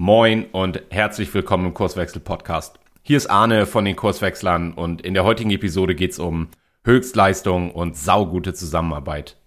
Moin 0.00 0.44
und 0.52 0.80
herzlich 0.90 1.34
willkommen 1.34 1.66
im 1.66 1.74
Kurswechsel 1.74 2.20
Podcast. 2.20 2.78
Hier 3.02 3.16
ist 3.16 3.26
Arne 3.26 3.66
von 3.66 3.84
den 3.84 3.96
Kurswechslern 3.96 4.72
und 4.72 5.02
in 5.02 5.12
der 5.12 5.24
heutigen 5.24 5.50
Episode 5.50 5.96
geht 5.96 6.12
es 6.12 6.20
um 6.20 6.50
Höchstleistung 6.84 7.72
und 7.72 7.96
saugute 7.96 8.54
Zusammenarbeit. 8.54 9.38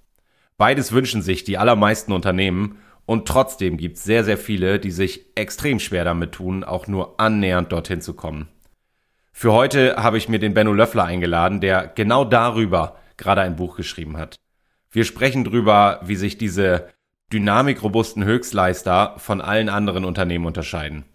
Beides 0.57 0.91
wünschen 0.91 1.21
sich 1.21 1.45
die 1.45 1.57
allermeisten 1.57 2.11
Unternehmen 2.11 2.79
und 3.05 3.29
trotzdem 3.29 3.77
gibt 3.77 3.95
es 3.95 4.03
sehr, 4.03 4.25
sehr 4.25 4.37
viele, 4.37 4.77
die 4.77 4.91
sich 4.91 5.25
extrem 5.35 5.79
schwer 5.79 6.03
damit 6.03 6.33
tun, 6.33 6.65
auch 6.65 6.85
nur 6.85 7.17
annähernd 7.17 7.71
dorthin 7.71 8.01
zu 8.01 8.13
kommen. 8.13 8.49
Für 9.31 9.53
heute 9.53 9.95
habe 10.03 10.17
ich 10.17 10.27
mir 10.27 10.39
den 10.39 10.53
Benno 10.53 10.73
Löffler 10.73 11.05
eingeladen, 11.05 11.61
der 11.61 11.87
genau 11.87 12.25
darüber 12.25 12.97
gerade 13.15 13.39
ein 13.39 13.55
Buch 13.55 13.77
geschrieben 13.77 14.17
hat. 14.17 14.35
Wir 14.89 15.05
sprechen 15.05 15.45
darüber, 15.45 16.01
wie 16.03 16.17
sich 16.17 16.37
diese 16.37 16.89
dynamikrobusten 17.31 18.23
Höchstleister 18.23 19.15
von 19.17 19.41
allen 19.41 19.69
anderen 19.69 20.05
Unternehmen 20.05 20.45
unterscheiden. 20.45 21.05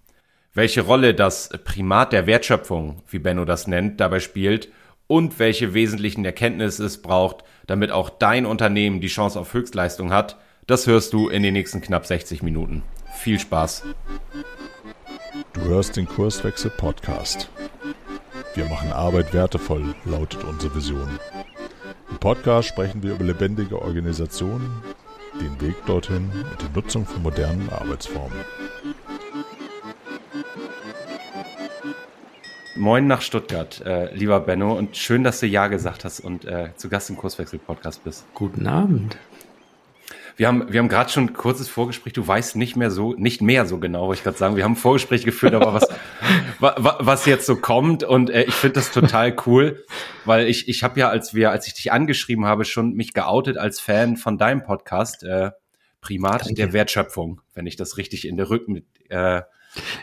Welche 0.54 0.80
Rolle 0.80 1.14
das 1.14 1.50
Primat 1.64 2.12
der 2.12 2.26
Wertschöpfung, 2.26 3.02
wie 3.08 3.18
Benno 3.18 3.44
das 3.44 3.66
nennt, 3.66 4.00
dabei 4.00 4.20
spielt 4.20 4.70
und 5.06 5.38
welche 5.38 5.74
wesentlichen 5.74 6.24
Erkenntnisse 6.24 6.84
es 6.84 7.02
braucht, 7.02 7.44
damit 7.66 7.90
auch 7.90 8.08
dein 8.08 8.46
Unternehmen 8.46 9.00
die 9.00 9.08
Chance 9.08 9.38
auf 9.38 9.52
Höchstleistung 9.52 10.12
hat, 10.12 10.38
das 10.66 10.86
hörst 10.86 11.12
du 11.12 11.28
in 11.28 11.42
den 11.42 11.52
nächsten 11.52 11.80
knapp 11.80 12.06
60 12.06 12.42
Minuten. 12.42 12.82
Viel 13.14 13.38
Spaß. 13.38 13.84
Du 15.52 15.60
hörst 15.60 15.96
den 15.96 16.08
Kurswechsel 16.08 16.70
Podcast. 16.70 17.50
Wir 18.54 18.64
machen 18.64 18.90
Arbeit 18.90 19.34
wertevoll, 19.34 19.94
lautet 20.06 20.42
unsere 20.44 20.74
Vision. 20.74 21.18
Im 22.10 22.16
Podcast 22.18 22.68
sprechen 22.68 23.02
wir 23.02 23.12
über 23.12 23.24
lebendige 23.24 23.80
Organisationen, 23.82 24.82
den 25.40 25.60
Weg 25.60 25.74
dorthin 25.86 26.30
und 26.50 26.62
die 26.62 26.74
Nutzung 26.74 27.06
von 27.06 27.22
modernen 27.22 27.68
Arbeitsformen. 27.70 28.38
Moin 32.76 33.06
nach 33.06 33.22
Stuttgart, 33.22 33.80
äh, 33.86 34.14
lieber 34.14 34.38
Benno, 34.40 34.74
und 34.74 34.96
schön, 34.96 35.24
dass 35.24 35.40
du 35.40 35.46
Ja 35.46 35.68
gesagt 35.68 36.04
hast 36.04 36.20
und 36.20 36.44
äh, 36.44 36.70
zu 36.76 36.88
Gast 36.88 37.08
im 37.08 37.16
Kurswechsel-Podcast 37.16 38.04
bist. 38.04 38.24
Guten 38.34 38.66
Abend. 38.66 39.16
Wir 40.36 40.48
haben, 40.48 40.70
wir 40.70 40.80
haben 40.80 40.88
gerade 40.88 41.10
schon 41.10 41.24
ein 41.24 41.32
kurzes 41.32 41.68
Vorgespräch. 41.68 42.12
Du 42.12 42.26
weißt 42.26 42.56
nicht 42.56 42.76
mehr 42.76 42.90
so, 42.90 43.14
nicht 43.14 43.40
mehr 43.40 43.64
so 43.64 43.78
genau, 43.78 44.06
wollte 44.08 44.18
ich 44.18 44.24
gerade 44.24 44.36
sagen. 44.36 44.56
Wir 44.56 44.64
haben 44.64 44.72
ein 44.72 44.76
Vorgespräch 44.76 45.24
geführt, 45.24 45.54
aber 45.54 45.72
was, 45.72 45.88
wa, 46.60 46.98
was 47.00 47.24
jetzt 47.24 47.46
so 47.46 47.56
kommt. 47.56 48.04
Und 48.04 48.28
äh, 48.28 48.44
ich 48.44 48.54
finde 48.54 48.74
das 48.74 48.92
total 48.92 49.34
cool, 49.46 49.82
weil 50.26 50.46
ich, 50.46 50.68
ich 50.68 50.82
habe 50.82 51.00
ja, 51.00 51.08
als 51.08 51.32
wir, 51.32 51.50
als 51.50 51.66
ich 51.66 51.74
dich 51.74 51.90
angeschrieben 51.90 52.44
habe, 52.44 52.66
schon 52.66 52.92
mich 52.92 53.14
geoutet 53.14 53.56
als 53.56 53.80
Fan 53.80 54.18
von 54.18 54.36
deinem 54.36 54.62
Podcast, 54.62 55.24
äh, 55.24 55.52
Primat 56.02 56.42
Danke. 56.42 56.54
der 56.54 56.72
Wertschöpfung, 56.74 57.40
wenn 57.54 57.66
ich 57.66 57.76
das 57.76 57.96
richtig 57.96 58.28
in 58.28 58.36
der 58.36 58.50
Rücken, 58.50 58.84
äh, 59.08 59.38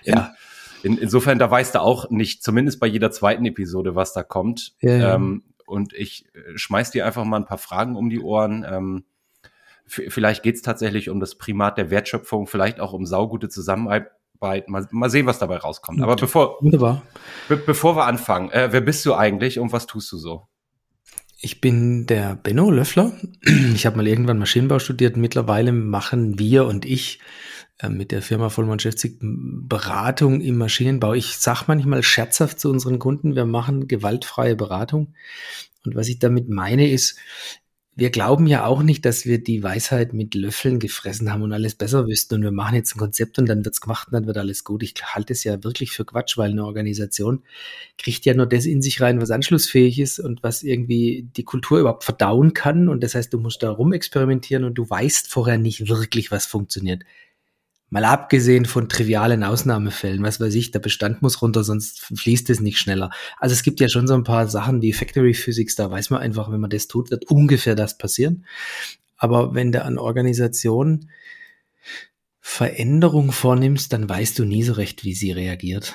in, 0.03 0.15
ja. 0.15 0.33
In, 0.81 0.97
insofern, 0.97 1.39
da 1.39 1.49
weißt 1.49 1.75
du 1.75 1.81
auch 1.81 2.09
nicht, 2.09 2.43
zumindest 2.43 2.79
bei 2.79 2.87
jeder 2.87 3.11
zweiten 3.11 3.45
Episode, 3.45 3.95
was 3.95 4.13
da 4.13 4.23
kommt. 4.23 4.73
Ja, 4.81 4.95
ja. 4.97 5.15
Ähm, 5.15 5.43
und 5.65 5.93
ich 5.93 6.25
äh, 6.33 6.57
schmeiß 6.57 6.91
dir 6.91 7.05
einfach 7.05 7.23
mal 7.23 7.37
ein 7.37 7.45
paar 7.45 7.59
Fragen 7.59 7.95
um 7.95 8.09
die 8.09 8.19
Ohren. 8.19 8.65
Ähm, 8.67 9.05
vielleicht 9.85 10.43
geht 10.43 10.55
es 10.55 10.61
tatsächlich 10.61 11.09
um 11.09 11.19
das 11.19 11.35
Primat 11.35 11.77
der 11.77 11.89
Wertschöpfung, 11.89 12.47
vielleicht 12.47 12.79
auch 12.79 12.93
um 12.93 13.05
saugute 13.05 13.49
Zusammenarbeit. 13.49 14.11
Mal, 14.67 14.87
mal 14.91 15.09
sehen, 15.09 15.25
was 15.25 15.39
dabei 15.39 15.57
rauskommt. 15.57 16.01
Aber 16.01 16.17
bevor, 16.17 16.57
Wunderbar. 16.61 17.01
Be 17.47 17.55
bevor 17.55 17.95
wir 17.95 18.05
anfangen, 18.05 18.51
äh, 18.51 18.69
wer 18.71 18.81
bist 18.81 19.05
du 19.05 19.13
eigentlich 19.13 19.57
und 19.57 19.71
was 19.71 19.87
tust 19.87 20.11
du 20.11 20.17
so? 20.17 20.47
Ich 21.45 21.61
bin 21.61 22.05
der 22.05 22.35
Benno 22.35 22.71
Löffler. 22.71 23.13
Ich 23.73 23.85
habe 23.85 23.97
mal 23.97 24.07
irgendwann 24.07 24.39
Maschinenbau 24.39 24.79
studiert. 24.79 25.17
Mittlerweile 25.17 25.71
machen 25.71 26.39
wir 26.39 26.65
und 26.65 26.85
ich 26.85 27.19
äh, 27.79 27.89
mit 27.89 28.11
der 28.11 28.21
Firma 28.21 28.49
Vollmann 28.49 28.79
Schäfzig 28.79 29.17
Beratung 29.21 30.41
im 30.41 30.57
Maschinenbau. 30.57 31.13
Ich 31.13 31.37
sage 31.37 31.65
manchmal 31.67 32.03
scherzhaft 32.03 32.59
zu 32.59 32.69
unseren 32.69 32.99
Kunden, 32.99 33.35
wir 33.35 33.45
machen 33.45 33.87
gewaltfreie 33.87 34.55
Beratung. 34.55 35.15
Und 35.85 35.95
was 35.95 36.07
ich 36.07 36.19
damit 36.19 36.49
meine 36.49 36.89
ist, 36.89 37.17
wir 37.95 38.09
glauben 38.09 38.47
ja 38.47 38.65
auch 38.65 38.81
nicht, 38.81 39.05
dass 39.05 39.25
wir 39.25 39.43
die 39.43 39.61
Weisheit 39.61 40.13
mit 40.13 40.33
Löffeln 40.33 40.79
gefressen 40.79 41.31
haben 41.31 41.43
und 41.43 41.53
alles 41.53 41.75
besser 41.75 42.07
wüssten 42.07 42.35
und 42.35 42.41
wir 42.41 42.51
machen 42.51 42.75
jetzt 42.75 42.95
ein 42.95 42.99
Konzept 42.99 43.37
und 43.37 43.47
dann 43.47 43.63
wird's 43.63 43.81
gemacht 43.81 44.07
und 44.07 44.13
dann 44.13 44.25
wird 44.25 44.37
alles 44.37 44.63
gut. 44.63 44.81
Ich 44.81 44.95
halte 45.03 45.33
es 45.33 45.43
ja 45.43 45.63
wirklich 45.63 45.91
für 45.91 46.03
Quatsch, 46.03 46.35
weil 46.37 46.51
eine 46.51 46.65
Organisation 46.65 47.43
kriegt 47.99 48.25
ja 48.25 48.33
nur 48.33 48.47
das 48.47 48.65
in 48.65 48.81
sich 48.81 48.99
rein, 48.99 49.21
was 49.21 49.29
anschlussfähig 49.29 49.99
ist 49.99 50.19
und 50.19 50.41
was 50.41 50.63
irgendwie 50.63 51.29
die 51.37 51.43
Kultur 51.43 51.79
überhaupt 51.79 52.03
verdauen 52.03 52.53
kann. 52.53 52.89
Und 52.89 53.03
das 53.03 53.13
heißt, 53.13 53.31
du 53.31 53.37
musst 53.37 53.61
da 53.61 53.69
rumexperimentieren 53.69 54.63
und 54.63 54.73
du 54.73 54.89
weißt 54.89 55.27
vorher 55.27 55.59
nicht 55.59 55.87
wirklich, 55.87 56.31
was 56.31 56.47
funktioniert. 56.47 57.03
Mal 57.93 58.05
abgesehen 58.05 58.65
von 58.65 58.89
trivialen 58.89 59.43
Ausnahmefällen, 59.43 60.23
was 60.23 60.39
weiß 60.39 60.55
ich, 60.55 60.71
der 60.71 60.79
Bestand 60.79 61.21
muss 61.21 61.43
runter, 61.43 61.63
sonst 61.63 61.99
fließt 61.99 62.49
es 62.49 62.59
nicht 62.59 62.79
schneller. 62.79 63.11
Also 63.37 63.53
es 63.53 63.61
gibt 63.61 63.79
ja 63.79 63.87
schon 63.87 64.07
so 64.07 64.15
ein 64.15 64.23
paar 64.23 64.47
Sachen 64.47 64.81
wie 64.81 64.93
Factory 64.93 65.35
Physics, 65.35 65.75
da 65.75 65.91
weiß 65.91 66.09
man 66.09 66.19
einfach, 66.19 66.51
wenn 66.51 66.59
man 66.59 66.71
das 66.71 66.87
tut, 66.87 67.11
wird 67.11 67.29
ungefähr 67.29 67.75
das 67.75 67.99
passieren. 67.99 68.47
Aber 69.15 69.53
wenn 69.53 69.71
du 69.71 69.83
an 69.83 69.99
Organisation 69.99 71.11
Veränderung 72.39 73.31
vornimmst, 73.31 73.93
dann 73.93 74.09
weißt 74.09 74.39
du 74.39 74.45
nie 74.45 74.63
so 74.63 74.73
recht, 74.73 75.03
wie 75.03 75.13
sie 75.13 75.31
reagiert. 75.31 75.93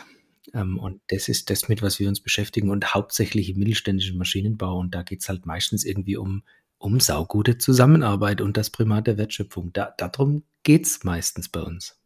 Ähm, 0.54 0.78
und 0.78 1.00
das 1.08 1.28
ist 1.28 1.50
das, 1.50 1.68
mit 1.68 1.82
was 1.82 1.98
wir 1.98 2.08
uns 2.08 2.20
beschäftigen 2.20 2.70
und 2.70 2.94
hauptsächlich 2.94 3.50
im 3.50 3.58
mittelständischen 3.58 4.18
Maschinenbau. 4.18 4.78
Und 4.78 4.94
da 4.94 5.02
geht's 5.02 5.28
halt 5.28 5.46
meistens 5.46 5.84
irgendwie 5.84 6.16
um 6.16 6.44
um 6.78 7.00
saugute 7.00 7.58
Zusammenarbeit 7.58 8.40
und 8.40 8.56
das 8.56 8.70
Primat 8.70 9.06
der 9.08 9.18
Wertschöpfung. 9.18 9.72
Da, 9.72 9.92
darum 9.96 10.44
geht's 10.68 11.02
meistens 11.02 11.48
bei 11.48 11.60
uns. 11.60 11.98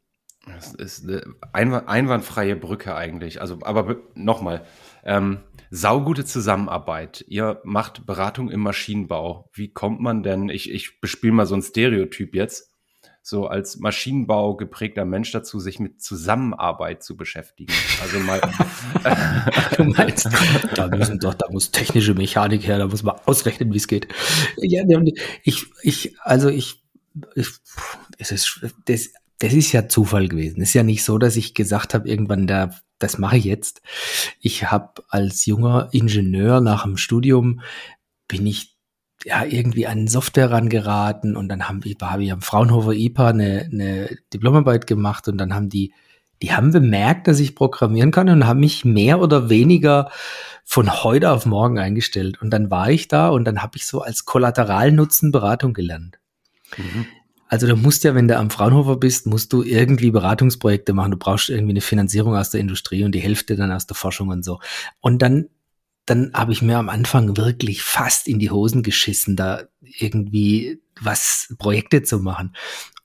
Das 0.47 0.73
ist 0.73 1.05
eine 1.05 1.89
einwandfreie 1.89 2.55
Brücke 2.55 2.95
eigentlich. 2.95 3.41
Also, 3.41 3.59
aber 3.63 3.97
nochmal, 4.15 4.65
ähm, 5.03 5.41
saugute 5.71 6.25
Zusammenarbeit. 6.25 7.25
Ihr 7.27 7.61
macht 7.65 8.07
Beratung 8.07 8.53
im 8.53 8.61
Maschinenbau. 8.61 9.51
Wie 9.53 9.73
kommt 9.73 10.01
man 10.01 10.23
denn, 10.23 10.49
ich, 10.49 10.71
ich 10.71 11.01
bespiele 11.01 11.33
mal 11.33 11.47
so 11.47 11.57
ein 11.57 11.63
Stereotyp 11.63 12.37
jetzt, 12.37 12.71
so 13.21 13.49
als 13.49 13.81
Maschinenbau 13.81 14.55
geprägter 14.55 15.07
Mensch 15.07 15.33
dazu, 15.33 15.59
sich 15.59 15.81
mit 15.81 16.01
Zusammenarbeit 16.01 17.03
zu 17.03 17.17
beschäftigen. 17.17 17.73
Also 18.01 18.21
mal. 18.21 18.41
du 19.77 19.83
meinst, 19.83 20.29
da 20.77 20.87
müssen 20.87 21.19
doch, 21.19 21.35
da 21.35 21.51
muss 21.51 21.73
technische 21.73 22.15
Mechanik 22.15 22.65
her, 22.65 22.79
da 22.79 22.87
muss 22.87 23.03
man 23.03 23.17
ausrechnen, 23.27 23.73
wie 23.73 23.79
es 23.79 23.89
geht. 23.89 24.07
Ja, 24.57 24.85
ich, 25.43 25.67
ich, 25.83 26.21
also 26.21 26.49
ich, 26.49 26.83
ich 27.35 27.49
es 28.23 28.31
ist, 28.31 28.61
das, 28.87 29.11
das 29.39 29.53
ist 29.53 29.73
ja 29.73 29.89
Zufall 29.89 30.29
gewesen. 30.29 30.63
Es 30.63 30.69
ist 30.69 30.75
ja 30.75 30.83
nicht 30.83 31.05
so, 31.05 31.19
dass 31.19 31.37
ich 31.37 31.55
gesagt 31.55 31.95
habe, 31.95 32.09
irgendwann 32.09 32.47
da, 32.47 32.71
das 32.99 33.19
mache 33.19 33.37
ich 33.37 33.45
jetzt. 33.45 33.83
Ich 34.41 34.71
habe 34.71 35.03
als 35.09 35.47
junger 35.47 35.89
Ingenieur 35.93 36.61
nach 36.61 36.85
dem 36.85 36.97
Studium 36.97 37.61
bin 38.29 38.47
ich 38.47 38.77
ja, 39.25 39.45
irgendwie 39.45 39.87
an 39.87 40.09
Software 40.09 40.51
rangeraten 40.51 41.37
und 41.37 41.49
dann 41.49 41.69
haben 41.69 41.85
wir, 41.85 41.95
habe 42.01 42.25
ich 42.25 42.33
am 42.33 42.43
Fraunhofer 42.43 42.93
IPA 42.93 43.29
eine, 43.29 43.69
eine 43.71 44.19
Diplomarbeit 44.33 44.87
gemacht 44.87 45.29
und 45.29 45.39
dann 45.39 45.55
haben 45.55 45.69
die, 45.69 45.93
die 46.41 46.53
haben 46.53 46.73
bemerkt, 46.73 47.29
dass 47.29 47.39
ich 47.39 47.55
programmieren 47.55 48.11
kann 48.11 48.29
und 48.29 48.47
haben 48.47 48.61
mich 48.61 48.85
mehr 48.85 49.21
oder 49.21 49.49
weniger 49.49 50.11
von 50.65 51.05
heute 51.05 51.31
auf 51.31 51.47
morgen 51.47 51.79
eingestellt. 51.79 52.41
Und 52.43 52.51
dann 52.51 52.71
war 52.71 52.91
ich 52.91 53.07
da 53.07 53.29
und 53.29 53.45
dann 53.45 53.63
habe 53.63 53.77
ich 53.77 53.87
so 53.87 54.01
als 54.03 54.25
Kollateralnutzen 54.25 55.31
Beratung 55.31 55.73
gelernt. 55.73 56.19
Mhm. 56.77 57.07
Also 57.53 57.67
du 57.67 57.77
musst 57.77 58.03
ja, 58.03 58.15
wenn 58.15 58.29
du 58.29 58.39
am 58.39 58.49
Fraunhofer 58.49 58.97
bist, 58.97 59.27
musst 59.27 59.53
du 59.53 59.63
irgendwie 59.63 60.11
Beratungsprojekte 60.11 60.95
machen. 60.95 61.11
Du 61.11 61.19
brauchst 61.19 61.51
irgendwie 61.51 61.75
eine 61.75 61.83
Finanzierung 61.83 62.35
aus 62.35 62.49
der 62.49 62.63
Industrie 62.63 63.05
und 63.05 63.15
die 63.15 63.21
Hälfte 63.21 63.57
dann 63.57 63.71
aus 63.71 63.87
der 63.87 63.95
Forschung 63.95 64.29
und 64.31 64.43
so. 64.43 64.59
Und 65.01 65.21
dann 65.21 65.51
dann 66.07 66.33
habe 66.33 66.53
ich 66.53 66.63
mir 66.63 66.79
am 66.79 66.89
Anfang 66.89 67.37
wirklich 67.37 67.83
fast 67.83 68.27
in 68.27 68.39
die 68.39 68.51
Hosen 68.51 68.83
geschissen, 68.83 69.37
da 69.37 69.65
irgendwie 69.83 70.81
was 70.99 71.55
Projekte 71.59 72.03
zu 72.03 72.21
machen. 72.21 72.57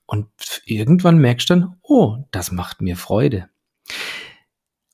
Und 0.06 0.28
irgendwann 0.64 1.18
merkst 1.18 1.50
du 1.50 1.54
dann, 1.54 1.76
oh, 1.82 2.16
das 2.30 2.50
macht 2.50 2.80
mir 2.80 2.96
Freude. 2.96 3.50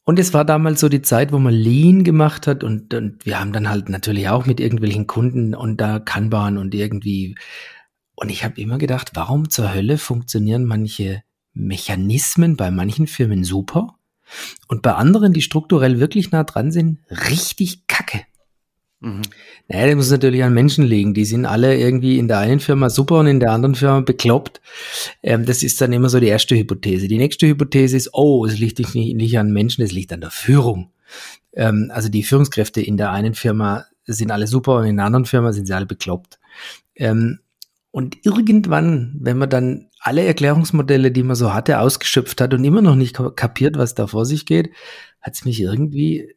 Und 0.02 0.19
es 0.19 0.34
war 0.34 0.44
damals 0.44 0.81
so 0.81 0.88
die 0.88 1.02
Zeit, 1.02 1.31
wo 1.31 1.38
man 1.38 1.55
Lean 1.55 2.02
gemacht 2.02 2.49
hat 2.49 2.64
und, 2.64 2.93
und 2.93 3.25
wir 3.25 3.38
haben 3.38 3.52
dann 3.52 3.70
halt 3.70 3.88
natürlich 3.88 4.28
auch 4.28 4.46
mit 4.46 4.58
irgendwelchen 4.58 5.06
Kunden 5.06 5.55
und 5.55 5.81
da 5.81 6.00
Kanban 6.00 6.58
und 6.58 6.75
irgendwie. 6.75 7.37
Und 8.14 8.31
ich 8.31 8.44
habe 8.44 8.61
immer 8.61 8.78
gedacht, 8.78 9.12
warum 9.14 9.50
zur 9.50 9.75
Hölle 9.75 9.99
funktionieren 9.99 10.64
manche 10.64 11.22
Mechanismen 11.52 12.56
bei 12.56 12.70
manchen 12.70 13.06
Firmen 13.06 13.44
super 13.44 13.96
und 14.69 14.82
bei 14.82 14.94
anderen, 14.94 15.32
die 15.32 15.43
strukturell 15.43 16.00
wirklich 16.00 16.31
nah 16.31 16.44
dran 16.44 16.72
sind, 16.72 16.99
richtig 17.11 17.87
kacke. 17.87 18.22
Mhm. 19.00 19.22
Naja, 19.69 19.87
das 19.87 19.96
muss 19.96 20.11
natürlich 20.11 20.43
an 20.43 20.55
Menschen 20.55 20.84
liegen. 20.84 21.14
Die 21.14 21.25
sind 21.25 21.44
alle 21.44 21.76
irgendwie 21.76 22.19
in 22.19 22.26
der 22.26 22.38
einen 22.38 22.61
Firma 22.61 22.88
super 22.88 23.19
und 23.19 23.26
in 23.26 23.40
der 23.40 23.52
anderen 23.52 23.75
Firma 23.75 24.00
bekloppt. 24.00 24.61
Ähm, 25.22 25.44
das 25.44 25.62
ist 25.62 25.81
dann 25.81 25.93
immer 25.93 26.08
so 26.08 26.20
die 26.20 26.28
erste 26.28 26.56
Hypothese. 26.56 27.06
Die 27.06 27.19
nächste 27.19 27.46
Hypothese 27.46 27.96
ist, 27.96 28.11
oh, 28.14 28.46
es 28.46 28.58
liegt 28.58 28.78
nicht, 28.78 28.94
nicht 28.94 29.38
an 29.38 29.52
Menschen, 29.52 29.84
es 29.84 29.93
liegt 29.93 30.12
an 30.12 30.22
der 30.22 30.31
Führung. 30.31 30.90
Ähm, 31.52 31.90
also 31.93 32.08
die 32.08 32.22
Führungskräfte 32.22 32.81
in 32.81 32.96
der 32.96 33.11
einen 33.11 33.34
Firma 33.34 33.84
sind 34.06 34.31
alle 34.31 34.46
super 34.46 34.76
und 34.78 34.87
in 34.87 34.96
der 34.96 35.06
anderen 35.06 35.26
Firma 35.26 35.52
sind 35.52 35.66
sie 35.66 35.75
alle 35.75 35.87
bekloppt. 35.87 36.38
Ähm, 36.96 37.40
und 37.94 38.26
irgendwann, 38.26 39.14
wenn 39.20 39.38
man 39.38 39.49
dann 39.49 39.87
alle 40.00 40.25
Erklärungsmodelle, 40.25 41.12
die 41.12 41.23
man 41.23 41.37
so 41.37 41.55
hatte, 41.55 41.79
ausgeschöpft 41.79 42.41
hat 42.41 42.52
und 42.52 42.64
immer 42.64 42.82
noch 42.82 42.96
nicht 42.96 43.17
kapiert, 43.37 43.79
was 43.79 43.94
da 43.94 44.08
vor 44.08 44.26
sich 44.26 44.46
geht, 44.46 44.73
hat 45.20 45.35
es 45.35 45.44
mich 45.44 45.61
irgendwie 45.61 46.35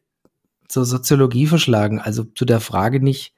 zur 0.68 0.84
Soziologie 0.84 1.48
verschlagen. 1.48 1.98
Also 1.98 2.22
zu 2.22 2.44
der 2.44 2.60
Frage 2.60 3.02
nicht, 3.02 3.34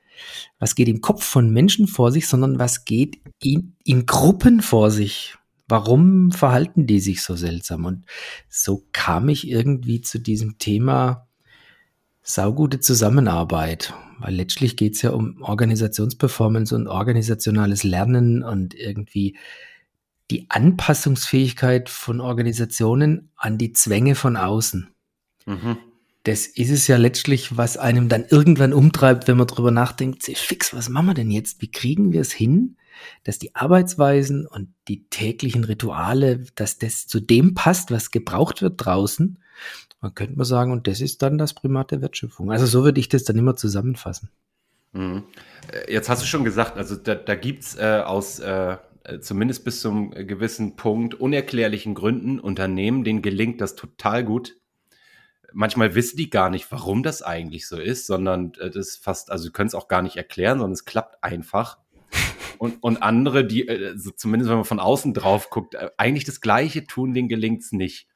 was 0.59 0.75
geht 0.75 0.89
im 0.89 1.01
Kopf 1.01 1.25
von 1.25 1.49
Menschen 1.51 1.87
vor 1.87 2.13
sich, 2.13 2.29
sondern 2.29 2.59
was 2.59 2.85
geht 2.85 3.23
in, 3.43 3.75
in 3.85 4.05
Gruppen 4.05 4.61
vor 4.61 4.91
sich. 4.91 5.37
Warum 5.67 6.31
verhalten 6.31 6.87
die 6.87 7.01
sich 7.01 7.23
so 7.23 7.37
seltsam? 7.37 7.87
Und 7.87 8.05
so 8.51 8.85
kam 8.93 9.31
ich 9.31 9.49
irgendwie 9.49 10.03
zu 10.03 10.19
diesem 10.19 10.59
Thema 10.59 11.27
saugute 12.21 12.81
Zusammenarbeit, 12.81 13.95
weil 14.21 14.35
letztlich 14.35 14.77
geht 14.77 14.95
es 14.95 15.03
ja 15.03 15.11
um 15.11 15.43
Organisationsperformance 15.43 16.75
und 16.75 16.87
organisationales 16.87 17.85
Lernen 17.85 18.43
und 18.43 18.75
irgendwie 18.75 19.37
die 20.31 20.47
Anpassungsfähigkeit 20.49 21.89
von 21.89 22.21
Organisationen 22.21 23.31
an 23.37 23.59
die 23.59 23.73
Zwänge 23.73 24.15
von 24.15 24.37
außen. 24.37 24.89
Mhm. 25.47 25.79
Das 26.25 26.47
ist 26.47 26.71
es 26.71 26.87
ja 26.87 26.99
letztlich, 26.99 27.57
was 27.57 27.79
einem 27.79 28.09
dann 28.09 28.27
irgendwann 28.29 28.73
umtreibt, 28.73 29.27
wenn 29.27 29.39
man 29.39 29.47
drüber 29.47 29.71
nachdenkt, 29.71 30.25
fix, 30.25 30.75
was 30.75 30.89
machen 30.89 31.07
wir 31.07 31.15
denn 31.15 31.31
jetzt? 31.31 31.63
Wie 31.63 31.71
kriegen 31.71 32.13
wir 32.13 32.21
es 32.21 32.31
hin, 32.31 32.77
dass 33.25 33.39
die 33.39 33.55
Arbeitsweisen 33.55 34.47
und 34.47 34.75
die 34.87 35.09
täglichen 35.09 35.65
Rituale, 35.65 36.45
dass 36.55 36.79
das 36.79 37.07
zu 37.07 37.21
dem 37.21 37.55
passt, 37.55 37.91
was 37.91 38.11
gebraucht 38.11 38.61
wird 38.61 38.85
draußen 38.85 39.39
man 40.01 40.15
könnte 40.15 40.37
mal 40.37 40.45
sagen, 40.45 40.73
und 40.73 40.87
das 40.87 41.01
ist 41.01 41.23
dann 41.23 41.39
das 41.39 41.55
Primat 41.55 41.91
der 41.91 42.01
Wertschöpfung. 42.01 42.51
Also 42.51 42.67
so 42.67 42.85
würde 42.85 43.01
ich 43.01 43.09
das 43.09 43.25
dann 43.25 43.37
immer 43.37 43.57
zusammenfassen. 43.57 44.31
Mhm. 44.93 45.25
Äh, 45.73 45.93
jetzt 45.93 46.09
hast 46.09 46.23
du 46.23 46.27
schon 46.27 46.45
gesagt, 46.45 46.77
also 46.77 46.97
da, 46.97 47.15
da 47.15 47.35
gibt 47.35 47.63
es 47.63 47.77
äh, 47.77 48.03
aus 48.05 48.39
äh, 48.41 48.79
zumindest 49.21 49.65
bis 49.65 49.81
zum 49.81 50.11
gewissen 50.11 50.77
Punkt 50.77 51.15
unerklärlichen 51.15 51.95
Gründen 51.95 52.39
Unternehmen, 52.39 53.05
denen 53.05 53.23
gelingt 53.23 53.61
das 53.61 53.75
total 53.77 54.25
gut. 54.25 54.57
Manchmal 55.53 55.95
wissen 55.95 56.17
die 56.17 56.31
gar 56.31 56.49
nicht, 56.49 56.71
warum 56.71 57.03
das 57.03 57.23
eigentlich 57.23 57.67
so 57.67 57.79
ist, 57.79 58.07
sondern 58.07 58.53
äh, 58.61 58.71
das 58.71 58.97
fast, 58.97 59.31
also 59.31 59.45
sie 59.45 59.53
können 59.53 59.69
es 59.69 59.75
auch 59.75 59.89
gar 59.89 60.03
nicht 60.03 60.17
erklären, 60.17 60.59
sondern 60.59 60.73
es 60.73 60.85
klappt 60.85 61.23
einfach. 61.23 61.79
Und, 62.59 62.83
und 62.83 63.03
andere, 63.03 63.47
die, 63.47 63.69
also 63.69 64.11
zumindest 64.11 64.51
wenn 64.51 64.59
man 64.59 64.65
von 64.67 64.81
außen 64.81 65.15
drauf 65.15 65.51
guckt, 65.51 65.75
äh, 65.75 65.91
eigentlich 65.97 66.25
das 66.25 66.41
Gleiche 66.41 66.85
tun, 66.85 67.15
denen 67.15 67.29
gelingt 67.29 67.63
es 67.63 67.73
nicht. 67.73 68.10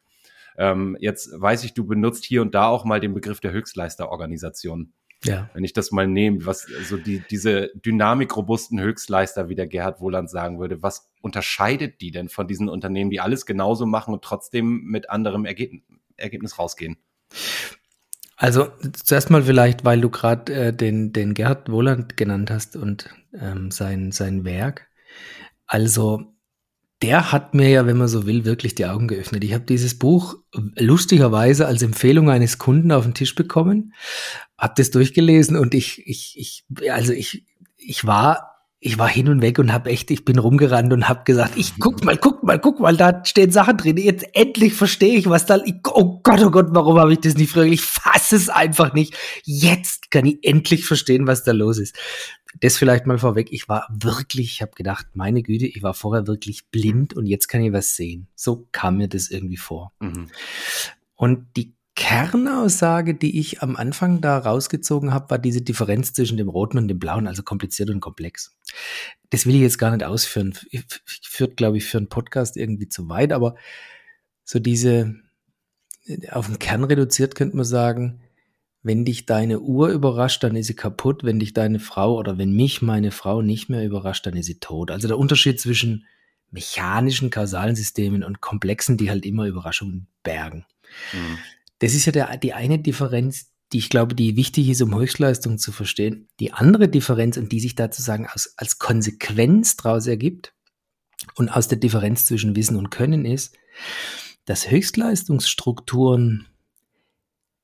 Ähm, 0.56 0.96
jetzt 1.00 1.30
weiß 1.34 1.64
ich, 1.64 1.74
du 1.74 1.86
benutzt 1.86 2.24
hier 2.24 2.42
und 2.42 2.54
da 2.54 2.68
auch 2.68 2.84
mal 2.84 3.00
den 3.00 3.14
Begriff 3.14 3.40
der 3.40 3.52
Höchstleisterorganisation. 3.52 4.92
Ja. 5.24 5.48
Wenn 5.54 5.64
ich 5.64 5.72
das 5.72 5.90
mal 5.90 6.06
nehme, 6.06 6.44
was 6.44 6.66
so 6.86 6.96
die, 6.96 7.22
diese 7.30 7.70
dynamikrobusten 7.74 8.78
Höchstleister, 8.78 9.48
wie 9.48 9.54
der 9.54 9.66
Gerhard 9.66 10.00
Wohland 10.00 10.28
sagen 10.28 10.60
würde, 10.60 10.82
was 10.82 11.10
unterscheidet 11.22 12.00
die 12.00 12.10
denn 12.10 12.28
von 12.28 12.46
diesen 12.46 12.68
Unternehmen, 12.68 13.10
die 13.10 13.20
alles 13.20 13.46
genauso 13.46 13.86
machen 13.86 14.12
und 14.12 14.22
trotzdem 14.22 14.84
mit 14.84 15.08
anderem 15.08 15.46
Ergebnis, 15.46 15.82
Ergebnis 16.16 16.58
rausgehen? 16.58 16.98
Also 18.36 18.68
zuerst 18.92 19.30
mal 19.30 19.44
vielleicht, 19.44 19.84
weil 19.84 20.00
du 20.00 20.10
gerade 20.10 20.52
äh, 20.52 20.72
den, 20.72 21.12
den 21.12 21.34
Gerhard 21.34 21.70
Wohland 21.70 22.16
genannt 22.16 22.50
hast 22.50 22.76
und 22.76 23.08
ähm, 23.32 23.70
sein, 23.70 24.12
sein 24.12 24.44
Werk. 24.44 24.88
Also 25.66 26.33
der 27.02 27.32
hat 27.32 27.54
mir 27.54 27.68
ja, 27.68 27.86
wenn 27.86 27.98
man 27.98 28.08
so 28.08 28.26
will, 28.26 28.44
wirklich 28.44 28.74
die 28.74 28.86
Augen 28.86 29.08
geöffnet. 29.08 29.44
Ich 29.44 29.52
habe 29.52 29.64
dieses 29.64 29.98
Buch 29.98 30.36
lustigerweise 30.78 31.66
als 31.66 31.82
Empfehlung 31.82 32.30
eines 32.30 32.58
Kunden 32.58 32.92
auf 32.92 33.04
den 33.04 33.14
Tisch 33.14 33.34
bekommen, 33.34 33.92
habe 34.56 34.74
das 34.76 34.90
durchgelesen 34.90 35.56
und 35.56 35.74
ich, 35.74 36.06
ich, 36.06 36.34
ich, 36.38 36.90
also 36.90 37.12
ich, 37.12 37.44
ich 37.76 38.06
war 38.06 38.54
ich 38.86 38.98
war 38.98 39.08
hin 39.08 39.30
und 39.30 39.40
weg 39.40 39.58
und 39.58 39.72
habe 39.72 39.88
echt, 39.88 40.10
ich 40.10 40.26
bin 40.26 40.38
rumgerannt 40.38 40.92
und 40.92 41.08
habe 41.08 41.24
gesagt, 41.24 41.54
ich 41.56 41.72
guck 41.80 42.04
mal, 42.04 42.18
guck 42.18 42.42
mal, 42.42 42.58
guck 42.58 42.80
mal, 42.80 42.94
da 42.94 43.24
stehen 43.24 43.50
Sachen 43.50 43.78
drin. 43.78 43.96
Jetzt 43.96 44.26
endlich 44.34 44.74
verstehe 44.74 45.16
ich, 45.16 45.26
was 45.26 45.46
da. 45.46 45.56
Ich, 45.64 45.76
oh 45.90 46.20
Gott, 46.22 46.42
oh 46.42 46.50
Gott, 46.50 46.66
warum 46.68 46.98
habe 46.98 47.14
ich 47.14 47.20
das 47.20 47.34
nicht 47.34 47.50
früher? 47.50 47.64
Ich 47.64 47.80
fasse 47.80 48.36
es 48.36 48.50
einfach 48.50 48.92
nicht. 48.92 49.16
Jetzt 49.44 50.10
kann 50.10 50.26
ich 50.26 50.36
endlich 50.42 50.84
verstehen, 50.84 51.26
was 51.26 51.44
da 51.44 51.52
los 51.52 51.78
ist 51.78 51.96
das 52.60 52.76
vielleicht 52.76 53.06
mal 53.06 53.18
vorweg. 53.18 53.48
Ich 53.50 53.68
war 53.68 53.88
wirklich, 53.90 54.52
ich 54.52 54.62
habe 54.62 54.72
gedacht, 54.72 55.06
meine 55.14 55.42
Güte, 55.42 55.66
ich 55.66 55.82
war 55.82 55.94
vorher 55.94 56.26
wirklich 56.26 56.66
blind 56.66 57.14
und 57.14 57.26
jetzt 57.26 57.48
kann 57.48 57.62
ich 57.62 57.72
was 57.72 57.96
sehen. 57.96 58.28
So 58.34 58.66
kam 58.72 58.98
mir 58.98 59.08
das 59.08 59.30
irgendwie 59.30 59.56
vor. 59.56 59.92
Mhm. 60.00 60.28
Und 61.16 61.46
die 61.56 61.74
Kernaussage, 61.96 63.14
die 63.14 63.38
ich 63.38 63.62
am 63.62 63.76
Anfang 63.76 64.20
da 64.20 64.38
rausgezogen 64.38 65.14
habe, 65.14 65.30
war 65.30 65.38
diese 65.38 65.62
Differenz 65.62 66.12
zwischen 66.12 66.36
dem 66.36 66.48
Roten 66.48 66.78
und 66.78 66.88
dem 66.88 66.98
Blauen, 66.98 67.28
also 67.28 67.42
kompliziert 67.42 67.90
und 67.90 68.00
komplex. 68.00 68.56
Das 69.30 69.46
will 69.46 69.54
ich 69.54 69.60
jetzt 69.60 69.78
gar 69.78 69.92
nicht 69.92 70.04
ausführen. 70.04 70.54
Führt, 71.22 71.56
glaube 71.56 71.76
ich, 71.76 71.84
für 71.86 71.98
einen 71.98 72.08
Podcast 72.08 72.56
irgendwie 72.56 72.88
zu 72.88 73.08
weit, 73.08 73.32
aber 73.32 73.54
so 74.42 74.58
diese, 74.58 75.14
auf 76.30 76.46
den 76.46 76.58
Kern 76.58 76.84
reduziert 76.84 77.36
könnte 77.36 77.56
man 77.56 77.64
sagen, 77.64 78.20
wenn 78.84 79.06
dich 79.06 79.24
deine 79.24 79.60
Uhr 79.60 79.88
überrascht, 79.88 80.44
dann 80.44 80.56
ist 80.56 80.66
sie 80.66 80.76
kaputt. 80.76 81.24
Wenn 81.24 81.40
dich 81.40 81.54
deine 81.54 81.80
Frau 81.80 82.16
oder 82.18 82.36
wenn 82.36 82.52
mich 82.52 82.82
meine 82.82 83.10
Frau 83.10 83.40
nicht 83.40 83.70
mehr 83.70 83.84
überrascht, 83.84 84.26
dann 84.26 84.36
ist 84.36 84.44
sie 84.44 84.60
tot. 84.60 84.90
Also 84.90 85.08
der 85.08 85.18
Unterschied 85.18 85.58
zwischen 85.58 86.04
mechanischen 86.50 87.30
kausalen 87.30 87.76
Systemen 87.76 88.22
und 88.22 88.42
komplexen, 88.42 88.98
die 88.98 89.08
halt 89.08 89.24
immer 89.24 89.46
Überraschungen 89.46 90.06
bergen. 90.22 90.66
Mhm. 91.14 91.38
Das 91.78 91.94
ist 91.94 92.04
ja 92.04 92.12
der, 92.12 92.36
die 92.36 92.52
eine 92.52 92.78
Differenz, 92.78 93.50
die 93.72 93.78
ich 93.78 93.88
glaube, 93.88 94.14
die 94.14 94.36
wichtig 94.36 94.68
ist, 94.68 94.82
um 94.82 94.94
Höchstleistung 94.94 95.56
zu 95.56 95.72
verstehen. 95.72 96.28
Die 96.38 96.52
andere 96.52 96.86
Differenz 96.86 97.38
und 97.38 97.52
die 97.52 97.60
sich 97.60 97.74
dazu 97.74 98.02
sagen 98.02 98.26
als, 98.26 98.52
als 98.58 98.78
Konsequenz 98.78 99.76
daraus 99.76 100.06
ergibt 100.06 100.52
und 101.36 101.48
aus 101.48 101.68
der 101.68 101.78
Differenz 101.78 102.26
zwischen 102.26 102.54
Wissen 102.54 102.76
und 102.76 102.90
Können 102.90 103.24
ist, 103.24 103.56
dass 104.44 104.70
Höchstleistungsstrukturen 104.70 106.48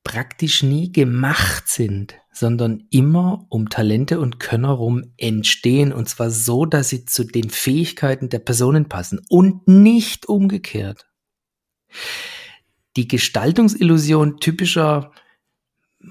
praktisch 0.05 0.63
nie 0.63 0.93
gemacht 0.93 1.69
sind, 1.69 2.15
sondern 2.33 2.85
immer 2.91 3.47
um 3.49 3.69
Talente 3.69 4.21
und 4.21 4.41
Könner 4.41 4.71
rum 4.71 5.13
entstehen 5.17 5.93
und 5.93 6.09
zwar 6.09 6.31
so, 6.31 6.65
dass 6.65 6.89
sie 6.89 7.05
zu 7.05 7.25
den 7.25 7.51
Fähigkeiten 7.51 8.29
der 8.29 8.39
Personen 8.39 8.89
passen 8.89 9.21
und 9.29 9.69
nicht 9.69 10.27
umgekehrt. 10.27 11.07
Die 12.97 13.09
Gestaltungsillusion 13.09 14.39
typischer 14.39 15.13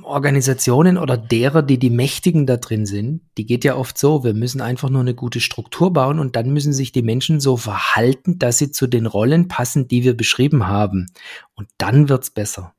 Organisationen 0.03 0.97
oder 1.00 1.18
derer, 1.18 1.63
die 1.63 1.80
die 1.80 1.89
Mächtigen 1.89 2.45
da 2.45 2.57
drin 2.57 2.86
sind, 2.86 3.21
die 3.38 3.47
geht 3.47 3.63
ja 3.63 3.75
oft 3.75 3.97
so, 3.97 4.24
wir 4.24 4.36
müssen 4.36 4.62
einfach 4.62 4.89
nur 4.89 5.01
eine 5.01 5.15
gute 5.15 5.39
Struktur 5.39 5.91
bauen 5.91 6.19
und 6.19 6.36
dann 6.36 6.51
müssen 6.51 6.74
sich 6.74 6.91
die 6.91 7.01
Menschen 7.01 7.39
so 7.39 7.57
verhalten, 7.57 8.38
dass 8.38 8.59
sie 8.59 8.71
zu 8.71 8.86
den 8.86 9.07
Rollen 9.07 9.47
passen, 9.47 9.88
die 9.88 10.03
wir 10.03 10.15
beschrieben 10.15 10.68
haben. 10.68 11.07
Und 11.56 11.69
dann 11.80 12.07
wird's 12.07 12.30
besser. 12.30 12.75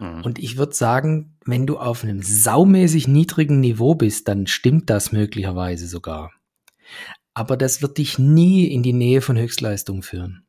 Mhm. 0.00 0.22
Und 0.24 0.38
ich 0.38 0.56
würde 0.56 0.74
sagen, 0.74 1.36
wenn 1.44 1.66
du 1.66 1.78
auf 1.78 2.02
einem 2.02 2.22
saumäßig 2.22 3.06
niedrigen 3.06 3.60
Niveau 3.60 3.94
bist, 3.94 4.26
dann 4.26 4.46
stimmt 4.46 4.90
das 4.90 5.12
möglicherweise 5.12 5.86
sogar. 5.86 6.32
Aber 7.34 7.56
das 7.56 7.82
wird 7.82 7.98
dich 7.98 8.18
nie 8.18 8.66
in 8.66 8.82
die 8.82 8.92
Nähe 8.92 9.20
von 9.20 9.38
Höchstleistung 9.38 10.02
führen. 10.02 10.44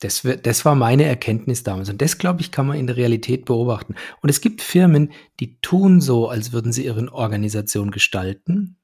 Das, 0.00 0.26
das 0.42 0.64
war 0.66 0.74
meine 0.74 1.04
Erkenntnis 1.04 1.62
damals. 1.62 1.88
Und 1.88 2.02
das, 2.02 2.18
glaube 2.18 2.42
ich, 2.42 2.50
kann 2.50 2.66
man 2.66 2.78
in 2.78 2.86
der 2.86 2.98
Realität 2.98 3.46
beobachten. 3.46 3.94
Und 4.20 4.28
es 4.28 4.42
gibt 4.42 4.60
Firmen, 4.60 5.12
die 5.40 5.58
tun 5.60 6.02
so, 6.02 6.28
als 6.28 6.52
würden 6.52 6.70
sie 6.70 6.84
ihre 6.84 7.10
Organisation 7.12 7.90
gestalten. 7.90 8.76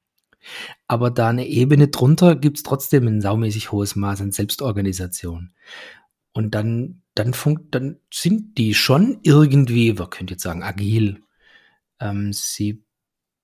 Aber 0.87 1.11
da 1.11 1.29
eine 1.29 1.47
Ebene 1.47 1.89
drunter 1.89 2.35
gibt 2.35 2.57
es 2.57 2.63
trotzdem 2.63 3.07
ein 3.07 3.21
saumäßig 3.21 3.71
hohes 3.71 3.95
Maß 3.95 4.21
an 4.21 4.31
Selbstorganisation. 4.31 5.51
Und 6.33 6.55
dann 6.55 7.02
dann, 7.15 7.33
funkt, 7.33 7.75
dann 7.75 7.99
sind 8.11 8.57
die 8.57 8.73
schon 8.73 9.19
irgendwie, 9.23 9.93
man 9.93 10.09
könnte 10.09 10.33
jetzt 10.33 10.43
sagen, 10.43 10.63
agil. 10.63 11.23
Ähm, 11.99 12.33
sie 12.33 12.83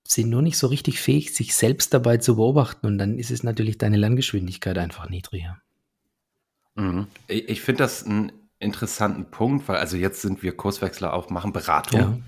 sind 0.07 0.29
nur 0.29 0.41
nicht 0.41 0.57
so 0.57 0.67
richtig 0.67 0.99
fähig, 0.99 1.35
sich 1.35 1.55
selbst 1.55 1.93
dabei 1.93 2.17
zu 2.17 2.35
beobachten. 2.35 2.87
Und 2.87 2.97
dann 2.97 3.19
ist 3.19 3.31
es 3.31 3.43
natürlich 3.43 3.77
deine 3.77 3.97
Lerngeschwindigkeit 3.97 4.77
einfach 4.77 5.09
niedriger. 5.09 5.61
Mhm. 6.75 7.07
Ich, 7.27 7.47
ich 7.47 7.61
finde 7.61 7.83
das 7.83 8.03
einen 8.03 8.31
interessanten 8.57 9.29
Punkt, 9.29 9.67
weil 9.67 9.77
also 9.77 9.97
jetzt 9.97 10.21
sind 10.21 10.41
wir 10.41 10.57
Kurswechsler 10.57 11.13
auch, 11.13 11.29
machen 11.29 11.53
Beratung. 11.53 11.99
Ja. 11.99 12.19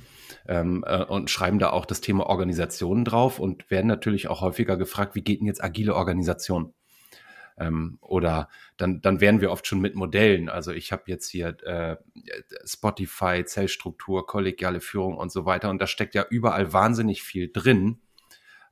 Ähm, 0.48 0.84
äh, 0.88 1.04
und 1.04 1.30
schreiben 1.30 1.60
da 1.60 1.70
auch 1.70 1.86
das 1.86 2.02
Thema 2.02 2.26
Organisationen 2.26 3.06
drauf 3.06 3.40
und 3.40 3.70
werden 3.70 3.88
natürlich 3.88 4.28
auch 4.28 4.42
häufiger 4.42 4.76
gefragt, 4.78 5.14
wie 5.16 5.22
geht 5.22 5.40
denn 5.40 5.48
jetzt 5.48 5.64
agile 5.64 5.96
Organisation? 5.96 6.74
Ähm, 7.62 8.00
oder 8.02 8.50
dann, 8.78 9.02
dann 9.02 9.22
wären 9.22 9.40
wir 9.40 9.52
oft 9.52 9.68
schon 9.68 9.80
mit 9.80 9.94
Modellen. 9.94 10.50
Also 10.50 10.72
ich 10.72 10.92
habe 10.92 11.04
jetzt 11.06 11.30
hier 11.30 11.56
äh, 11.64 11.98
Spotify, 12.66 13.46
Zellstruktur, 13.46 14.26
kollegiale 14.26 14.82
Führung 14.82 15.16
und 15.16 15.32
so 15.32 15.46
weiter. 15.46 15.70
Und 15.70 15.80
da 15.80 15.86
steckt 15.86 16.16
ja 16.16 16.26
überall 16.30 16.74
wahnsinnig 16.74 17.22
viel 17.22 17.52
drin. 17.54 18.02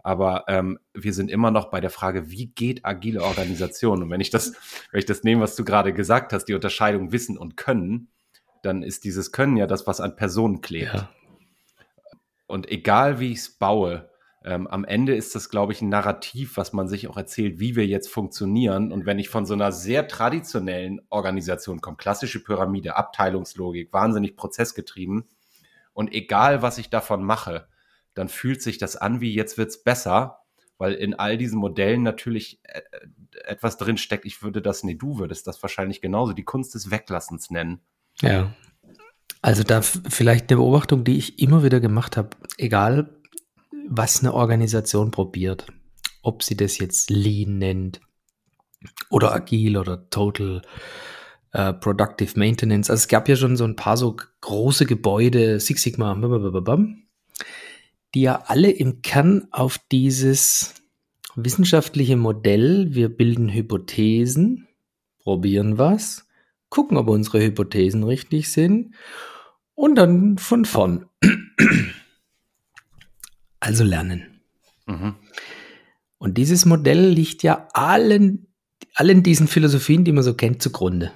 Aber 0.02 0.46
ähm, 0.48 0.80
wir 0.94 1.14
sind 1.14 1.30
immer 1.30 1.52
noch 1.52 1.70
bei 1.70 1.82
der 1.82 1.92
Frage, 1.92 2.32
wie 2.32 2.48
geht 2.48 2.84
agile 2.84 3.22
Organisation? 3.22 4.02
Und 4.02 4.10
wenn 4.10 4.22
ich 4.22 4.32
das, 4.32 4.54
wenn 4.92 5.00
ich 5.00 5.06
das 5.06 5.24
nehme, 5.24 5.42
was 5.42 5.56
du 5.56 5.64
gerade 5.64 5.94
gesagt 5.94 6.34
hast, 6.34 6.46
die 6.46 6.56
Unterscheidung 6.56 7.12
Wissen 7.12 7.38
und 7.38 7.58
Können, 7.58 8.08
dann 8.64 8.82
ist 8.82 9.04
dieses 9.04 9.32
Können 9.32 9.56
ja 9.56 9.68
das, 9.68 9.86
was 9.88 10.02
an 10.02 10.16
Personen 10.16 10.62
klebt. 10.62 10.94
Ja. 10.94 11.10
Und 12.48 12.72
egal 12.72 13.20
wie 13.20 13.34
ich 13.34 13.40
es 13.40 13.50
baue, 13.52 14.09
ähm, 14.44 14.68
am 14.68 14.86
Ende 14.86 15.16
ist 15.16 15.36
das, 15.36 15.50
glaube 15.50 15.74
ich, 15.74 15.82
ein 15.82 15.90
Narrativ, 15.90 16.56
was 16.56 16.72
man 16.72 16.88
sich 16.88 17.08
auch 17.10 17.18
erzählt, 17.18 17.60
wie 17.60 17.76
wir 17.76 17.86
jetzt 17.86 18.10
funktionieren. 18.10 18.92
Und 18.92 19.06
wenn 19.06 19.20
ich 19.20 19.30
von 19.30 19.46
so 19.46 19.54
einer 19.54 19.72
sehr 19.72 20.08
traditionellen 20.08 21.02
Organisation 21.10 21.82
komme, 21.82 21.98
klassische 21.98 22.42
Pyramide, 22.42 22.96
Abteilungslogik, 22.96 23.92
wahnsinnig 23.92 24.38
prozessgetrieben, 24.38 25.26
und 25.94 26.14
egal, 26.14 26.62
was 26.62 26.78
ich 26.78 26.90
davon 26.90 27.24
mache, 27.24 27.68
dann 28.14 28.30
fühlt 28.30 28.62
sich 28.62 28.78
das 28.78 28.96
an 28.96 29.20
wie 29.20 29.34
jetzt 29.34 29.58
wird's 29.58 29.84
besser, 29.84 30.40
weil 30.78 30.94
in 30.94 31.14
all 31.14 31.38
diesen 31.38 31.60
Modellen 31.60 32.04
natürlich 32.04 32.62
äh, 32.64 32.82
etwas 33.44 33.78
drin 33.78 33.98
steckt. 33.98 34.26
Ich 34.26 34.42
würde 34.42 34.62
das, 34.62 34.84
nee, 34.84 34.96
du 34.96 35.20
würdest 35.20 35.46
das 35.48 35.62
wahrscheinlich 35.62 36.00
genauso 36.00 36.32
die 36.32 36.46
Kunst 36.46 36.74
des 36.74 36.90
Weglassens 36.90 37.50
nennen. 37.50 37.82
Ja. 38.22 38.54
Also 39.42 39.64
da 39.64 39.82
vielleicht 39.82 40.50
eine 40.50 40.58
Beobachtung, 40.58 41.04
die 41.04 41.18
ich 41.18 41.40
immer 41.40 41.64
wieder 41.64 41.82
gemacht 41.82 42.16
habe, 42.16 42.30
egal 42.58 43.19
was 43.90 44.20
eine 44.22 44.34
Organisation 44.34 45.12
probiert, 45.12 45.66
ob 46.22 46.44
sie 46.44 46.56
das 46.56 46.78
jetzt 46.78 47.10
Lean 47.10 47.58
nennt 47.58 48.02
oder 49.10 49.34
agil 49.34 49.78
oder 49.78 50.10
Total 50.10 50.62
äh, 51.52 51.74
Productive 51.74 52.38
Maintenance. 52.38 52.90
Also 52.90 53.02
es 53.02 53.08
gab 53.08 53.28
ja 53.28 53.36
schon 53.36 53.58
so 53.58 53.66
ein 53.66 53.76
paar 53.76 53.98
so 53.98 54.16
große 54.42 54.86
Gebäude, 54.86 55.60
Six 55.60 55.82
Sigma, 55.82 56.16
die 58.14 58.22
ja 58.22 58.44
alle 58.46 58.72
im 58.72 59.02
Kern 59.02 59.48
auf 59.52 59.80
dieses 59.92 60.76
wissenschaftliche 61.36 62.18
Modell, 62.18 62.94
wir 62.94 63.10
bilden 63.10 63.50
Hypothesen, 63.50 64.68
probieren 65.20 65.78
was, 65.78 66.28
gucken, 66.70 66.98
ob 66.98 67.08
unsere 67.08 67.42
Hypothesen 67.42 68.04
richtig 68.04 68.52
sind 68.52 68.94
und 69.74 69.96
dann 69.96 70.38
von 70.38 70.66
vorn. 70.66 71.06
Also 73.60 73.84
lernen. 73.84 74.42
Mhm. 74.86 75.16
Und 76.18 76.38
dieses 76.38 76.66
Modell 76.66 77.10
liegt 77.10 77.44
ja 77.44 77.68
allen, 77.74 78.48
allen 78.96 79.24
diesen 79.24 79.48
Philosophien, 79.48 80.04
die 80.04 80.12
man 80.12 80.24
so 80.24 80.34
kennt, 80.34 80.62
zugrunde. 80.62 81.12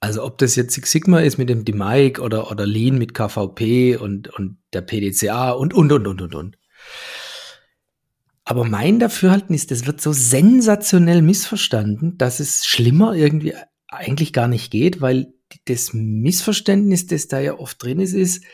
Also 0.00 0.24
ob 0.24 0.38
das 0.38 0.54
jetzt 0.54 0.74
Six 0.74 0.92
Sigma 0.92 1.20
ist 1.20 1.38
mit 1.38 1.48
dem 1.48 1.64
DMIC 1.64 2.20
oder, 2.20 2.50
oder 2.50 2.66
Lean 2.66 2.98
mit 2.98 3.14
KVP 3.14 3.96
und, 3.96 4.28
und 4.28 4.58
der 4.72 4.82
PDCA 4.82 5.50
und, 5.50 5.74
und, 5.74 5.90
und, 5.90 6.06
und, 6.06 6.22
und, 6.22 6.34
und. 6.34 6.58
Aber 8.44 8.64
mein 8.64 8.98
Dafürhalten 8.98 9.54
ist, 9.54 9.70
das 9.70 9.86
wird 9.86 10.00
so 10.00 10.12
sensationell 10.12 11.20
missverstanden, 11.20 12.16
dass 12.16 12.40
es 12.40 12.64
schlimmer 12.64 13.14
irgendwie 13.14 13.54
eigentlich 13.88 14.32
gar 14.32 14.48
nicht 14.48 14.70
geht, 14.70 15.00
weil 15.00 15.34
das 15.66 15.92
Missverständnis, 15.92 17.06
das 17.06 17.28
da 17.28 17.40
ja 17.40 17.58
oft 17.58 17.82
drin 17.82 18.00
ist, 18.00 18.14
ist, 18.14 18.44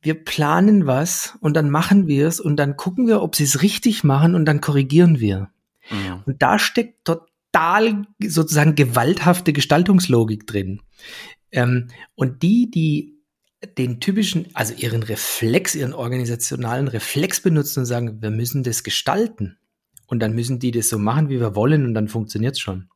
wir 0.00 0.24
planen 0.24 0.86
was 0.86 1.36
und 1.40 1.54
dann 1.54 1.70
machen 1.70 2.06
wir 2.06 2.28
es 2.28 2.40
und 2.40 2.56
dann 2.56 2.76
gucken 2.76 3.06
wir, 3.06 3.22
ob 3.22 3.34
sie 3.34 3.44
es 3.44 3.62
richtig 3.62 4.04
machen 4.04 4.34
und 4.34 4.44
dann 4.44 4.60
korrigieren 4.60 5.18
wir. 5.20 5.50
Mhm. 5.90 6.22
Und 6.26 6.42
da 6.42 6.58
steckt 6.58 7.04
total 7.04 8.06
sozusagen 8.22 8.74
gewalthafte 8.74 9.52
Gestaltungslogik 9.52 10.46
drin. 10.46 10.80
Ähm, 11.50 11.88
und 12.14 12.42
die, 12.42 12.70
die 12.70 13.18
den 13.76 13.98
typischen, 13.98 14.46
also 14.54 14.72
ihren 14.74 15.02
Reflex, 15.02 15.74
ihren 15.74 15.92
organisationalen 15.92 16.86
Reflex 16.86 17.40
benutzen 17.40 17.80
und 17.80 17.86
sagen, 17.86 18.22
wir 18.22 18.30
müssen 18.30 18.62
das 18.62 18.84
gestalten. 18.84 19.58
Und 20.06 20.20
dann 20.20 20.34
müssen 20.34 20.60
die 20.60 20.70
das 20.70 20.88
so 20.88 20.98
machen, 20.98 21.28
wie 21.28 21.40
wir 21.40 21.54
wollen, 21.54 21.84
und 21.84 21.94
dann 21.94 22.08
funktioniert 22.08 22.54
es 22.54 22.60
schon. 22.60 22.88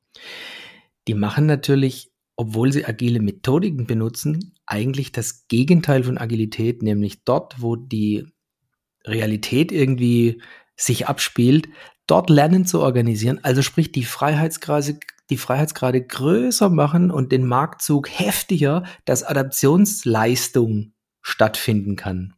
Die 1.09 1.15
machen 1.15 1.47
natürlich 1.47 2.12
obwohl 2.37 2.73
sie 2.73 2.85
agile 2.85 3.21
Methodiken 3.21 3.87
benutzen, 3.87 4.55
eigentlich 4.67 5.13
das 5.13 5.47
Gegenteil 5.49 6.05
von 6.05 6.19
Agilität, 6.19 6.83
nämlich 6.83 7.25
dort, 7.25 7.61
wo 7.61 7.77
die 7.77 8.27
Realität 9.05 9.73
irgendwie 9.73 10.43
sich 10.77 11.07
abspielt, 11.09 11.69
dort 12.07 12.31
lernen 12.31 12.67
zu 12.67 12.81
organisieren, 12.81 13.41
also 13.43 13.63
sprich 13.63 13.93
die 13.93 14.05
Freiheitsgrade, 14.05 14.99
die 15.31 15.37
Freiheitsgrade 15.37 16.05
größer 16.05 16.69
machen 16.69 17.11
und 17.11 17.33
den 17.33 17.47
Marktzug 17.47 18.09
heftiger, 18.11 18.85
dass 19.05 19.23
Adaptionsleistung 19.23 20.93
stattfinden 21.21 21.97
kann. 21.97 22.35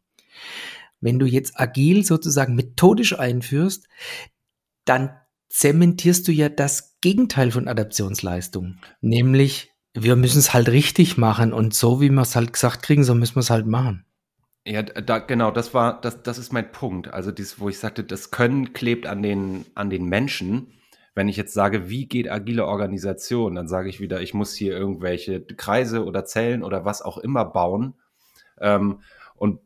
Wenn 1.01 1.19
du 1.19 1.27
jetzt 1.27 1.59
agil 1.59 2.05
sozusagen 2.05 2.55
methodisch 2.55 3.19
einführst, 3.19 3.89
dann 4.85 5.17
zementierst 5.49 6.27
du 6.27 6.33
ja 6.33 6.49
das 6.49 6.99
Gegenteil 7.01 7.51
von 7.51 7.69
Adaptionsleistung, 7.69 8.79
nämlich 9.01 9.74
wir 9.95 10.17
müssen 10.17 10.39
es 10.39 10.53
halt 10.53 10.69
richtig 10.69 11.17
machen 11.17 11.53
und 11.53 11.73
so 11.73 12.01
wie 12.01 12.11
wir 12.11 12.23
es 12.23 12.37
halt 12.37 12.53
gesagt 12.53 12.83
kriegen, 12.83 13.05
so 13.05 13.15
müssen 13.15 13.37
wir 13.37 13.41
es 13.41 13.51
halt 13.51 13.67
machen. 13.67 14.05
Ja, 14.67 14.83
da, 14.83 15.19
genau, 15.19 15.51
das 15.51 15.75
war, 15.75 16.01
das, 16.01 16.23
das 16.23 16.39
ist 16.39 16.53
mein 16.53 16.73
Punkt. 16.73 17.13
Also 17.13 17.31
dies, 17.31 17.61
wo 17.61 17.69
ich 17.69 17.79
sagte, 17.79 18.03
das 18.03 18.31
Können 18.31 18.73
klebt 18.73 19.07
an 19.07 19.23
den, 19.23 19.67
an 19.75 19.91
den 19.91 20.07
Menschen. 20.07 20.73
Wenn 21.15 21.29
ich 21.29 21.37
jetzt 21.37 21.55
sage, 21.55 21.89
wie 21.91 22.07
geht 22.07 22.31
agile 22.31 22.67
Organisation, 22.67 23.55
dann 23.55 23.69
sage 23.69 23.89
ich 23.89 24.01
wieder, 24.01 24.21
ich 24.21 24.35
muss 24.35 24.55
hier 24.55 24.77
irgendwelche 24.77 25.43
Kreise 25.43 26.05
oder 26.05 26.25
Zellen 26.25 26.65
oder 26.65 26.85
was 26.85 27.03
auch 27.03 27.19
immer 27.19 27.45
bauen. 27.45 27.95
Ähm, 28.59 29.01
und 29.37 29.61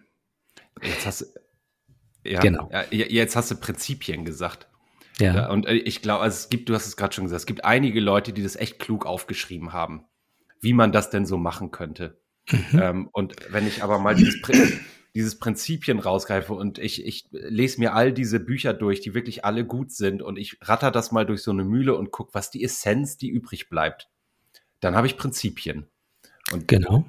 Jetzt 0.81 1.05
hast 1.05 1.22
du, 1.22 1.25
ja, 2.24 2.39
genau. 2.39 2.70
jetzt 2.91 3.36
hast 3.36 3.51
du 3.51 3.55
Prinzipien 3.55 4.24
gesagt. 4.24 4.70
Ja. 5.21 5.35
ja 5.35 5.49
und 5.49 5.67
äh, 5.67 5.73
ich 5.73 6.01
glaube, 6.01 6.23
also 6.23 6.35
es 6.35 6.49
gibt, 6.49 6.69
du 6.69 6.73
hast 6.73 6.87
es 6.87 6.97
gerade 6.97 7.13
schon 7.13 7.25
gesagt, 7.25 7.41
es 7.41 7.45
gibt 7.45 7.63
einige 7.65 7.99
Leute, 7.99 8.33
die 8.33 8.43
das 8.43 8.55
echt 8.55 8.79
klug 8.79 9.05
aufgeschrieben 9.05 9.73
haben, 9.73 10.05
wie 10.59 10.73
man 10.73 10.91
das 10.91 11.09
denn 11.09 11.25
so 11.25 11.37
machen 11.37 11.71
könnte. 11.71 12.19
Mhm. 12.49 12.79
Ähm, 12.79 13.09
und 13.11 13.35
wenn 13.49 13.67
ich 13.67 13.83
aber 13.83 13.99
mal 13.99 14.15
dieses, 14.15 14.41
dieses 15.13 15.39
Prinzipien 15.39 15.99
rausgreife 15.99 16.53
und 16.53 16.79
ich, 16.79 17.05
ich 17.05 17.27
lese 17.31 17.79
mir 17.79 17.93
all 17.93 18.13
diese 18.13 18.39
Bücher 18.39 18.73
durch, 18.73 19.01
die 19.01 19.13
wirklich 19.13 19.45
alle 19.45 19.65
gut 19.65 19.91
sind 19.91 20.21
und 20.21 20.37
ich 20.37 20.57
ratter 20.61 20.91
das 20.91 21.11
mal 21.11 21.25
durch 21.25 21.43
so 21.43 21.51
eine 21.51 21.63
Mühle 21.63 21.95
und 21.95 22.11
guck, 22.11 22.33
was 22.33 22.49
die 22.49 22.63
Essenz, 22.63 23.17
die 23.17 23.29
übrig 23.29 23.69
bleibt. 23.69 24.09
Dann 24.79 24.95
habe 24.95 25.07
ich 25.07 25.17
Prinzipien. 25.17 25.87
Und 26.51 26.67
genau. 26.67 27.05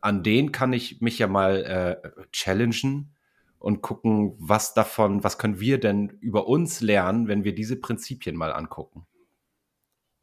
an 0.00 0.22
denen 0.22 0.52
kann 0.52 0.72
ich 0.72 1.00
mich 1.00 1.18
ja 1.18 1.28
mal 1.28 2.00
äh, 2.02 2.26
challengen 2.32 3.14
und 3.60 3.82
gucken, 3.82 4.34
was 4.38 4.74
davon, 4.74 5.22
was 5.22 5.38
können 5.38 5.60
wir 5.60 5.78
denn 5.78 6.08
über 6.20 6.48
uns 6.48 6.80
lernen, 6.80 7.28
wenn 7.28 7.44
wir 7.44 7.54
diese 7.54 7.76
Prinzipien 7.76 8.34
mal 8.34 8.52
angucken. 8.52 9.06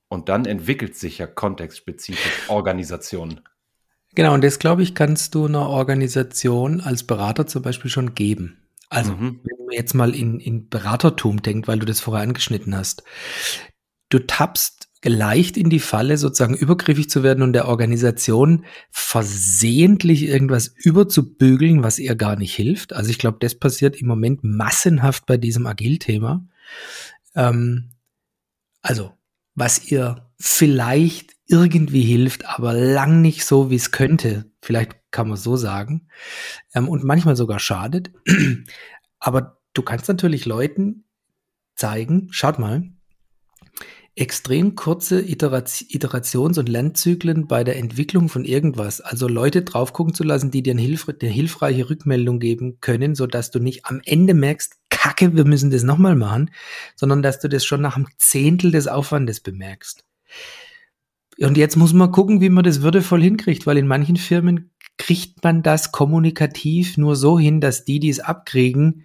Und 0.09 0.27
dann 0.27 0.45
entwickelt 0.45 0.95
sich 0.95 1.19
ja 1.19 1.27
kontextspezifisch 1.27 2.49
Organisation. 2.49 3.41
Genau, 4.15 4.33
und 4.33 4.43
das, 4.43 4.57
glaube 4.57 4.81
ich, 4.81 4.95
kannst 4.95 5.35
du 5.35 5.45
einer 5.45 5.69
Organisation 5.69 6.81
als 6.81 7.03
Berater 7.03 7.45
zum 7.45 7.61
Beispiel 7.61 7.91
schon 7.91 8.15
geben. 8.15 8.57
Also, 8.89 9.11
mhm. 9.11 9.41
wenn 9.43 9.65
man 9.65 9.75
jetzt 9.75 9.93
mal 9.93 10.15
in, 10.15 10.39
in 10.39 10.69
Beratertum 10.69 11.41
denkt, 11.41 11.67
weil 11.67 11.77
du 11.77 11.85
das 11.85 11.99
vorher 11.99 12.23
angeschnitten 12.23 12.75
hast. 12.75 13.03
Du 14.09 14.19
tappst 14.19 14.86
leicht 15.09 15.57
in 15.57 15.69
die 15.69 15.79
Falle, 15.79 16.17
sozusagen 16.17 16.55
übergriffig 16.55 17.09
zu 17.09 17.23
werden 17.23 17.43
und 17.43 17.53
der 17.53 17.67
Organisation 17.67 18.65
versehentlich 18.91 20.23
irgendwas 20.23 20.67
überzubügeln, 20.75 21.83
was 21.83 21.99
ihr 21.99 22.15
gar 22.15 22.35
nicht 22.35 22.55
hilft. 22.55 22.93
Also 22.93 23.09
ich 23.09 23.17
glaube, 23.17 23.37
das 23.39 23.55
passiert 23.55 23.95
im 23.95 24.07
Moment 24.07 24.43
massenhaft 24.43 25.25
bei 25.25 25.37
diesem 25.37 25.65
Agil-Thema. 25.65 26.45
Ähm, 27.35 27.91
also, 28.81 29.11
was 29.55 29.91
ihr 29.91 30.27
vielleicht 30.39 31.35
irgendwie 31.47 32.03
hilft, 32.03 32.45
aber 32.45 32.73
lang 32.73 33.21
nicht 33.21 33.45
so, 33.45 33.69
wie 33.69 33.75
es 33.75 33.91
könnte. 33.91 34.51
Vielleicht 34.61 34.95
kann 35.11 35.29
man 35.29 35.37
so 35.37 35.55
sagen. 35.55 36.09
Ähm, 36.73 36.89
und 36.89 37.03
manchmal 37.03 37.35
sogar 37.35 37.59
schadet. 37.59 38.11
aber 39.19 39.61
du 39.73 39.81
kannst 39.81 40.07
natürlich 40.07 40.45
Leuten 40.45 41.05
zeigen, 41.75 42.27
schaut 42.31 42.59
mal, 42.59 42.91
extrem 44.17 44.75
kurze 44.75 45.21
Iterations- 45.21 46.57
und 46.57 46.67
Lernzyklen 46.67 47.47
bei 47.47 47.63
der 47.63 47.77
Entwicklung 47.77 48.29
von 48.29 48.45
irgendwas. 48.45 48.99
Also 48.99 49.27
Leute 49.27 49.61
drauf 49.61 49.93
gucken 49.93 50.13
zu 50.13 50.23
lassen, 50.23 50.49
die 50.49 50.63
dir 50.63 50.71
eine, 50.71 50.81
hilf 50.81 51.07
eine 51.07 51.29
hilfreiche 51.29 51.89
Rückmeldung 51.89 52.39
geben 52.39 52.79
können, 52.81 53.13
so 53.13 53.27
dass 53.27 53.51
du 53.51 53.59
nicht 53.59 53.85
am 53.85 54.01
Ende 54.05 54.33
merkst, 54.33 54.73
Kacke, 54.89 55.35
wir 55.35 55.45
müssen 55.45 55.69
das 55.69 55.83
nochmal 55.83 56.15
machen, 56.15 56.49
sondern 56.95 57.21
dass 57.21 57.39
du 57.39 57.47
das 57.47 57.63
schon 57.63 57.81
nach 57.81 57.95
einem 57.95 58.07
Zehntel 58.17 58.71
des 58.71 58.87
Aufwandes 58.87 59.39
bemerkst. 59.39 60.03
Und 61.39 61.55
jetzt 61.55 61.75
muss 61.75 61.93
man 61.93 62.11
gucken, 62.11 62.41
wie 62.41 62.49
man 62.49 62.63
das 62.63 62.81
würdevoll 62.81 63.21
hinkriegt, 63.21 63.67
weil 63.67 63.77
in 63.77 63.85
manchen 63.85 64.17
Firmen 64.17 64.71
kriegt 64.97 65.43
man 65.43 65.61
das 65.61 65.91
kommunikativ 65.91 66.97
nur 66.97 67.15
so 67.15 67.37
hin, 67.37 67.61
dass 67.61 67.85
die, 67.85 67.99
die 67.99 68.09
es 68.09 68.19
abkriegen, 68.19 69.03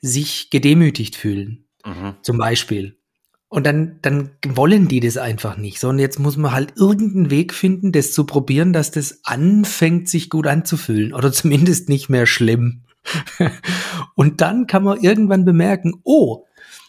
sich 0.00 0.50
gedemütigt 0.50 1.16
fühlen. 1.16 1.66
Mhm. 1.84 2.14
Zum 2.22 2.38
Beispiel. 2.38 2.96
Und 3.48 3.64
dann, 3.64 4.00
dann 4.02 4.30
wollen 4.46 4.88
die 4.88 5.00
das 5.00 5.16
einfach 5.16 5.56
nicht. 5.56 5.78
So, 5.78 5.88
und 5.88 5.98
jetzt 6.00 6.18
muss 6.18 6.36
man 6.36 6.52
halt 6.52 6.74
irgendeinen 6.76 7.30
Weg 7.30 7.54
finden, 7.54 7.92
das 7.92 8.12
zu 8.12 8.26
probieren, 8.26 8.72
dass 8.72 8.90
das 8.90 9.20
anfängt, 9.24 10.08
sich 10.08 10.30
gut 10.30 10.46
anzufühlen. 10.46 11.12
Oder 11.12 11.32
zumindest 11.32 11.88
nicht 11.88 12.08
mehr 12.08 12.26
schlimm. 12.26 12.82
und 14.16 14.40
dann 14.40 14.66
kann 14.66 14.82
man 14.82 15.00
irgendwann 15.00 15.44
bemerken, 15.44 16.00
oh, 16.02 16.44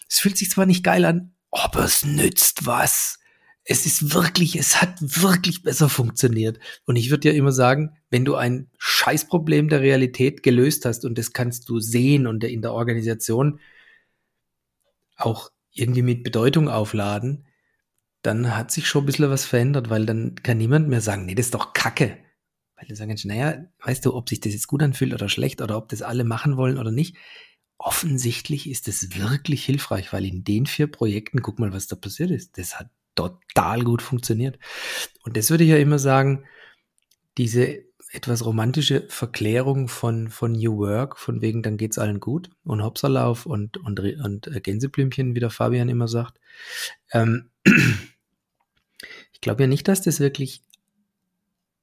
es 0.08 0.18
fühlt 0.18 0.36
sich 0.36 0.50
zwar 0.50 0.66
nicht 0.66 0.82
geil 0.82 1.04
an, 1.04 1.32
aber 1.50 1.84
es 1.84 2.04
nützt 2.04 2.66
was 2.66 3.18
es 3.70 3.84
ist 3.84 4.14
wirklich, 4.14 4.56
es 4.56 4.80
hat 4.80 4.96
wirklich 4.98 5.62
besser 5.62 5.90
funktioniert. 5.90 6.58
Und 6.86 6.96
ich 6.96 7.10
würde 7.10 7.28
ja 7.28 7.34
immer 7.34 7.52
sagen, 7.52 7.98
wenn 8.08 8.24
du 8.24 8.34
ein 8.34 8.70
Scheißproblem 8.78 9.68
der 9.68 9.82
Realität 9.82 10.42
gelöst 10.42 10.86
hast 10.86 11.04
und 11.04 11.18
das 11.18 11.34
kannst 11.34 11.68
du 11.68 11.78
sehen 11.78 12.26
und 12.26 12.42
in 12.44 12.62
der 12.62 12.72
Organisation 12.72 13.60
auch 15.16 15.50
irgendwie 15.78 16.02
mit 16.02 16.22
Bedeutung 16.22 16.68
aufladen, 16.68 17.46
dann 18.22 18.56
hat 18.56 18.70
sich 18.70 18.88
schon 18.88 19.04
ein 19.04 19.06
bisschen 19.06 19.30
was 19.30 19.44
verändert, 19.44 19.90
weil 19.90 20.06
dann 20.06 20.34
kann 20.36 20.58
niemand 20.58 20.88
mehr 20.88 21.00
sagen, 21.00 21.26
nee, 21.26 21.34
das 21.34 21.46
ist 21.46 21.54
doch 21.54 21.72
Kacke. 21.72 22.18
Weil 22.76 22.86
die 22.86 22.94
sagen, 22.94 23.16
naja, 23.24 23.64
weißt 23.84 24.04
du, 24.04 24.14
ob 24.14 24.28
sich 24.28 24.40
das 24.40 24.52
jetzt 24.52 24.68
gut 24.68 24.82
anfühlt 24.82 25.12
oder 25.12 25.28
schlecht 25.28 25.60
oder 25.60 25.76
ob 25.76 25.88
das 25.88 26.02
alle 26.02 26.24
machen 26.24 26.56
wollen 26.56 26.78
oder 26.78 26.90
nicht. 26.90 27.16
Offensichtlich 27.78 28.68
ist 28.68 28.88
es 28.88 29.16
wirklich 29.16 29.64
hilfreich, 29.64 30.12
weil 30.12 30.24
in 30.24 30.44
den 30.44 30.66
vier 30.66 30.88
Projekten, 30.88 31.42
guck 31.42 31.58
mal, 31.58 31.72
was 31.72 31.86
da 31.86 31.96
passiert 31.96 32.30
ist. 32.30 32.58
Das 32.58 32.78
hat 32.78 32.90
total 33.14 33.82
gut 33.82 34.02
funktioniert. 34.02 34.58
Und 35.22 35.36
das 35.36 35.50
würde 35.50 35.64
ich 35.64 35.70
ja 35.70 35.76
immer 35.76 35.98
sagen, 35.98 36.44
diese 37.36 37.87
etwas 38.10 38.44
romantische 38.44 39.04
Verklärung 39.08 39.88
von, 39.88 40.28
von 40.28 40.52
New 40.52 40.78
Work, 40.78 41.18
von 41.18 41.42
wegen, 41.42 41.62
dann 41.62 41.76
geht's 41.76 41.98
allen 41.98 42.20
gut 42.20 42.50
und 42.64 42.82
Hopserlauf 42.82 43.46
und, 43.46 43.76
und, 43.76 44.00
und 44.00 44.46
äh, 44.46 44.60
Gänseblümchen, 44.60 45.34
wie 45.34 45.40
der 45.40 45.50
Fabian 45.50 45.88
immer 45.88 46.08
sagt. 46.08 46.38
Ähm, 47.12 47.50
ich 49.32 49.40
glaube 49.40 49.62
ja 49.62 49.66
nicht, 49.66 49.88
dass 49.88 50.02
das 50.02 50.20
wirklich 50.20 50.62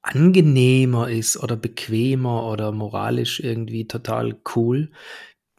angenehmer 0.02 1.10
ist 1.10 1.38
oder 1.38 1.56
bequemer 1.56 2.50
oder 2.52 2.72
moralisch 2.72 3.40
irgendwie 3.40 3.88
total 3.88 4.38
cool. 4.56 4.92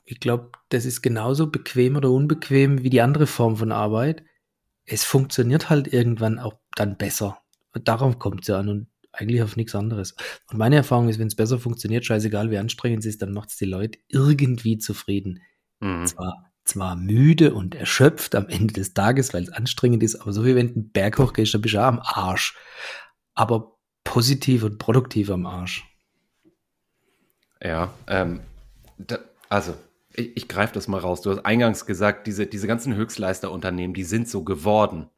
Ich 0.04 0.20
glaube, 0.20 0.50
das 0.68 0.84
ist 0.84 1.02
genauso 1.02 1.48
bequem 1.48 1.96
oder 1.96 2.10
unbequem 2.10 2.82
wie 2.82 2.90
die 2.90 3.00
andere 3.00 3.26
Form 3.26 3.56
von 3.56 3.72
Arbeit 3.72 4.22
es 4.86 5.04
funktioniert 5.04 5.68
halt 5.68 5.92
irgendwann 5.92 6.38
auch 6.38 6.54
dann 6.74 6.96
besser. 6.96 7.38
Darauf 7.84 8.18
kommt 8.18 8.42
es 8.42 8.48
ja 8.48 8.58
an 8.58 8.68
und 8.68 8.86
eigentlich 9.16 9.42
auf 9.42 9.56
nichts 9.56 9.74
anderes. 9.74 10.14
Und 10.50 10.58
meine 10.58 10.76
Erfahrung 10.76 11.08
ist, 11.08 11.18
wenn 11.18 11.28
es 11.28 11.36
besser 11.36 11.58
funktioniert, 11.58 12.04
scheißegal 12.04 12.50
wie 12.50 12.58
anstrengend 12.58 13.00
es 13.00 13.06
ist, 13.06 13.22
dann 13.22 13.32
macht 13.32 13.50
es 13.50 13.56
die 13.56 13.64
Leute 13.64 13.98
irgendwie 14.08 14.78
zufrieden. 14.78 15.40
Mhm. 15.80 16.06
Zwar, 16.06 16.50
zwar 16.64 16.96
müde 16.96 17.54
und 17.54 17.74
erschöpft 17.74 18.34
am 18.34 18.48
Ende 18.48 18.74
des 18.74 18.94
Tages, 18.94 19.34
weil 19.34 19.44
es 19.44 19.52
anstrengend 19.52 20.02
ist, 20.02 20.16
aber 20.16 20.32
so 20.32 20.44
wie 20.44 20.54
wenn 20.54 20.68
du 20.68 20.74
einen 20.74 20.90
Berg 20.90 21.18
hochgehst, 21.18 21.54
dann 21.54 21.62
bist 21.62 21.74
du 21.74 21.78
auch 21.78 21.84
am 21.84 22.00
Arsch. 22.02 22.56
Aber 23.34 23.76
positiv 24.04 24.62
und 24.62 24.78
produktiv 24.78 25.30
am 25.30 25.46
Arsch. 25.46 25.84
Ja, 27.62 27.92
ähm, 28.06 28.40
da, 28.98 29.18
also 29.48 29.74
ich, 30.14 30.36
ich 30.36 30.48
greife 30.48 30.74
das 30.74 30.88
mal 30.88 30.98
raus. 30.98 31.22
Du 31.22 31.30
hast 31.30 31.44
eingangs 31.44 31.86
gesagt, 31.86 32.26
diese, 32.26 32.46
diese 32.46 32.66
ganzen 32.66 32.94
Höchstleisterunternehmen, 32.94 33.94
die 33.94 34.04
sind 34.04 34.28
so 34.28 34.44
geworden. 34.44 35.10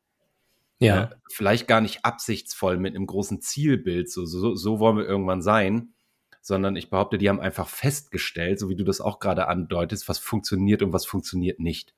Ja. 0.79 1.05
Äh, 1.05 1.09
vielleicht 1.31 1.67
gar 1.67 1.81
nicht 1.81 2.05
absichtsvoll 2.05 2.77
mit 2.79 2.95
einem 2.95 3.07
großen 3.07 3.41
Zielbild, 3.41 4.11
so, 4.11 4.27
so, 4.27 4.55
so 4.55 4.79
wollen 4.79 4.97
wir 4.97 5.07
irgendwann 5.07 5.43
sein, 5.43 5.95
sondern 6.41 6.77
ich 6.77 6.89
behaupte, 6.91 7.19
die 7.19 7.29
haben 7.29 7.41
einfach 7.41 7.69
festgestellt, 7.69 8.59
so 8.59 8.69
wie 8.69 8.77
du 8.77 8.85
das 8.85 9.01
auch 9.01 9.19
gerade 9.19 9.49
andeutest, 9.49 10.09
was 10.09 10.19
funktioniert 10.19 10.83
und 10.83 10.93
was 10.93 11.05
funktioniert 11.05 11.59
nicht. 11.61 11.95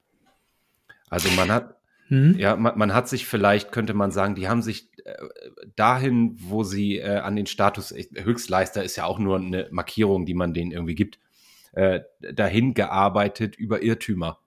Also 1.08 1.28
man 1.30 1.50
hat, 1.50 1.76
hm? 2.08 2.36
ja, 2.38 2.56
man, 2.56 2.78
man, 2.78 2.94
hat 2.94 3.08
sich 3.08 3.26
vielleicht, 3.26 3.70
könnte 3.70 3.94
man 3.94 4.10
sagen, 4.10 4.34
die 4.34 4.48
haben 4.48 4.62
sich 4.62 4.88
äh, 5.04 5.14
dahin, 5.76 6.36
wo 6.40 6.64
sie 6.64 6.98
äh, 6.98 7.18
an 7.18 7.36
den 7.36 7.46
Status, 7.46 7.92
Höchstleister 7.92 8.82
ist 8.82 8.96
ja 8.96 9.04
auch 9.04 9.18
nur 9.18 9.36
eine 9.36 9.68
Markierung, 9.70 10.24
die 10.24 10.34
man 10.34 10.54
denen 10.54 10.72
irgendwie 10.72 10.94
gibt, 10.94 11.18
äh, 11.72 12.00
dahin 12.32 12.74
gearbeitet 12.74 13.56
über 13.56 13.82
Irrtümer. 13.82 14.40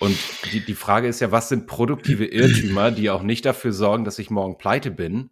Und 0.00 0.16
die, 0.52 0.60
die 0.60 0.74
Frage 0.74 1.08
ist 1.08 1.20
ja, 1.20 1.30
was 1.30 1.50
sind 1.50 1.66
produktive 1.66 2.24
Irrtümer, 2.24 2.90
die 2.90 3.10
auch 3.10 3.22
nicht 3.22 3.44
dafür 3.44 3.72
sorgen, 3.72 4.04
dass 4.04 4.18
ich 4.18 4.30
morgen 4.30 4.56
pleite 4.56 4.90
bin? 4.90 5.28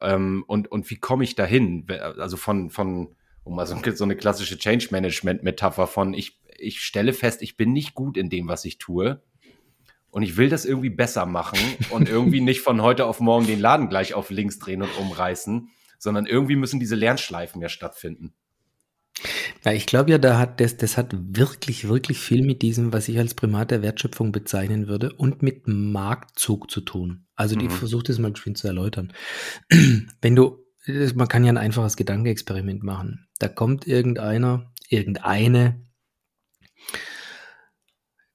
Ähm, 0.00 0.44
und, 0.46 0.72
und 0.72 0.88
wie 0.90 0.96
komme 0.96 1.24
ich 1.24 1.34
dahin? 1.34 1.86
Also 2.18 2.38
von, 2.38 2.70
von 2.70 3.14
um 3.44 3.54
mal 3.54 3.66
so, 3.66 3.76
so 3.94 4.04
eine 4.04 4.16
klassische 4.16 4.56
Change 4.56 4.88
Management 4.92 5.42
Metapher 5.42 5.86
von, 5.86 6.14
ich, 6.14 6.40
ich 6.56 6.80
stelle 6.80 7.12
fest, 7.12 7.42
ich 7.42 7.58
bin 7.58 7.74
nicht 7.74 7.94
gut 7.94 8.16
in 8.16 8.30
dem, 8.30 8.48
was 8.48 8.64
ich 8.64 8.78
tue. 8.78 9.22
Und 10.10 10.22
ich 10.22 10.38
will 10.38 10.48
das 10.48 10.64
irgendwie 10.64 10.90
besser 10.90 11.26
machen 11.26 11.58
und 11.90 12.08
irgendwie 12.08 12.40
nicht 12.42 12.62
von 12.62 12.80
heute 12.80 13.04
auf 13.04 13.20
morgen 13.20 13.46
den 13.46 13.60
Laden 13.60 13.90
gleich 13.90 14.14
auf 14.14 14.30
links 14.30 14.58
drehen 14.58 14.82
und 14.82 14.96
umreißen, 14.98 15.68
sondern 15.98 16.24
irgendwie 16.24 16.56
müssen 16.56 16.80
diese 16.80 16.96
Lernschleifen 16.96 17.60
ja 17.60 17.68
stattfinden. 17.68 18.32
Ja, 19.64 19.72
ich 19.72 19.86
glaube 19.86 20.10
ja, 20.10 20.18
da 20.18 20.38
hat 20.38 20.60
das, 20.60 20.76
das 20.76 20.96
hat 20.96 21.14
wirklich, 21.14 21.86
wirklich 21.86 22.18
viel 22.18 22.42
mit 22.42 22.62
diesem, 22.62 22.92
was 22.92 23.08
ich 23.08 23.18
als 23.18 23.34
Primat 23.34 23.70
der 23.70 23.82
Wertschöpfung 23.82 24.32
bezeichnen 24.32 24.88
würde, 24.88 25.12
und 25.12 25.42
mit 25.42 25.68
Marktzug 25.68 26.70
zu 26.70 26.80
tun. 26.80 27.26
Also 27.36 27.54
die 27.54 27.66
mhm. 27.66 27.70
versucht 27.70 28.08
es 28.08 28.18
mal 28.18 28.34
schön 28.36 28.56
zu 28.56 28.66
erläutern. 28.66 29.12
Wenn 30.20 30.34
du, 30.34 30.64
man 31.14 31.28
kann 31.28 31.44
ja 31.44 31.52
ein 31.52 31.58
einfaches 31.58 31.96
Gedankenexperiment 31.96 32.82
machen. 32.82 33.28
Da 33.38 33.48
kommt 33.48 33.86
irgendeiner, 33.86 34.72
irgendeine, 34.88 35.86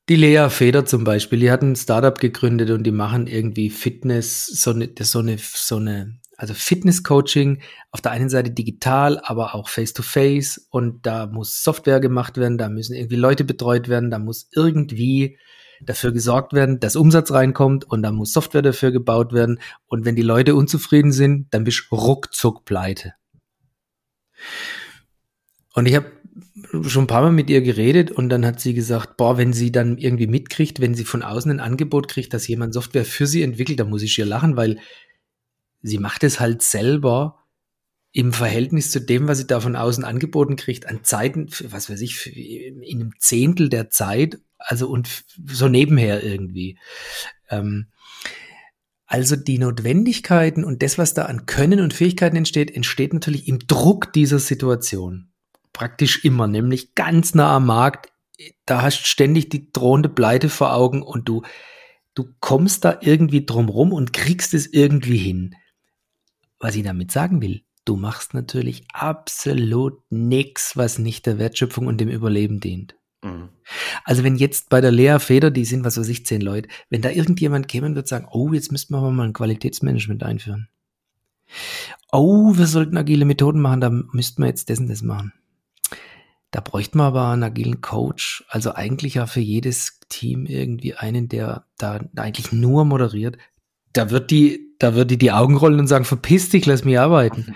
die 0.07 0.15
Lea 0.15 0.47
Feder 0.49 0.85
zum 0.85 1.03
Beispiel, 1.03 1.39
die 1.39 1.51
hat 1.51 1.61
ein 1.61 1.75
Startup 1.75 2.17
gegründet 2.17 2.69
und 2.69 2.83
die 2.83 2.91
machen 2.91 3.27
irgendwie 3.27 3.69
Fitness, 3.69 4.45
so 4.45 4.71
eine, 4.71 4.89
so 5.01 5.19
eine, 5.19 5.37
so 5.37 5.75
eine 5.75 6.21
also 6.37 6.53
Fitness-Coaching 6.53 7.61
auf 7.91 8.01
der 8.01 8.11
einen 8.11 8.29
Seite 8.29 8.51
digital, 8.51 9.19
aber 9.23 9.55
auch 9.55 9.69
face-to-face 9.69 10.59
-face. 10.59 10.67
und 10.69 11.05
da 11.05 11.25
muss 11.25 11.63
Software 11.63 11.99
gemacht 11.99 12.37
werden, 12.37 12.57
da 12.57 12.69
müssen 12.69 12.95
irgendwie 12.95 13.15
Leute 13.15 13.43
betreut 13.43 13.89
werden, 13.89 14.11
da 14.11 14.19
muss 14.19 14.47
irgendwie 14.53 15.37
dafür 15.81 16.11
gesorgt 16.11 16.53
werden, 16.53 16.79
dass 16.79 16.95
Umsatz 16.95 17.31
reinkommt 17.31 17.85
und 17.85 18.03
da 18.03 18.11
muss 18.11 18.33
Software 18.33 18.61
dafür 18.61 18.91
gebaut 18.91 19.33
werden 19.33 19.59
und 19.87 20.05
wenn 20.05 20.15
die 20.15 20.21
Leute 20.21 20.55
unzufrieden 20.55 21.11
sind, 21.11 21.47
dann 21.53 21.63
bist 21.63 21.87
du 21.89 21.95
ruckzuck 21.95 22.65
pleite. 22.65 23.13
Und 25.73 25.85
ich 25.87 25.95
habe 25.95 26.11
schon 26.83 27.03
ein 27.03 27.07
paar 27.07 27.21
Mal 27.21 27.31
mit 27.31 27.49
ihr 27.49 27.61
geredet 27.61 28.11
und 28.11 28.29
dann 28.29 28.45
hat 28.45 28.59
sie 28.59 28.73
gesagt, 28.73 29.17
boah, 29.17 29.37
wenn 29.37 29.53
sie 29.53 29.71
dann 29.71 29.97
irgendwie 29.97 30.27
mitkriegt, 30.27 30.79
wenn 30.79 30.95
sie 30.95 31.05
von 31.05 31.23
außen 31.23 31.51
ein 31.51 31.59
Angebot 31.59 32.07
kriegt, 32.07 32.33
dass 32.33 32.47
jemand 32.47 32.73
Software 32.73 33.05
für 33.05 33.27
sie 33.27 33.43
entwickelt, 33.43 33.79
dann 33.79 33.89
muss 33.89 34.03
ich 34.03 34.17
ihr 34.17 34.25
lachen, 34.25 34.57
weil 34.57 34.79
sie 35.81 35.97
macht 35.97 36.23
es 36.23 36.39
halt 36.39 36.61
selber 36.61 37.43
im 38.11 38.33
Verhältnis 38.33 38.89
zu 38.89 38.99
dem, 38.99 39.27
was 39.27 39.37
sie 39.37 39.47
da 39.47 39.59
von 39.59 39.75
außen 39.75 40.03
angeboten 40.03 40.55
kriegt, 40.55 40.87
an 40.87 41.03
Zeiten, 41.03 41.49
was 41.69 41.89
weiß 41.89 42.01
ich, 42.01 42.25
in 42.35 43.01
einem 43.01 43.13
Zehntel 43.19 43.69
der 43.69 43.89
Zeit, 43.89 44.39
also 44.57 44.87
und 44.87 45.23
so 45.45 45.67
nebenher 45.67 46.23
irgendwie. 46.23 46.79
Ähm, 47.49 47.87
also 49.05 49.35
die 49.35 49.57
Notwendigkeiten 49.57 50.63
und 50.65 50.83
das, 50.83 50.97
was 50.97 51.13
da 51.13 51.25
an 51.25 51.45
Können 51.45 51.79
und 51.79 51.93
Fähigkeiten 51.93 52.35
entsteht, 52.35 52.75
entsteht 52.75 53.13
natürlich 53.13 53.47
im 53.47 53.59
Druck 53.59 54.11
dieser 54.11 54.39
Situation. 54.39 55.29
Praktisch 55.71 56.25
immer, 56.25 56.47
nämlich 56.47 56.95
ganz 56.95 57.33
nah 57.33 57.55
am 57.55 57.67
Markt. 57.67 58.11
Da 58.65 58.81
hast 58.81 58.99
du 58.99 59.05
ständig 59.05 59.49
die 59.49 59.71
drohende 59.71 60.09
Pleite 60.09 60.49
vor 60.49 60.73
Augen 60.73 61.03
und 61.03 61.29
du, 61.29 61.43
du 62.15 62.27
kommst 62.41 62.83
da 62.83 62.97
irgendwie 63.01 63.45
drum 63.45 63.69
rum 63.69 63.93
und 63.93 64.11
kriegst 64.11 64.53
es 64.53 64.67
irgendwie 64.67 65.17
hin. 65.17 65.55
Was 66.59 66.75
ich 66.75 66.83
damit 66.83 67.11
sagen 67.11 67.41
will, 67.41 67.61
du 67.85 67.95
machst 67.95 68.33
natürlich 68.33 68.85
absolut 68.93 70.01
nichts, 70.09 70.75
was 70.75 70.99
nicht 70.99 71.25
der 71.25 71.37
Wertschöpfung 71.37 71.87
und 71.87 71.99
dem 71.99 72.09
Überleben 72.09 72.59
dient. 72.59 72.95
Mhm. 73.23 73.49
Also 74.03 74.23
wenn 74.23 74.35
jetzt 74.35 74.69
bei 74.69 74.81
der 74.81 74.91
Lea 74.91 75.19
Feder, 75.19 75.51
die 75.51 75.65
sind, 75.65 75.83
was 75.83 75.97
weiß 75.97 76.07
ich, 76.09 76.25
zehn 76.25 76.41
Leute, 76.41 76.69
wenn 76.89 77.01
da 77.01 77.09
irgendjemand 77.09 77.67
käme 77.67 77.87
und 77.87 77.95
würde 77.95 78.07
sagen, 78.07 78.27
oh, 78.31 78.53
jetzt 78.53 78.71
müssten 78.71 78.93
wir 78.93 79.11
mal 79.11 79.25
ein 79.27 79.33
Qualitätsmanagement 79.33 80.23
einführen. 80.23 80.69
Oh, 82.11 82.57
wir 82.57 82.67
sollten 82.67 82.97
agile 82.97 83.25
Methoden 83.25 83.61
machen, 83.61 83.81
da 83.81 83.89
müssten 83.89 84.41
wir 84.41 84.47
jetzt 84.47 84.69
und 84.69 84.89
das 84.89 85.01
machen. 85.01 85.33
Da 86.51 86.61
bräuchten 86.61 86.97
wir 86.97 87.05
aber 87.05 87.29
einen 87.29 87.43
agilen 87.43 87.81
Coach, 87.81 88.45
also 88.49 88.73
eigentlich 88.73 89.15
ja 89.15 89.25
für 89.25 89.41
jedes 89.41 89.99
Team 90.07 90.45
irgendwie 90.45 90.93
einen, 90.93 91.27
der 91.27 91.65
da 91.77 91.99
eigentlich 92.15 92.51
nur 92.51 92.85
moderiert. 92.85 93.37
Da 93.91 94.09
wird 94.11 94.31
die, 94.31 94.66
da 94.79 94.95
würde 94.95 95.07
die 95.07 95.17
die 95.17 95.31
Augen 95.31 95.57
rollen 95.57 95.79
und 95.79 95.87
sagen, 95.87 96.05
verpiss 96.05 96.49
dich, 96.49 96.65
lass 96.65 96.85
mich 96.85 96.99
arbeiten. 96.99 97.55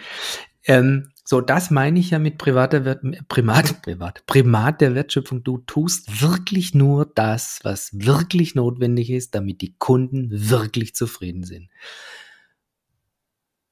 Ähm, 0.65 1.11
so, 1.23 1.39
das 1.39 1.71
meine 1.71 1.97
ich 1.97 2.09
ja 2.09 2.19
mit 2.19 2.37
privater 2.37 2.83
Wert, 2.83 3.03
Primat, 3.29 3.81
Privat, 3.83 4.25
Primat 4.25 4.81
der 4.81 4.95
Wertschöpfung. 4.95 5.43
Du 5.43 5.59
tust 5.59 6.21
wirklich 6.21 6.73
nur 6.73 7.05
das, 7.05 7.59
was 7.63 7.91
wirklich 7.93 8.55
notwendig 8.55 9.09
ist, 9.09 9.33
damit 9.33 9.61
die 9.61 9.75
Kunden 9.77 10.29
wirklich 10.29 10.93
zufrieden 10.93 11.43
sind. 11.43 11.69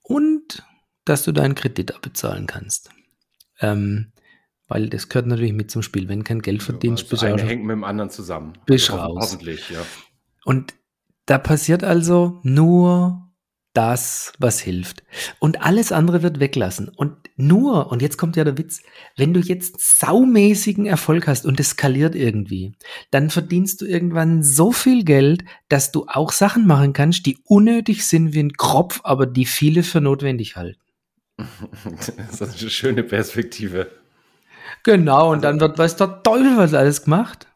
Und 0.02 0.64
dass 1.06 1.24
du 1.24 1.32
deinen 1.32 1.56
Kredit 1.56 1.94
abbezahlen 1.94 2.48
kannst. 2.48 2.92
Ähm, 3.60 4.14
weil 4.68 4.88
das 4.88 5.10
gehört 5.10 5.26
natürlich 5.26 5.54
mit 5.54 5.72
zum 5.72 5.82
Spiel. 5.82 6.08
Wenn 6.08 6.24
kein 6.24 6.42
Geld 6.42 6.64
verdienst, 6.64 7.12
also 7.12 7.26
bist 7.26 7.44
hängt 7.44 7.66
mit 7.66 7.74
dem 7.74 7.84
anderen 7.84 8.10
zusammen. 8.12 8.54
Bist 8.68 8.92
also 8.92 9.04
raus. 9.04 9.34
Hoffentlich, 9.34 9.70
ja. 9.70 9.82
Und 10.46 10.76
da 11.26 11.40
passiert 11.40 11.84
also 11.84 12.40
nur 12.44 13.29
das, 13.80 14.34
was 14.40 14.60
hilft. 14.60 15.04
Und 15.40 15.62
alles 15.62 15.94
andere 15.94 16.22
wird 16.22 16.42
weglassen. 16.42 16.90
Und 16.90 17.14
nur, 17.38 17.90
und 17.90 18.02
jetzt 18.02 18.18
kommt 18.18 18.36
ja 18.36 18.44
der 18.44 18.58
Witz, 18.58 18.82
wenn 19.16 19.34
du 19.34 19.40
jetzt 19.40 20.00
saumäßigen 20.02 20.86
Erfolg 20.86 21.30
hast 21.30 21.46
und 21.46 21.62
es 21.62 21.70
skaliert 21.70 22.14
irgendwie, 22.14 22.74
dann 23.10 23.30
verdienst 23.30 23.80
du 23.80 23.86
irgendwann 23.86 24.44
so 24.44 24.74
viel 24.74 25.06
Geld, 25.06 25.46
dass 25.70 25.94
du 25.94 26.08
auch 26.10 26.34
Sachen 26.34 26.68
machen 26.68 26.92
kannst, 26.92 27.26
die 27.26 27.38
unnötig 27.46 28.06
sind 28.06 28.34
wie 28.34 28.44
ein 28.44 28.52
Kropf, 28.52 29.00
aber 29.06 29.26
die 29.26 29.46
viele 29.46 29.84
für 29.84 30.02
notwendig 30.02 30.58
halten. 30.58 30.82
Das 31.86 32.42
ist 32.42 32.62
eine 32.62 32.70
schöne 32.70 33.04
Perspektive. 33.04 33.90
Genau, 34.84 35.32
und 35.32 35.42
dann 35.42 35.62
wird, 35.62 35.78
weiß 35.78 35.96
der 35.96 36.22
Teufel 36.22 36.58
was 36.58 36.74
alles 36.74 37.04
gemacht. 37.04 37.48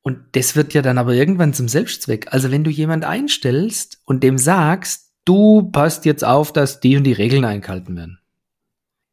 Und 0.00 0.18
das 0.32 0.56
wird 0.56 0.72
ja 0.72 0.80
dann 0.80 0.96
aber 0.96 1.12
irgendwann 1.12 1.52
zum 1.52 1.68
Selbstzweck. 1.68 2.32
Also 2.32 2.50
wenn 2.50 2.64
du 2.64 2.70
jemand 2.70 3.04
einstellst 3.04 4.00
und 4.06 4.22
dem 4.22 4.38
sagst, 4.38 5.11
du 5.24 5.70
passt 5.70 6.04
jetzt 6.04 6.24
auf, 6.24 6.52
dass 6.52 6.80
die 6.80 6.96
und 6.96 7.04
die 7.04 7.12
Regeln 7.12 7.44
eingehalten 7.44 7.96
werden. 7.96 8.18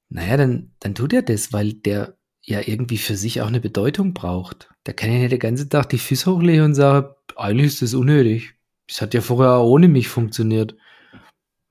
Naja, 0.10 0.38
dann, 0.38 0.72
dann 0.80 0.96
tut 0.96 1.14
er 1.14 1.22
das, 1.22 1.54
weil 1.54 1.74
der 1.74 2.18
ja 2.42 2.62
irgendwie 2.66 2.98
für 2.98 3.16
sich 3.16 3.42
auch 3.42 3.48
eine 3.48 3.60
Bedeutung 3.60 4.14
braucht. 4.14 4.70
Der 4.86 4.94
kann 4.94 5.12
ja 5.12 5.20
nicht 5.20 5.32
den 5.32 5.40
ganzen 5.40 5.70
Tag 5.70 5.90
die 5.90 6.00
Füße 6.00 6.32
hochlegen 6.32 6.66
und 6.66 6.76
sagen, 6.76 7.14
eigentlich 7.36 7.68
ist 7.68 7.82
das 7.82 7.94
unnötig. 7.94 8.56
Das 8.88 9.02
hat 9.02 9.14
ja 9.14 9.22
vorher 9.22 9.54
auch 9.54 9.70
ohne 9.70 9.88
mich 9.88 10.08
funktioniert. 10.08 10.76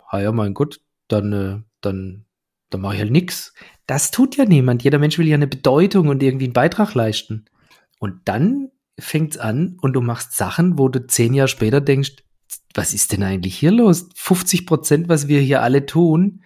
Ah 0.06 0.20
ja, 0.20 0.30
mein 0.30 0.54
Gott, 0.54 0.80
dann, 1.08 1.32
äh, 1.32 1.60
dann, 1.80 2.24
dann 2.70 2.80
mache 2.80 2.94
ich 2.94 3.00
halt 3.00 3.10
nichts. 3.10 3.54
Das 3.86 4.10
tut 4.12 4.36
ja 4.36 4.44
niemand. 4.44 4.84
Jeder 4.84 4.98
Mensch 4.98 5.18
will 5.18 5.26
ja 5.26 5.34
eine 5.34 5.48
Bedeutung 5.48 6.08
und 6.08 6.22
irgendwie 6.22 6.46
einen 6.46 6.52
Beitrag 6.52 6.94
leisten. 6.94 7.46
Und 7.98 8.20
dann 8.26 8.70
fängt's 9.00 9.36
an 9.36 9.78
und 9.80 9.94
du 9.94 10.00
machst 10.00 10.36
Sachen, 10.36 10.78
wo 10.78 10.88
du 10.88 11.06
zehn 11.06 11.34
Jahre 11.34 11.48
später 11.48 11.80
denkst, 11.80 12.16
was 12.74 12.94
ist 12.94 13.12
denn 13.12 13.22
eigentlich 13.22 13.58
hier 13.58 13.72
los? 13.72 14.08
50 14.14 14.66
Prozent, 14.66 15.08
was 15.08 15.28
wir 15.28 15.40
hier 15.40 15.62
alle 15.62 15.86
tun, 15.86 16.42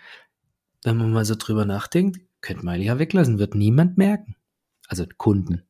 wenn 0.84 0.96
man 0.96 1.12
mal 1.12 1.24
so 1.24 1.34
drüber 1.34 1.64
nachdenkt, 1.64 2.20
könnte 2.40 2.64
man 2.64 2.80
ja 2.80 2.98
weglassen, 2.98 3.38
wird 3.38 3.54
niemand 3.54 3.98
merken. 3.98 4.36
Also 4.88 5.04
Kunden. 5.16 5.62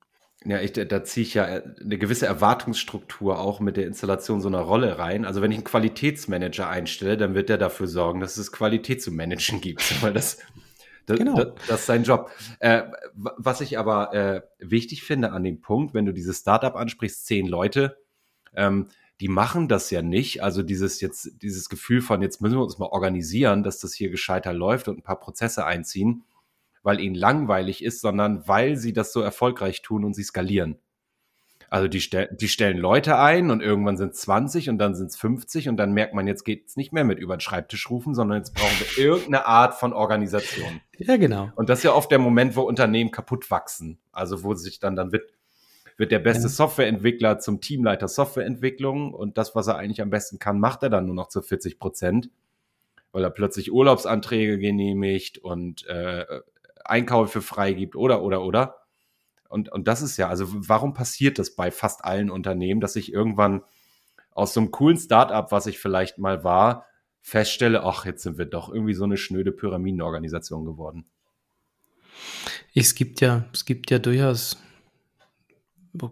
Ja, 0.45 0.61
ich, 0.61 0.73
da 0.73 1.05
ziehe 1.05 1.25
ich 1.25 1.35
ja 1.35 1.45
eine 1.45 1.99
gewisse 1.99 2.27
Erwartungsstruktur 2.27 3.39
auch 3.39 3.61
mit 3.61 3.77
der 3.77 3.87
Installation 3.87 4.41
so 4.41 4.49
einer 4.49 4.61
Rolle 4.61 4.99
rein. 4.99 5.25
Also 5.25 5.41
wenn 5.41 5.53
ich 5.53 5.59
einen 5.59 5.65
Qualitätsmanager 5.65 6.69
einstelle, 6.69 7.17
dann 7.17 7.35
wird 7.35 7.49
der 7.49 7.59
dafür 7.59 7.87
sorgen, 7.87 8.21
dass 8.21 8.37
es 8.37 8.51
Qualität 8.51 9.03
zu 9.03 9.13
managen 9.13 9.61
gibt, 9.61 9.83
weil 10.03 10.13
das, 10.13 10.39
das, 11.07 11.19
genau. 11.19 11.37
das, 11.37 11.53
das 11.69 11.81
ist 11.81 11.87
sein 11.87 12.03
Job. 12.03 12.31
Äh, 12.59 12.83
was 13.15 13.61
ich 13.61 13.79
aber 13.79 14.13
äh, 14.15 14.43
wichtig 14.59 15.05
finde 15.05 15.31
an 15.31 15.45
dem 15.45 15.61
Punkt, 15.61 15.95
wenn 15.95 16.07
du 16.07 16.13
dieses 16.13 16.39
Startup 16.41 16.75
ansprichst, 16.75 17.25
zehn 17.25 17.47
Leute, 17.47 17.99
ähm, 18.57 18.89
die 19.21 19.29
machen 19.29 19.69
das 19.69 19.91
ja 19.91 20.03
nicht. 20.03 20.43
Also 20.43 20.63
dieses 20.63 21.01
jetzt, 21.01 21.43
dieses 21.43 21.69
Gefühl 21.69 22.01
von, 22.01 22.23
jetzt 22.23 22.41
müssen 22.41 22.57
wir 22.57 22.63
uns 22.63 22.79
mal 22.79 22.87
organisieren, 22.87 23.63
dass 23.63 23.79
das 23.79 23.95
hier 23.95 24.11
gescheiter 24.11 24.53
läuft 24.53 24.89
und 24.89 24.99
ein 24.99 25.03
paar 25.03 25.21
Prozesse 25.21 25.65
einziehen, 25.65 26.25
weil 26.83 27.01
ihnen 27.01 27.15
langweilig 27.15 27.85
ist, 27.85 28.01
sondern 28.01 28.47
weil 28.49 28.77
sie 28.77 28.93
das 28.93 29.13
so 29.13 29.21
erfolgreich 29.21 29.83
tun 29.83 30.05
und 30.05 30.15
sie 30.15 30.25
skalieren. 30.25 30.79
Also 31.73 31.89
die, 31.89 32.07
die 32.33 32.49
stellen 32.49 32.77
Leute 32.77 33.19
ein 33.19 33.51
und 33.51 33.63
irgendwann 33.63 33.97
sind 33.97 34.13
es 34.13 34.21
20 34.21 34.69
und 34.69 34.77
dann 34.77 34.95
sind 34.95 35.07
es 35.07 35.17
50 35.17 35.71
und 35.71 35.79
dann 35.79 35.93
merkt 35.95 36.13
man, 36.13 36.27
jetzt 36.27 36.45
geht 36.45 36.67
es 36.67 36.77
nicht 36.77 36.93
mehr 36.93 37.05
mit 37.05 37.19
über 37.19 37.35
den 37.35 37.41
Schreibtisch 37.41 37.89
rufen, 37.89 38.15
sondern 38.15 38.37
jetzt 38.37 38.55
brauchen 38.55 38.79
wir 38.79 39.03
irgendeine 39.03 39.47
Art 39.47 39.75
von 39.77 39.95
Organisation. 39.95 40.83
Ja, 40.99 41.17
genau. 41.17 41.51
Und 41.57 41.71
das 41.71 41.79
ist 41.79 41.85
ja 41.85 41.95
oft 41.95 42.11
der 42.11 42.19
Moment, 42.19 42.57
wo 42.57 42.61
Unternehmen 42.61 43.11
kaputt 43.11 43.51
wachsen. 43.51 43.99
Also 44.13 44.45
wo 44.45 44.53
sich 44.53 44.81
dann, 44.81 44.97
dann 44.97 45.13
wird 45.13 45.33
wird 46.03 46.11
der 46.11 46.19
beste. 46.19 46.49
Softwareentwickler 46.49 47.39
zum 47.39 47.61
Teamleiter 47.61 48.09
Softwareentwicklung 48.09 49.15
und 49.15 49.39
das, 49.39 49.55
was 49.55 49.69
er 49.69 49.77
eigentlich 49.77 50.03
am 50.03 50.11
besten 50.11 50.41
kann, 50.41 50.59
macht 50.59 50.83
er 50.83 50.91
dann 50.91 51.07
nur 51.07 51.15
noch 51.15 51.29
zu 51.29 51.43
40 51.43 51.79
Prozent, 51.79 52.29
weil 53.13 53.23
er 53.23 53.31
plötzlich 53.31 53.73
Urlaubsanträge 53.73 54.59
genehmigt 54.59 55.39
und 55.39 55.87
äh, 55.87 56.27
Einkäufe 56.85 57.41
freigibt 57.41 57.95
oder, 57.95 58.25
oder, 58.25 58.43
oder. 58.43 58.79
Und, 59.49 59.71
und 59.71 59.87
das 59.87 60.03
ist 60.03 60.17
ja, 60.17 60.29
also 60.29 60.47
warum 60.49 60.93
passiert 60.93 61.39
das 61.39 61.55
bei 61.55 61.71
fast 61.71 62.05
allen 62.05 62.31
Unternehmen, 62.31 62.81
dass 62.81 62.97
ich 62.97 63.13
irgendwann 63.13 63.63
aus 64.33 64.55
so 64.55 64.61
einem 64.61 64.73
coolen 64.73 64.99
Startup, 64.99 65.53
was 65.53 65.67
ich 65.67 65.79
vielleicht 65.79 66.19
mal 66.19 66.43
war, 66.43 66.87
feststelle, 67.21 67.85
ach, 67.85 68.07
jetzt 68.07 68.25
sind 68.25 68.39
wir 68.39 68.47
doch 68.47 68.75
irgendwie 68.75 68.95
so 68.95 69.05
eine 69.05 69.19
schnöde 69.19 69.53
Pyramidenorganisation 69.53 70.65
geworden. 70.65 71.05
Es 72.75 72.97
gibt 72.97 73.21
ja, 73.21 73.45
es 73.53 73.65
gibt 73.65 73.93
ja 73.93 74.01
durchaus 74.01 74.57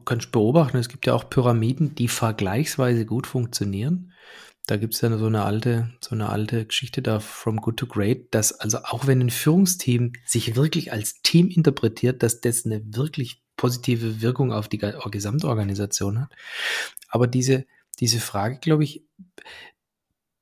kannst 0.05 0.33
beobachten, 0.33 0.77
es 0.77 0.89
gibt 0.89 1.07
ja 1.07 1.15
auch 1.15 1.31
Pyramiden, 1.31 1.95
die 1.95 2.09
vergleichsweise 2.09 3.07
gut 3.07 3.27
funktionieren. 3.27 4.13
Da 4.67 4.77
gibt 4.77 4.95
es 4.95 5.01
ja 5.01 5.17
so 5.17 5.27
eine 5.27 5.45
alte, 5.45 5.91
so 6.01 6.15
eine 6.15 6.29
alte 6.29 6.67
Geschichte 6.67 7.03
da 7.03 7.19
from 7.19 7.57
good 7.57 7.77
to 7.77 7.87
great, 7.87 8.33
dass 8.35 8.53
also 8.53 8.79
auch 8.85 9.07
wenn 9.07 9.21
ein 9.21 9.31
Führungsteam 9.31 10.13
sich 10.25 10.55
wirklich 10.55 10.93
als 10.93 11.23
Team 11.23 11.49
interpretiert, 11.49 12.23
dass 12.23 12.41
das 12.41 12.67
eine 12.67 12.83
wirklich 12.95 13.43
positive 13.57 14.21
Wirkung 14.21 14.53
auf 14.53 14.69
die 14.69 14.79
Gesamtorganisation 14.79 16.21
hat. 16.21 16.33
Aber 17.09 17.27
diese, 17.27 17.67
diese 17.99 18.21
Frage, 18.21 18.59
glaube 18.59 18.85
ich, 18.85 19.05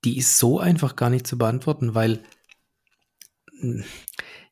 die 0.04 0.18
ist 0.18 0.38
so 0.38 0.60
einfach 0.60 0.94
gar 0.94 1.10
nicht 1.10 1.26
zu 1.26 1.38
beantworten, 1.38 1.94
weil 1.94 2.22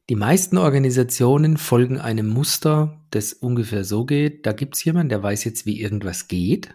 die 0.09 0.17
meisten 0.17 0.57
Organisationen 0.57 1.57
folgen 1.57 2.01
einem 2.01 2.29
Muster, 2.29 3.01
das 3.11 3.33
ungefähr 3.33 3.85
so 3.85 4.05
geht. 4.05 4.47
Da 4.47 4.53
gibt 4.53 4.77
es 4.77 4.85
jemanden, 4.85 5.09
der 5.09 5.23
weiß 5.23 5.45
jetzt, 5.45 5.67
wie 5.67 5.81
irgendwas 5.81 6.29
geht. 6.29 6.75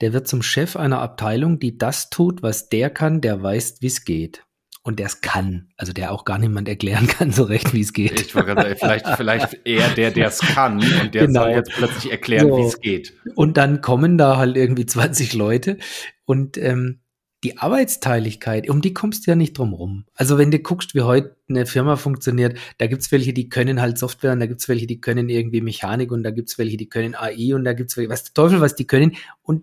Der 0.00 0.12
wird 0.12 0.28
zum 0.28 0.42
Chef 0.42 0.76
einer 0.76 1.00
Abteilung, 1.00 1.58
die 1.58 1.76
das 1.76 2.08
tut, 2.08 2.42
was 2.42 2.68
der 2.68 2.88
kann, 2.90 3.20
der 3.20 3.42
weiß, 3.42 3.78
wie 3.80 3.88
es 3.88 4.04
geht. 4.04 4.44
Und 4.84 5.00
der 5.00 5.06
es 5.06 5.20
kann. 5.20 5.70
Also 5.76 5.92
der 5.92 6.12
auch 6.12 6.24
gar 6.24 6.38
niemand 6.38 6.68
erklären 6.68 7.06
kann 7.08 7.32
so 7.32 7.42
recht, 7.42 7.74
wie 7.74 7.80
es 7.80 7.92
geht. 7.92 8.20
Ich 8.20 8.34
wollte 8.36 8.54
gerade 8.54 8.76
vielleicht, 8.76 9.08
vielleicht 9.16 9.66
eher 9.66 9.88
der, 9.88 10.12
der 10.12 10.28
es 10.28 10.38
kann 10.38 10.76
und 10.78 11.14
der 11.14 11.26
genau. 11.26 11.42
soll 11.42 11.50
jetzt 11.50 11.72
plötzlich 11.72 12.12
erklären, 12.12 12.48
so. 12.48 12.58
wie 12.58 12.62
es 12.62 12.80
geht. 12.80 13.14
Und 13.34 13.56
dann 13.56 13.80
kommen 13.80 14.18
da 14.18 14.36
halt 14.36 14.56
irgendwie 14.56 14.86
20 14.86 15.34
Leute 15.34 15.78
und 16.24 16.56
ähm, 16.58 17.00
die 17.46 17.58
Arbeitsteiligkeit, 17.58 18.68
um 18.68 18.80
die 18.80 18.92
kommst 18.92 19.24
du 19.24 19.30
ja 19.30 19.36
nicht 19.36 19.56
drum 19.56 19.72
rum. 19.72 20.04
Also 20.14 20.36
wenn 20.36 20.50
du 20.50 20.58
guckst, 20.58 20.96
wie 20.96 21.02
heute 21.02 21.36
eine 21.48 21.64
Firma 21.64 21.94
funktioniert, 21.94 22.58
da 22.78 22.88
gibt's 22.88 23.12
welche, 23.12 23.32
die 23.32 23.48
können 23.48 23.80
halt 23.80 23.98
Software 23.98 24.32
und 24.32 24.40
da 24.40 24.46
gibt's 24.46 24.68
welche, 24.68 24.88
die 24.88 25.00
können 25.00 25.28
irgendwie 25.28 25.60
Mechanik 25.60 26.10
und 26.10 26.24
da 26.24 26.32
gibt's 26.32 26.58
welche, 26.58 26.76
die 26.76 26.88
können 26.88 27.14
AI 27.14 27.54
und 27.54 27.62
da 27.62 27.72
gibt's 27.72 27.96
welche, 27.96 28.10
was 28.10 28.24
der 28.24 28.34
Teufel, 28.34 28.60
was 28.60 28.74
die 28.74 28.88
können. 28.88 29.14
Und 29.42 29.62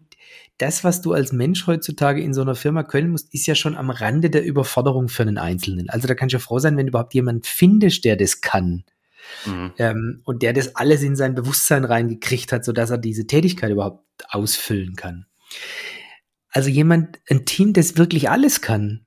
das, 0.59 0.85
was 0.85 1.01
du 1.01 1.11
als 1.11 1.33
Mensch 1.33 1.67
heutzutage 1.67 2.21
in 2.21 2.33
so 2.33 2.41
einer 2.41 2.55
Firma 2.55 2.83
können 2.83 3.09
musst, 3.09 3.33
ist 3.33 3.47
ja 3.47 3.55
schon 3.55 3.75
am 3.75 3.89
Rande 3.89 4.29
der 4.29 4.45
Überforderung 4.45 5.09
für 5.09 5.23
einen 5.23 5.37
Einzelnen. 5.37 5.89
Also 5.89 6.07
da 6.07 6.15
kannst 6.15 6.31
du 6.31 6.37
ja 6.37 6.39
froh 6.39 6.59
sein, 6.59 6.77
wenn 6.77 6.85
du 6.85 6.91
überhaupt 6.91 7.13
jemanden 7.13 7.43
findest, 7.43 8.05
der 8.05 8.15
das 8.15 8.39
kann. 8.39 8.85
Mhm. 9.45 9.73
Ähm, 9.77 10.21
und 10.23 10.41
der 10.41 10.53
das 10.53 10.77
alles 10.77 11.01
in 11.01 11.17
sein 11.17 11.35
Bewusstsein 11.35 11.83
reingekriegt 11.83 12.53
hat, 12.53 12.63
sodass 12.63 12.91
er 12.91 12.97
diese 12.97 13.27
Tätigkeit 13.27 13.71
überhaupt 13.71 14.05
ausfüllen 14.29 14.95
kann. 14.95 15.25
Also 16.53 16.69
jemand, 16.69 17.19
ein 17.29 17.45
Team, 17.45 17.73
das 17.73 17.97
wirklich 17.97 18.29
alles 18.29 18.61
kann, 18.61 19.05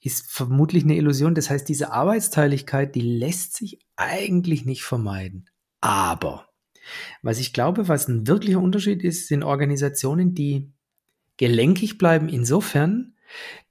ist 0.00 0.30
vermutlich 0.30 0.84
eine 0.84 0.96
Illusion. 0.96 1.34
Das 1.34 1.48
heißt, 1.48 1.66
diese 1.68 1.92
Arbeitsteiligkeit, 1.92 2.94
die 2.94 3.00
lässt 3.00 3.56
sich 3.56 3.80
eigentlich 3.96 4.66
nicht 4.66 4.84
vermeiden. 4.84 5.48
Aber 5.80 6.50
was 7.22 7.38
ich 7.38 7.54
glaube, 7.54 7.88
was 7.88 8.06
ein 8.06 8.26
wirklicher 8.26 8.60
Unterschied 8.60 9.02
ist, 9.02 9.28
sind 9.28 9.42
Organisationen, 9.42 10.34
die 10.34 10.72
gelenkig 11.38 11.96
bleiben 11.96 12.28
insofern, 12.28 13.16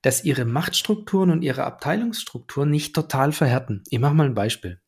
dass 0.02 0.26
ihre 0.26 0.45
Machtstrukturen 0.45 1.30
und 1.30 1.43
ihre 1.43 1.63
Abteilungsstrukturen 1.65 2.71
nicht 2.71 2.95
total 2.95 3.32
verhärten. 3.32 3.84
Ich 3.89 3.99
mache 3.99 4.15
mal 4.15 4.26
ein 4.26 4.34
Beispiel. 4.34 4.82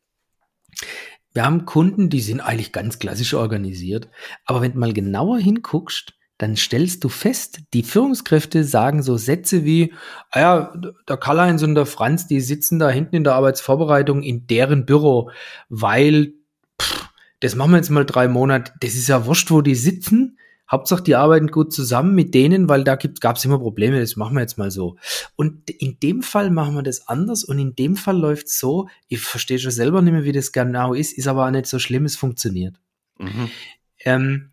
Wir 1.34 1.46
haben 1.46 1.66
Kunden, 1.66 2.10
die 2.10 2.22
sind 2.22 2.42
eigentlich 2.42 2.72
ganz 2.72 2.98
klassisch 2.98 3.36
organisiert, 3.36 4.10
aber 4.46 4.62
wenn 4.62 4.74
du 4.74 4.80
mal 4.80 4.94
genauer 4.94 5.38
hinguckst, 5.38 6.18
dann 6.38 6.58
stellst 6.58 7.04
du 7.04 7.10
fest, 7.10 7.60
die 7.74 7.84
Führungskräfte 7.84 8.64
sagen 8.64 9.02
so 9.02 9.18
Sätze 9.18 9.64
wie, 9.64 9.94
ah 10.32 10.40
ja, 10.40 10.74
der 11.08 11.18
Karl-Heinz 11.18 11.64
und 11.64 11.76
der 11.76 11.86
Franz, 11.86 12.28
die 12.28 12.42
sitzen 12.42 12.78
da 12.78 12.90
hinten 12.90 13.16
in 13.16 13.24
der 13.24 13.36
Arbeitsvorbereitung 13.36 14.22
in 14.22 14.46
deren 14.48 14.86
Büro, 14.86 15.32
weil 15.70 16.34
pff, 16.82 17.10
das 17.40 17.56
machen 17.56 17.72
wir 17.72 17.78
jetzt 17.78 17.90
mal 17.90 18.06
drei 18.06 18.28
Monate, 18.28 18.74
das 18.82 18.96
ist 18.96 19.08
ja 19.08 19.26
wurscht, 19.26 19.52
wo 19.52 19.62
die 19.62 19.76
sitzen. 19.76 20.38
Hauptsache, 20.70 21.04
die 21.04 21.16
arbeiten 21.16 21.48
gut 21.48 21.72
zusammen 21.72 22.16
mit 22.16 22.34
denen, 22.34 22.68
weil 22.68 22.84
da 22.84 22.96
gab 22.96 23.36
es 23.36 23.46
immer 23.46 23.60
Probleme, 23.60 24.00
das 24.00 24.16
machen 24.16 24.34
wir 24.34 24.42
jetzt 24.42 24.58
mal 24.58 24.72
so. 24.72 24.98
Und 25.36 25.70
in 25.70 26.00
dem 26.00 26.24
Fall 26.24 26.50
machen 26.50 26.74
wir 26.74 26.82
das 26.82 27.08
anders 27.08 27.44
und 27.44 27.60
in 27.60 27.76
dem 27.76 27.96
Fall 27.96 28.18
läuft 28.18 28.48
es 28.48 28.58
so, 28.58 28.90
ich 29.08 29.22
verstehe 29.22 29.60
schon 29.60 29.72
selber 29.72 30.02
nicht 30.02 30.14
mehr, 30.14 30.24
wie 30.24 30.32
das 30.32 30.52
genau 30.52 30.96
ist, 30.96 31.16
ist 31.16 31.28
aber 31.28 31.46
auch 31.46 31.52
nicht 31.52 31.68
so 31.68 31.78
schlimm, 31.78 32.06
es 32.06 32.16
funktioniert. 32.16 32.76
Mhm. 33.20 33.52
Ähm, 34.00 34.52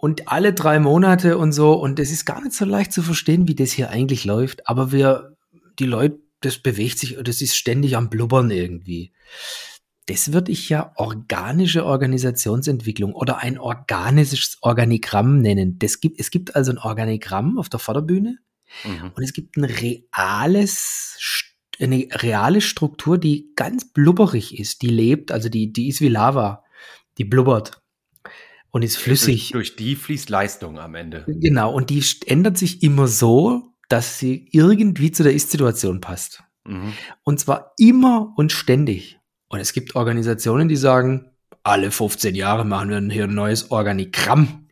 und 0.00 0.28
alle 0.28 0.52
drei 0.52 0.78
Monate 0.78 1.38
und 1.38 1.52
so, 1.52 1.72
und 1.74 1.98
es 1.98 2.10
ist 2.10 2.24
gar 2.24 2.42
nicht 2.42 2.54
so 2.54 2.64
leicht 2.64 2.92
zu 2.92 3.02
verstehen, 3.02 3.48
wie 3.48 3.54
das 3.54 3.72
hier 3.72 3.90
eigentlich 3.90 4.24
läuft, 4.24 4.68
aber 4.68 4.92
wir, 4.92 5.36
die 5.78 5.86
Leute, 5.86 6.18
das 6.40 6.58
bewegt 6.58 6.98
sich, 6.98 7.18
das 7.22 7.42
ist 7.42 7.56
ständig 7.56 7.96
am 7.96 8.08
Blubbern 8.08 8.50
irgendwie 8.50 9.12
das 10.10 10.32
würde 10.32 10.50
ich 10.50 10.68
ja 10.68 10.92
organische 10.96 11.86
Organisationsentwicklung 11.86 13.14
oder 13.14 13.38
ein 13.38 13.58
organisches 13.58 14.58
Organigramm 14.60 15.40
nennen. 15.40 15.78
Das 15.78 16.00
gibt, 16.00 16.18
es 16.18 16.32
gibt 16.32 16.56
also 16.56 16.72
ein 16.72 16.78
Organigramm 16.78 17.58
auf 17.58 17.68
der 17.68 17.78
Vorderbühne 17.78 18.38
mhm. 18.84 19.12
und 19.14 19.22
es 19.22 19.32
gibt 19.32 19.56
ein 19.56 19.64
reales, 19.64 21.16
eine 21.78 22.08
reale 22.10 22.60
Struktur, 22.60 23.18
die 23.18 23.52
ganz 23.54 23.92
blubberig 23.92 24.58
ist, 24.58 24.82
die 24.82 24.88
lebt, 24.88 25.30
also 25.30 25.48
die, 25.48 25.72
die 25.72 25.88
ist 25.88 26.00
wie 26.00 26.08
Lava, 26.08 26.64
die 27.16 27.24
blubbert 27.24 27.80
und 28.70 28.82
ist 28.82 28.96
flüssig. 28.96 29.50
Durch, 29.50 29.70
durch 29.70 29.76
die 29.76 29.96
fließt 29.96 30.30
Leistung 30.30 30.78
am 30.78 30.94
Ende. 30.94 31.24
Genau, 31.26 31.72
und 31.72 31.90
die 31.90 32.02
ändert 32.26 32.58
sich 32.58 32.82
immer 32.82 33.08
so, 33.08 33.74
dass 33.88 34.18
sie 34.18 34.48
irgendwie 34.52 35.10
zu 35.10 35.22
der 35.22 35.34
Ist-Situation 35.34 36.00
passt. 36.00 36.42
Mhm. 36.64 36.92
Und 37.24 37.40
zwar 37.40 37.74
immer 37.78 38.32
und 38.36 38.52
ständig. 38.52 39.18
Und 39.48 39.58
es 39.60 39.72
gibt 39.72 39.96
Organisationen, 39.96 40.68
die 40.68 40.76
sagen, 40.76 41.30
alle 41.62 41.90
15 41.90 42.34
Jahre 42.34 42.64
machen 42.64 42.90
wir 42.90 43.00
hier 43.12 43.24
ein 43.24 43.34
neues 43.34 43.70
Organigramm. 43.70 44.68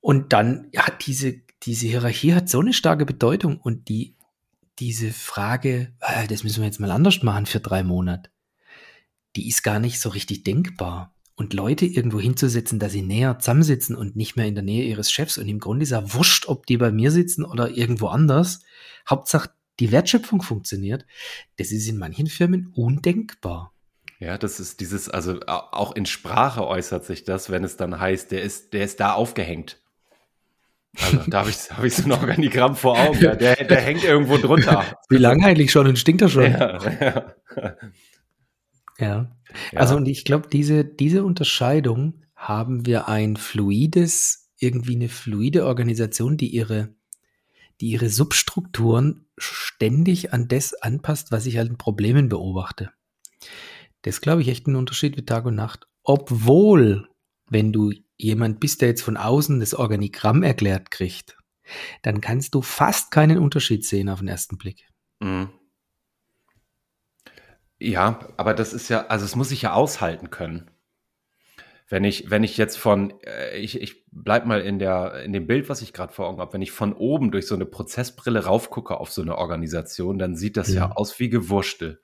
Und 0.00 0.32
dann 0.32 0.70
hat 0.76 1.06
diese, 1.06 1.40
diese 1.64 1.86
Hierarchie 1.88 2.34
hat 2.34 2.48
so 2.48 2.60
eine 2.60 2.72
starke 2.72 3.04
Bedeutung 3.04 3.58
und 3.60 3.88
die, 3.88 4.16
diese 4.78 5.10
Frage, 5.12 5.94
äh, 6.00 6.28
das 6.28 6.44
müssen 6.44 6.60
wir 6.60 6.66
jetzt 6.66 6.80
mal 6.80 6.92
anders 6.92 7.22
machen 7.22 7.46
für 7.46 7.60
drei 7.60 7.82
Monate, 7.82 8.30
die 9.34 9.48
ist 9.48 9.62
gar 9.62 9.80
nicht 9.80 10.00
so 10.00 10.10
richtig 10.10 10.44
denkbar. 10.44 11.15
Und 11.36 11.52
Leute 11.52 11.84
irgendwo 11.84 12.18
hinzusetzen, 12.18 12.78
dass 12.78 12.92
sie 12.92 13.02
näher 13.02 13.38
zusammensitzen 13.38 13.94
und 13.94 14.16
nicht 14.16 14.36
mehr 14.36 14.46
in 14.46 14.54
der 14.54 14.64
Nähe 14.64 14.84
ihres 14.84 15.12
Chefs 15.12 15.36
und 15.36 15.46
im 15.48 15.60
Grunde 15.60 15.82
ist 15.82 15.90
ja 15.90 16.14
wurscht, 16.14 16.48
ob 16.48 16.66
die 16.66 16.78
bei 16.78 16.90
mir 16.90 17.10
sitzen 17.10 17.44
oder 17.44 17.70
irgendwo 17.70 18.08
anders. 18.08 18.60
Hauptsache, 19.08 19.50
die 19.78 19.92
Wertschöpfung 19.92 20.40
funktioniert, 20.40 21.04
das 21.58 21.72
ist 21.72 21.86
in 21.88 21.98
manchen 21.98 22.26
Firmen 22.26 22.72
undenkbar. 22.74 23.74
Ja, 24.18 24.38
das 24.38 24.60
ist 24.60 24.80
dieses, 24.80 25.10
also 25.10 25.40
auch 25.46 25.94
in 25.94 26.06
Sprache 26.06 26.66
äußert 26.66 27.04
sich 27.04 27.24
das, 27.24 27.50
wenn 27.50 27.64
es 27.64 27.76
dann 27.76 28.00
heißt, 28.00 28.32
der 28.32 28.42
ist, 28.42 28.72
der 28.72 28.84
ist 28.84 28.98
da 29.00 29.12
aufgehängt. 29.12 29.78
Also 30.98 31.18
da 31.26 31.40
habe 31.40 31.50
ich, 31.50 31.56
hab 31.70 31.84
ich 31.84 31.94
so 31.94 32.04
ein 32.04 32.12
Organigramm 32.12 32.76
vor 32.76 32.98
Augen, 32.98 33.20
ja. 33.20 33.34
der, 33.34 33.56
der 33.56 33.80
hängt 33.82 34.02
irgendwo 34.04 34.38
drunter. 34.38 34.84
Wie 35.10 35.18
lange 35.18 35.44
eigentlich 35.44 35.70
schon 35.70 35.86
und 35.86 35.98
stinkt 35.98 36.22
er 36.22 36.28
schon? 36.30 36.50
Ja, 36.50 36.78
ja. 37.00 37.76
ja. 38.98 39.36
Also 39.74 39.96
und 39.96 40.06
ich 40.06 40.24
glaube, 40.24 40.48
diese, 40.48 40.84
diese 40.84 41.24
Unterscheidung 41.24 42.22
haben 42.34 42.86
wir 42.86 43.08
ein 43.08 43.36
fluides, 43.36 44.50
irgendwie 44.58 44.96
eine 44.96 45.08
fluide 45.08 45.66
Organisation, 45.66 46.36
die 46.36 46.48
ihre 46.48 46.96
die 47.80 47.90
ihre 47.90 48.08
Substrukturen 48.08 49.26
ständig 49.36 50.32
an 50.32 50.48
das 50.48 50.74
anpasst, 50.74 51.30
was 51.30 51.46
ich 51.46 51.56
halt 51.58 51.68
in 51.68 51.76
Problemen 51.76 52.28
beobachte. 52.28 52.90
Das 54.02 54.20
glaube 54.20 54.42
ich 54.42 54.48
echt 54.48 54.66
ein 54.66 54.76
Unterschied 54.76 55.16
wie 55.16 55.24
Tag 55.24 55.44
und 55.46 55.56
Nacht. 55.56 55.86
Obwohl, 56.02 57.08
wenn 57.48 57.72
du 57.72 57.92
jemand 58.16 58.60
bist, 58.60 58.80
der 58.80 58.88
jetzt 58.88 59.02
von 59.02 59.16
außen 59.16 59.60
das 59.60 59.74
Organigramm 59.74 60.42
erklärt 60.42 60.90
kriegt, 60.90 61.36
dann 62.02 62.20
kannst 62.20 62.54
du 62.54 62.62
fast 62.62 63.10
keinen 63.10 63.38
Unterschied 63.38 63.84
sehen 63.84 64.08
auf 64.08 64.20
den 64.20 64.28
ersten 64.28 64.56
Blick. 64.56 64.88
Mhm. 65.20 65.50
Ja, 67.78 68.20
aber 68.36 68.54
das 68.54 68.72
ist 68.72 68.88
ja, 68.88 69.06
also 69.06 69.24
es 69.24 69.36
muss 69.36 69.50
ich 69.50 69.62
ja 69.62 69.72
aushalten 69.72 70.30
können 70.30 70.70
wenn 71.88 72.04
ich, 72.04 72.30
wenn 72.30 72.42
ich 72.42 72.56
jetzt 72.56 72.76
von, 72.76 73.14
äh, 73.22 73.56
ich, 73.58 73.80
ich 73.80 74.04
bleib 74.10 74.44
mal 74.44 74.60
in 74.60 74.78
der, 74.78 75.22
in 75.22 75.32
dem 75.32 75.46
Bild, 75.46 75.68
was 75.68 75.82
ich 75.82 75.92
gerade 75.92 76.12
vor 76.12 76.26
Augen 76.26 76.40
habe, 76.40 76.52
wenn 76.52 76.62
ich 76.62 76.72
von 76.72 76.92
oben 76.92 77.30
durch 77.30 77.46
so 77.46 77.54
eine 77.54 77.66
Prozessbrille 77.66 78.44
raufgucke 78.44 78.98
auf 78.98 79.12
so 79.12 79.22
eine 79.22 79.38
Organisation, 79.38 80.18
dann 80.18 80.34
sieht 80.34 80.56
das 80.56 80.68
ja, 80.68 80.86
ja 80.86 80.92
aus 80.92 81.18
wie 81.20 81.28
Gewurstel. 81.28 82.00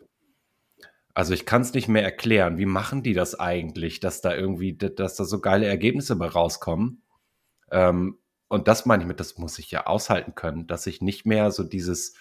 Also 1.15 1.35
ich 1.35 1.45
kann 1.47 1.63
es 1.63 1.75
nicht 1.75 1.89
mehr 1.89 2.05
erklären. 2.05 2.59
Wie 2.59 2.67
machen 2.67 3.03
die 3.03 3.13
das 3.13 3.39
eigentlich, 3.39 4.01
dass 4.01 4.21
da 4.21 4.35
irgendwie, 4.35 4.77
dass 4.77 5.17
da 5.17 5.25
so 5.25 5.41
geile 5.41 5.67
Ergebnisse 5.67 6.17
bei 6.17 6.29
rauskommen? 6.29 7.03
Ähm, 7.71 8.19
und 8.49 8.69
das 8.69 8.87
meine 8.87 9.03
ich 9.03 9.09
mit, 9.09 9.19
das 9.19 9.37
muss 9.37 9.59
ich 9.59 9.71
ja 9.71 9.87
aushalten 9.87 10.35
können, 10.35 10.67
dass 10.67 10.87
ich 10.87 11.03
nicht 11.03 11.27
mehr 11.27 11.51
so 11.51 11.65
dieses 11.65 12.15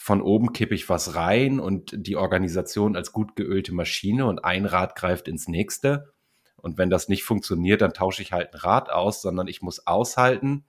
von 0.00 0.22
oben 0.22 0.54
kippe 0.54 0.74
ich 0.74 0.88
was 0.88 1.14
rein 1.16 1.60
und 1.60 1.92
die 1.94 2.16
Organisation 2.16 2.96
als 2.96 3.12
gut 3.12 3.36
geölte 3.36 3.74
Maschine 3.74 4.24
und 4.26 4.44
ein 4.44 4.64
Rad 4.64 4.94
greift 4.94 5.28
ins 5.28 5.48
nächste, 5.48 6.14
und 6.60 6.76
wenn 6.76 6.90
das 6.90 7.08
nicht 7.08 7.22
funktioniert, 7.22 7.82
dann 7.82 7.94
tausche 7.94 8.22
ich 8.22 8.32
halt 8.32 8.52
ein 8.52 8.58
Rad 8.58 8.90
aus, 8.90 9.22
sondern 9.22 9.46
ich 9.46 9.62
muss 9.62 9.86
aushalten, 9.86 10.64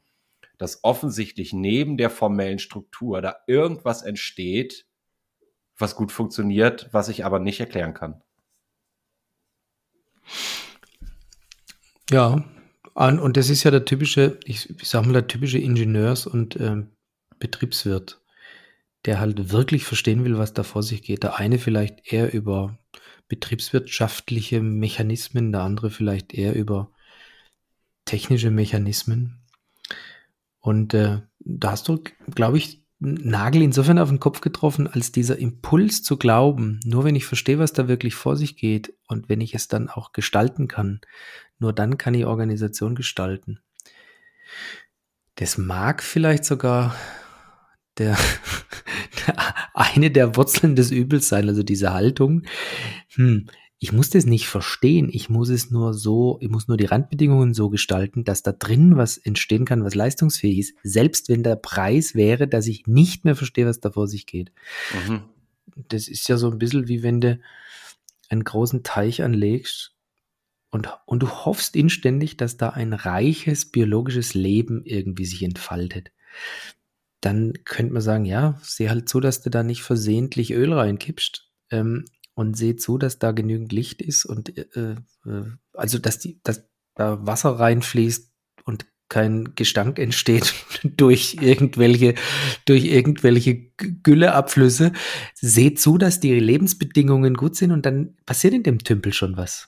dass 0.58 0.84
offensichtlich 0.84 1.52
neben 1.52 1.98
der 1.98 2.10
formellen 2.10 2.60
Struktur 2.60 3.22
da 3.22 3.38
irgendwas 3.48 4.04
entsteht, 4.04 4.86
was 5.78 5.96
gut 5.96 6.12
funktioniert, 6.12 6.89
was 6.92 7.10
ich 7.10 7.26
aber 7.26 7.39
nicht 7.39 7.60
erklären 7.60 7.94
kann. 7.94 8.22
Ja, 12.12 12.44
und 12.94 13.38
das 13.38 13.50
ist 13.50 13.63
ja 13.63 13.72
der 13.72 13.86
typische, 13.86 14.39
ich, 14.44 14.74
sag 14.84 15.06
mal, 15.06 15.13
der 15.13 15.28
typische 15.28 15.58
Ingenieurs- 15.58 16.28
und 16.28 16.56
äh, 16.58 16.84
Betriebswirt, 17.39 18.22
der 19.06 19.20
halt 19.20 19.52
wirklich 19.52 19.86
verstehen 19.86 20.26
will, 20.26 20.38
was 20.38 20.54
da 20.54 20.64
vor 20.64 20.84
sich 20.84 21.02
geht. 21.02 21.24
Der 21.24 21.38
eine 21.38 21.60
vielleicht 21.60 22.12
eher 22.12 22.34
über 22.34 22.78
betriebswirtschaftliche 23.28 24.62
Mechanismen, 24.62 25.52
der 25.52 25.62
andere 25.62 25.90
vielleicht 25.90 26.34
eher 26.34 26.56
über 26.56 26.92
technische 28.06 28.52
Mechanismen. 28.52 29.40
Und 30.60 30.94
äh, 30.94 31.22
da 31.40 31.72
hast 31.72 31.88
du, 31.88 32.04
glaube 32.34 32.58
ich, 32.58 32.84
Nagel 33.02 33.62
insofern 33.62 33.98
auf 33.98 34.10
den 34.10 34.20
Kopf 34.20 34.42
getroffen, 34.42 34.88
als 34.88 35.14
dieser 35.14 35.38
Impuls 35.38 36.04
zu 36.04 36.18
glauben, 36.18 36.82
nur 36.84 37.06
wenn 37.06 37.16
ich 37.16 37.26
verstehe, 37.26 37.58
was 37.58 37.72
da 37.72 37.88
wirklich 37.88 38.14
vor 38.14 38.36
sich 38.36 38.58
geht 38.58 38.94
und 39.08 39.30
wenn 39.30 39.40
ich 39.40 39.56
es 39.56 39.70
dann 39.70 39.90
auch 39.90 40.12
gestalten 40.12 40.68
kann, 40.68 41.00
nur 41.60 41.72
dann 41.72 41.98
kann 41.98 42.14
ich 42.14 42.26
Organisation 42.26 42.96
gestalten. 42.96 43.62
Das 45.36 45.58
mag 45.58 46.04
vielleicht 46.04 46.44
sogar 46.44 46.94
der, 48.00 48.18
der 49.28 49.36
eine 49.74 50.12
der 50.12 50.36
Wurzeln 50.36 50.76
des 50.76 50.92
Übels 50.92 51.30
sein, 51.30 51.48
also 51.48 51.64
diese 51.64 51.94
Haltung. 51.94 52.44
Hm, 53.16 53.48
ich 53.82 53.94
muss 53.94 54.10
das 54.10 54.26
nicht 54.26 54.48
verstehen. 54.48 55.10
Ich 55.10 55.30
muss 55.30 55.48
es 55.48 55.72
nur 55.72 55.94
so, 55.94 56.38
ich 56.42 56.50
muss 56.50 56.68
nur 56.68 56.76
die 56.76 56.86
Randbedingungen 56.86 57.54
so 57.54 57.70
gestalten, 57.70 58.26
dass 58.26 58.44
da 58.44 58.52
drin 58.52 58.98
was 58.98 59.18
entstehen 59.18 59.64
kann, 59.64 59.86
was 59.86 59.96
leistungsfähig 59.96 60.60
ist. 60.60 60.76
Selbst 60.84 61.30
wenn 61.30 61.44
der 61.44 61.56
Preis 61.56 62.14
wäre, 62.14 62.48
dass 62.50 62.68
ich 62.68 62.88
nicht 62.88 63.24
mehr 63.24 63.38
verstehe, 63.38 63.66
was 63.66 63.80
da 63.80 63.92
vor 63.92 64.08
sich 64.08 64.26
geht. 64.26 64.52
Mhm. 65.08 65.22
Das 65.88 66.10
ist 66.10 66.28
ja 66.28 66.36
so 66.36 66.52
ein 66.52 66.60
bisschen 66.60 66.90
wie 66.90 67.04
wenn 67.04 67.22
du 67.22 67.40
einen 68.28 68.44
großen 68.44 68.84
Teich 68.84 69.24
anlegst 69.24 69.94
und, 70.72 70.90
und 71.06 71.24
du 71.24 71.30
hoffst 71.30 71.78
inständig, 71.78 72.36
dass 72.36 72.58
da 72.58 72.70
ein 72.70 72.92
reiches 72.92 73.72
biologisches 73.72 74.34
Leben 74.34 74.84
irgendwie 74.84 75.26
sich 75.26 75.42
entfaltet. 75.42 76.12
Dann 77.21 77.53
könnte 77.65 77.93
man 77.93 78.01
sagen, 78.01 78.25
ja, 78.25 78.60
seh 78.63 78.89
halt 78.89 79.10
zu, 79.10 79.19
dass 79.19 79.41
du 79.41 79.49
da 79.49 79.63
nicht 79.63 79.84
versehentlich 79.84 80.51
Öl 80.51 80.73
reinkippst. 80.73 81.49
Ähm, 81.71 82.05
und 82.34 82.55
seh 82.55 82.77
zu, 82.77 82.97
dass 82.97 83.19
da 83.19 83.32
genügend 83.32 83.73
Licht 83.73 84.01
ist 84.01 84.23
und 84.23 84.58
äh, 84.58 84.95
äh, 85.25 85.43
also 85.73 85.99
dass 85.99 86.19
die, 86.19 86.39
dass 86.43 86.69
da 86.95 87.25
Wasser 87.25 87.51
reinfließt 87.51 88.32
und 88.63 88.86
kein 89.10 89.55
Gestank 89.55 89.99
entsteht 89.99 90.53
durch 90.84 91.38
irgendwelche, 91.41 92.15
durch 92.65 92.86
irgendwelche 92.86 93.71
Gülleabflüsse. 94.03 94.93
Seht 95.34 95.82
zu, 95.82 95.97
dass 95.97 96.19
die 96.19 96.39
Lebensbedingungen 96.39 97.34
gut 97.34 97.55
sind 97.55 97.71
und 97.71 97.86
dann 97.86 98.15
passiert 98.25 98.53
in 98.53 98.63
dem 98.63 98.79
Tümpel 98.79 99.12
schon 99.12 99.36
was. 99.36 99.67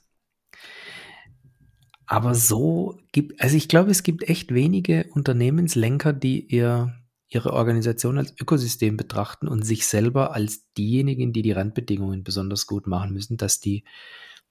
Aber 2.05 2.35
so 2.35 2.99
gibt, 3.11 3.41
also 3.41 3.57
ich 3.57 3.67
glaube, 3.67 3.89
es 3.91 4.03
gibt 4.03 4.29
echt 4.29 4.53
wenige 4.53 5.07
Unternehmenslenker, 5.11 6.13
die 6.13 6.45
ihr 6.45 6.93
ihre 7.31 7.53
Organisation 7.53 8.17
als 8.17 8.33
Ökosystem 8.39 8.97
betrachten 8.97 9.47
und 9.47 9.63
sich 9.63 9.87
selber 9.87 10.33
als 10.33 10.71
diejenigen, 10.73 11.31
die 11.31 11.41
die 11.41 11.53
Randbedingungen 11.53 12.23
besonders 12.23 12.67
gut 12.67 12.87
machen 12.87 13.13
müssen, 13.13 13.37
dass 13.37 13.61
die, 13.61 13.85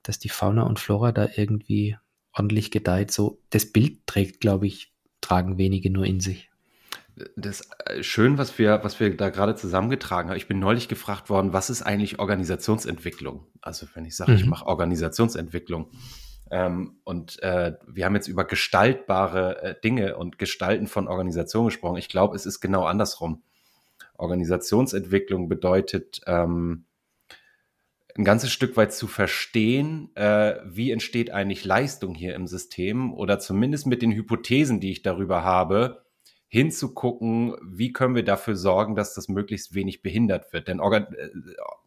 dass 0.03 0.19
die 0.19 0.31
Fauna 0.31 0.63
und 0.63 0.79
Flora 0.79 1.13
da 1.13 1.29
irgendwie 1.37 1.99
ordentlich 2.33 2.71
gedeiht. 2.71 3.11
So, 3.11 3.39
das 3.51 3.67
Bild 3.67 4.07
trägt, 4.07 4.41
glaube 4.41 4.67
ich, 4.67 4.93
tragen 5.21 5.59
wenige 5.59 5.91
nur 5.91 6.07
in 6.07 6.21
sich. 6.21 6.51
Das 7.37 7.61
ist 7.61 7.71
äh, 7.85 8.03
schön, 8.03 8.39
was 8.39 8.59
wir, 8.59 8.81
was 8.83 8.99
wir 8.99 9.15
da 9.15 9.29
gerade 9.29 9.57
zusammengetragen 9.57 10.31
haben. 10.31 10.39
Ich 10.39 10.49
bin 10.49 10.59
neulich 10.59 10.89
gefragt 10.89 11.29
worden, 11.29 11.53
was 11.53 11.69
ist 11.69 11.83
eigentlich 11.83 12.19
Organisationsentwicklung? 12.19 13.47
Also 13.61 13.87
wenn 13.93 14.07
ich 14.07 14.17
sage, 14.17 14.33
mhm. 14.33 14.39
ich 14.39 14.47
mache 14.47 14.65
Organisationsentwicklung, 14.65 15.91
ähm, 16.51 16.99
und 17.05 17.43
äh, 17.43 17.75
wir 17.87 18.05
haben 18.05 18.15
jetzt 18.15 18.29
über 18.29 18.45
gestaltbare 18.45 19.63
äh, 19.63 19.75
Dinge 19.83 20.17
und 20.17 20.39
Gestalten 20.39 20.89
von 20.89 21.09
Organisationen 21.09 21.69
gesprochen. 21.69 21.97
Ich 21.97 22.09
glaube, 22.09 22.35
es 22.35 22.47
ist 22.47 22.61
genau 22.61 22.85
andersrum. 22.85 23.43
Organisationsentwicklung 24.17 25.49
bedeutet, 25.49 26.21
ähm, 26.27 26.85
ein 28.17 28.25
ganzes 28.25 28.53
Stück 28.53 28.77
weit 28.77 28.93
zu 28.93 29.07
verstehen, 29.07 30.15
äh, 30.17 30.57
wie 30.65 30.91
entsteht 30.91 31.31
eigentlich 31.31 31.65
Leistung 31.65 32.15
hier 32.15 32.35
im 32.35 32.47
System 32.47 33.15
oder 33.15 33.39
zumindest 33.39 33.87
mit 33.87 34.03
den 34.03 34.13
Hypothesen, 34.13 34.81
die 34.81 34.91
ich 34.91 35.03
darüber 35.03 35.45
habe, 35.45 36.05
hinzugucken, 36.49 37.55
wie 37.63 37.93
können 37.93 38.17
wir 38.17 38.25
dafür 38.25 38.57
sorgen, 38.57 38.97
dass 38.97 39.15
das 39.15 39.29
möglichst 39.29 39.75
wenig 39.75 40.03
behindert 40.03 40.53
wird. 40.53 40.67
Denn 40.67 40.81
Organ 40.81 41.07
äh, 41.15 41.29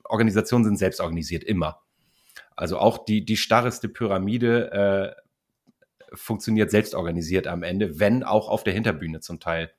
Organisationen 0.06 0.64
sind 0.64 0.78
selbst 0.78 1.02
organisiert 1.02 1.44
immer. 1.44 1.82
Also 2.56 2.78
auch 2.78 3.06
die, 3.06 3.26
die 3.26 3.38
starreste 3.38 3.90
Pyramide 3.90 4.72
äh, 4.72 5.24
funktioniert 6.14 6.72
selbst 6.72 6.96
organisiert 6.96 7.48
am 7.48 7.64
Ende, 7.64 8.00
wenn 8.00 8.24
auch 8.24 8.50
auf 8.50 8.64
der 8.64 8.74
Hinterbühne 8.74 9.20
zum 9.20 9.40
Teil. 9.40 9.72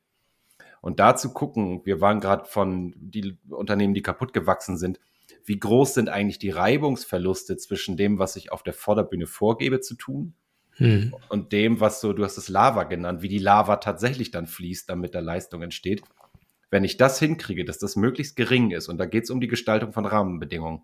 Und 0.80 1.00
da 1.00 1.16
zu 1.16 1.32
gucken, 1.32 1.80
wir 1.84 2.00
waren 2.00 2.20
gerade 2.20 2.44
von 2.44 2.92
die 2.96 3.38
Unternehmen, 3.48 3.94
die 3.94 4.02
kaputt 4.02 4.32
gewachsen 4.32 4.76
sind, 4.76 5.00
wie 5.44 5.58
groß 5.58 5.94
sind 5.94 6.08
eigentlich 6.08 6.38
die 6.38 6.50
Reibungsverluste 6.50 7.56
zwischen 7.56 7.96
dem, 7.96 8.18
was 8.18 8.36
ich 8.36 8.52
auf 8.52 8.62
der 8.62 8.74
Vorderbühne 8.74 9.26
vorgebe 9.26 9.80
zu 9.80 9.94
tun 9.94 10.34
hm. 10.72 11.14
und 11.28 11.52
dem, 11.52 11.80
was 11.80 12.00
so, 12.00 12.12
du 12.12 12.24
hast 12.24 12.36
es 12.36 12.48
Lava 12.48 12.84
genannt, 12.84 13.22
wie 13.22 13.28
die 13.28 13.38
Lava 13.38 13.76
tatsächlich 13.76 14.30
dann 14.30 14.46
fließt, 14.46 14.88
damit 14.88 15.14
da 15.14 15.20
Leistung 15.20 15.62
entsteht. 15.62 16.02
Wenn 16.70 16.84
ich 16.84 16.96
das 16.96 17.18
hinkriege, 17.18 17.64
dass 17.64 17.78
das 17.78 17.96
möglichst 17.96 18.36
gering 18.36 18.70
ist, 18.70 18.88
und 18.88 18.98
da 18.98 19.06
geht 19.06 19.24
es 19.24 19.30
um 19.30 19.40
die 19.40 19.48
Gestaltung 19.48 19.92
von 19.92 20.06
Rahmenbedingungen, 20.06 20.82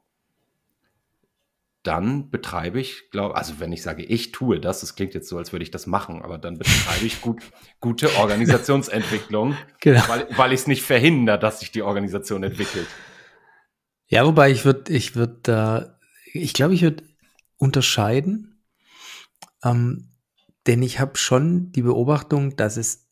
dann 1.82 2.30
betreibe 2.30 2.78
ich, 2.78 3.10
glaube, 3.10 3.36
also 3.36 3.58
wenn 3.58 3.72
ich 3.72 3.82
sage, 3.82 4.02
ich 4.02 4.32
tue 4.32 4.60
das, 4.60 4.80
das 4.80 4.96
klingt 4.96 5.14
jetzt 5.14 5.28
so, 5.28 5.38
als 5.38 5.52
würde 5.52 5.62
ich 5.62 5.70
das 5.70 5.86
machen, 5.86 6.20
aber 6.20 6.36
dann 6.36 6.58
betreibe 6.58 7.06
ich 7.06 7.22
gut, 7.22 7.42
gute 7.80 8.14
Organisationsentwicklung, 8.16 9.56
genau. 9.80 10.02
weil, 10.08 10.26
weil 10.36 10.52
ich 10.52 10.60
es 10.60 10.66
nicht 10.66 10.82
verhindere, 10.82 11.38
dass 11.38 11.60
sich 11.60 11.72
die 11.72 11.82
Organisation 11.82 12.42
entwickelt. 12.42 12.86
Ja, 14.08 14.26
wobei 14.26 14.50
ich 14.50 14.64
würde, 14.64 14.92
ich 14.92 15.16
würde 15.16 15.38
da, 15.42 15.98
ich 16.32 16.52
glaube, 16.52 16.74
ich 16.74 16.82
würde 16.82 17.02
unterscheiden, 17.56 18.62
ähm, 19.64 20.08
denn 20.66 20.82
ich 20.82 21.00
habe 21.00 21.16
schon 21.16 21.72
die 21.72 21.82
Beobachtung, 21.82 22.56
dass 22.56 22.76
es 22.76 23.08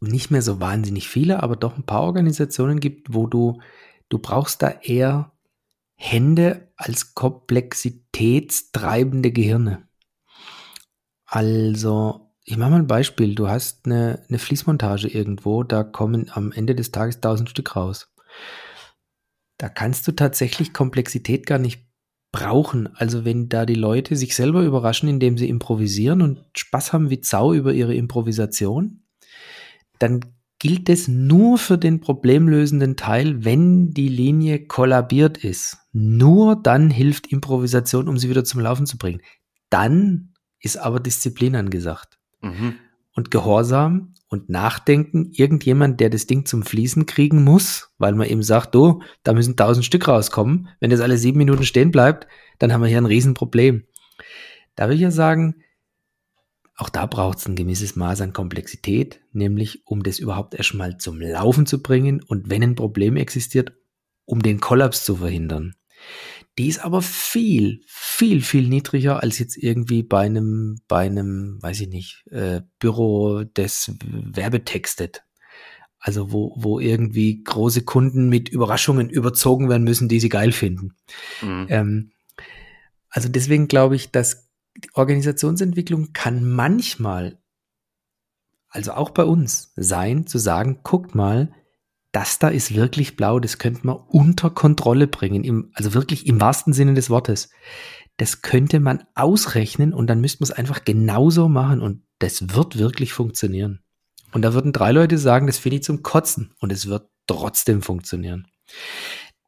nicht 0.00 0.30
mehr 0.30 0.42
so 0.42 0.60
wahnsinnig 0.60 1.08
viele, 1.08 1.42
aber 1.42 1.56
doch 1.56 1.76
ein 1.76 1.86
paar 1.86 2.02
Organisationen 2.02 2.80
gibt, 2.80 3.14
wo 3.14 3.26
du, 3.26 3.60
du 4.08 4.18
brauchst 4.18 4.62
da 4.62 4.70
eher 4.82 5.32
Hände 5.98 6.72
als 6.76 7.14
komplexitätstreibende 7.14 9.32
Gehirne. 9.32 9.88
Also, 11.26 12.32
ich 12.44 12.56
mache 12.56 12.70
mal 12.70 12.78
ein 12.78 12.86
Beispiel. 12.86 13.34
Du 13.34 13.48
hast 13.48 13.84
eine, 13.84 14.24
eine 14.28 14.38
Fließmontage 14.38 15.08
irgendwo, 15.08 15.64
da 15.64 15.82
kommen 15.82 16.30
am 16.30 16.52
Ende 16.52 16.74
des 16.74 16.92
Tages 16.92 17.16
1000 17.16 17.50
Stück 17.50 17.76
raus. 17.76 18.14
Da 19.58 19.68
kannst 19.68 20.06
du 20.06 20.12
tatsächlich 20.12 20.72
Komplexität 20.72 21.44
gar 21.44 21.58
nicht 21.58 21.84
brauchen. 22.32 22.94
Also 22.96 23.24
wenn 23.24 23.48
da 23.48 23.66
die 23.66 23.74
Leute 23.74 24.14
sich 24.14 24.36
selber 24.36 24.62
überraschen, 24.62 25.08
indem 25.08 25.36
sie 25.36 25.48
improvisieren 25.48 26.22
und 26.22 26.44
Spaß 26.56 26.92
haben 26.92 27.10
wie 27.10 27.20
Zau 27.20 27.52
über 27.52 27.72
ihre 27.72 27.94
Improvisation, 27.94 29.02
dann 29.98 30.20
gilt 30.58 30.88
es 30.88 31.08
nur 31.08 31.58
für 31.58 31.78
den 31.78 32.00
problemlösenden 32.00 32.96
Teil, 32.96 33.44
wenn 33.44 33.92
die 33.92 34.08
Linie 34.08 34.66
kollabiert 34.66 35.38
ist. 35.38 35.78
Nur 35.92 36.56
dann 36.56 36.90
hilft 36.90 37.28
Improvisation, 37.28 38.08
um 38.08 38.18
sie 38.18 38.28
wieder 38.28 38.44
zum 38.44 38.60
Laufen 38.60 38.86
zu 38.86 38.98
bringen. 38.98 39.20
Dann 39.70 40.34
ist 40.60 40.76
aber 40.76 41.00
Disziplin 41.00 41.54
angesagt. 41.54 42.18
Mhm. 42.40 42.74
Und 43.14 43.30
Gehorsam 43.30 44.14
und 44.28 44.48
Nachdenken, 44.48 45.30
irgendjemand, 45.32 46.00
der 46.00 46.10
das 46.10 46.26
Ding 46.26 46.44
zum 46.44 46.62
Fließen 46.62 47.06
kriegen 47.06 47.42
muss, 47.44 47.90
weil 47.98 48.14
man 48.14 48.28
eben 48.28 48.42
sagt, 48.42 48.74
du, 48.74 49.02
da 49.22 49.32
müssen 49.32 49.56
tausend 49.56 49.84
Stück 49.84 50.06
rauskommen. 50.06 50.68
Wenn 50.80 50.90
das 50.90 51.00
alle 51.00 51.16
sieben 51.16 51.38
Minuten 51.38 51.64
stehen 51.64 51.90
bleibt, 51.90 52.26
dann 52.58 52.72
haben 52.72 52.82
wir 52.82 52.88
hier 52.88 52.98
ein 52.98 53.06
Riesenproblem. 53.06 53.84
Da 54.74 54.88
will 54.88 54.96
ich 54.96 55.00
ja 55.00 55.10
sagen, 55.10 55.56
auch 56.78 56.88
da 56.88 57.06
braucht 57.06 57.38
es 57.38 57.46
ein 57.46 57.56
gewisses 57.56 57.96
Maß 57.96 58.20
an 58.20 58.32
Komplexität, 58.32 59.20
nämlich 59.32 59.84
um 59.84 60.04
das 60.04 60.20
überhaupt 60.20 60.54
erstmal 60.54 60.96
zum 60.96 61.20
Laufen 61.20 61.66
zu 61.66 61.82
bringen 61.82 62.22
und 62.22 62.50
wenn 62.50 62.62
ein 62.62 62.76
Problem 62.76 63.16
existiert, 63.16 63.72
um 64.24 64.42
den 64.42 64.60
Kollaps 64.60 65.04
zu 65.04 65.16
verhindern. 65.16 65.74
Die 66.56 66.68
ist 66.68 66.78
aber 66.78 67.02
viel, 67.02 67.80
viel, 67.88 68.42
viel 68.42 68.68
niedriger 68.68 69.20
als 69.22 69.40
jetzt 69.40 69.56
irgendwie 69.56 70.04
bei 70.04 70.26
einem, 70.26 70.80
bei 70.86 71.06
einem, 71.06 71.58
weiß 71.60 71.80
ich 71.80 71.88
nicht, 71.88 72.24
äh, 72.30 72.60
Büro, 72.78 73.42
das 73.54 73.92
werbetextet. 74.00 75.24
Also 75.98 76.30
wo, 76.30 76.54
wo 76.56 76.78
irgendwie 76.78 77.42
große 77.42 77.82
Kunden 77.82 78.28
mit 78.28 78.48
Überraschungen 78.48 79.10
überzogen 79.10 79.68
werden 79.68 79.82
müssen, 79.82 80.08
die 80.08 80.20
sie 80.20 80.28
geil 80.28 80.52
finden. 80.52 80.94
Mhm. 81.42 81.66
Ähm, 81.68 82.12
also 83.08 83.28
deswegen 83.28 83.66
glaube 83.66 83.96
ich, 83.96 84.12
dass 84.12 84.47
Organisationsentwicklung 84.94 86.12
kann 86.12 86.48
manchmal, 86.48 87.38
also 88.68 88.92
auch 88.92 89.10
bei 89.10 89.24
uns, 89.24 89.72
sein, 89.76 90.26
zu 90.26 90.38
sagen, 90.38 90.80
guckt 90.82 91.14
mal, 91.14 91.52
das 92.12 92.38
da 92.38 92.48
ist 92.48 92.74
wirklich 92.74 93.16
blau, 93.16 93.38
das 93.38 93.58
könnte 93.58 93.86
man 93.86 93.96
unter 93.96 94.50
Kontrolle 94.50 95.06
bringen, 95.06 95.44
im, 95.44 95.70
also 95.74 95.94
wirklich 95.94 96.26
im 96.26 96.40
wahrsten 96.40 96.72
Sinne 96.72 96.94
des 96.94 97.10
Wortes. 97.10 97.50
Das 98.16 98.42
könnte 98.42 98.80
man 98.80 99.04
ausrechnen 99.14 99.92
und 99.92 100.08
dann 100.08 100.20
müsste 100.20 100.42
man 100.42 100.50
es 100.50 100.56
einfach 100.56 100.84
genauso 100.84 101.48
machen 101.48 101.80
und 101.80 102.02
das 102.18 102.54
wird 102.54 102.78
wirklich 102.78 103.12
funktionieren. 103.12 103.80
Und 104.32 104.42
da 104.42 104.52
würden 104.54 104.72
drei 104.72 104.92
Leute 104.92 105.18
sagen, 105.18 105.46
das 105.46 105.58
finde 105.58 105.76
ich 105.76 105.82
zum 105.82 106.02
Kotzen 106.02 106.54
und 106.58 106.72
es 106.72 106.88
wird 106.88 107.08
trotzdem 107.26 107.82
funktionieren. 107.82 108.48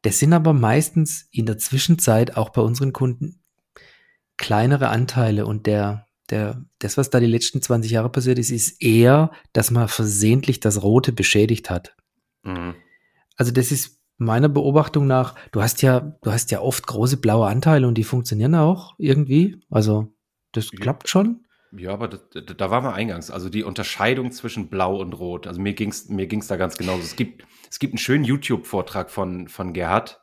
Das 0.03 0.19
sind 0.19 0.33
aber 0.33 0.53
meistens 0.53 1.27
in 1.31 1.45
der 1.45 1.57
Zwischenzeit 1.57 2.37
auch 2.37 2.49
bei 2.49 2.61
unseren 2.61 2.93
Kunden 2.93 3.40
kleinere 4.41 4.89
Anteile 4.89 5.45
und 5.45 5.67
der, 5.67 6.07
der, 6.29 6.65
das, 6.79 6.97
was 6.97 7.09
da 7.09 7.19
die 7.19 7.27
letzten 7.27 7.61
20 7.61 7.91
Jahre 7.91 8.09
passiert 8.09 8.39
ist, 8.39 8.49
ist 8.49 8.81
eher, 8.81 9.31
dass 9.53 9.71
man 9.71 9.87
versehentlich 9.87 10.59
das 10.59 10.81
Rote 10.81 11.13
beschädigt 11.13 11.69
hat. 11.69 11.95
Mhm. 12.43 12.73
Also 13.37 13.51
das 13.51 13.71
ist 13.71 13.99
meiner 14.17 14.49
Beobachtung 14.49 15.07
nach, 15.07 15.35
du 15.51 15.61
hast 15.61 15.81
ja, 15.83 15.99
du 16.21 16.31
hast 16.31 16.51
ja 16.51 16.59
oft 16.59 16.85
große 16.87 17.17
blaue 17.17 17.47
Anteile 17.47 17.87
und 17.87 17.97
die 17.97 18.03
funktionieren 18.03 18.55
auch 18.55 18.95
irgendwie. 18.97 19.61
Also 19.69 20.13
das 20.51 20.71
klappt 20.71 21.07
schon. 21.07 21.45
Ja, 21.71 21.93
aber 21.93 22.07
das, 22.07 22.21
da 22.57 22.69
waren 22.69 22.83
wir 22.83 22.93
eingangs. 22.93 23.31
Also 23.31 23.47
die 23.49 23.63
Unterscheidung 23.63 24.31
zwischen 24.31 24.69
Blau 24.69 24.99
und 24.99 25.13
Rot. 25.13 25.47
Also 25.47 25.61
mir 25.61 25.73
ging's 25.73 26.09
mir 26.09 26.27
ging's 26.27 26.47
da 26.47 26.57
ganz 26.57 26.77
genauso. 26.77 27.03
Es 27.03 27.15
gibt, 27.15 27.45
es 27.69 27.79
gibt 27.79 27.93
einen 27.93 27.99
schönen 27.99 28.25
YouTube-Vortrag 28.25 29.09
von, 29.09 29.47
von 29.47 29.71
Gerhard, 29.71 30.20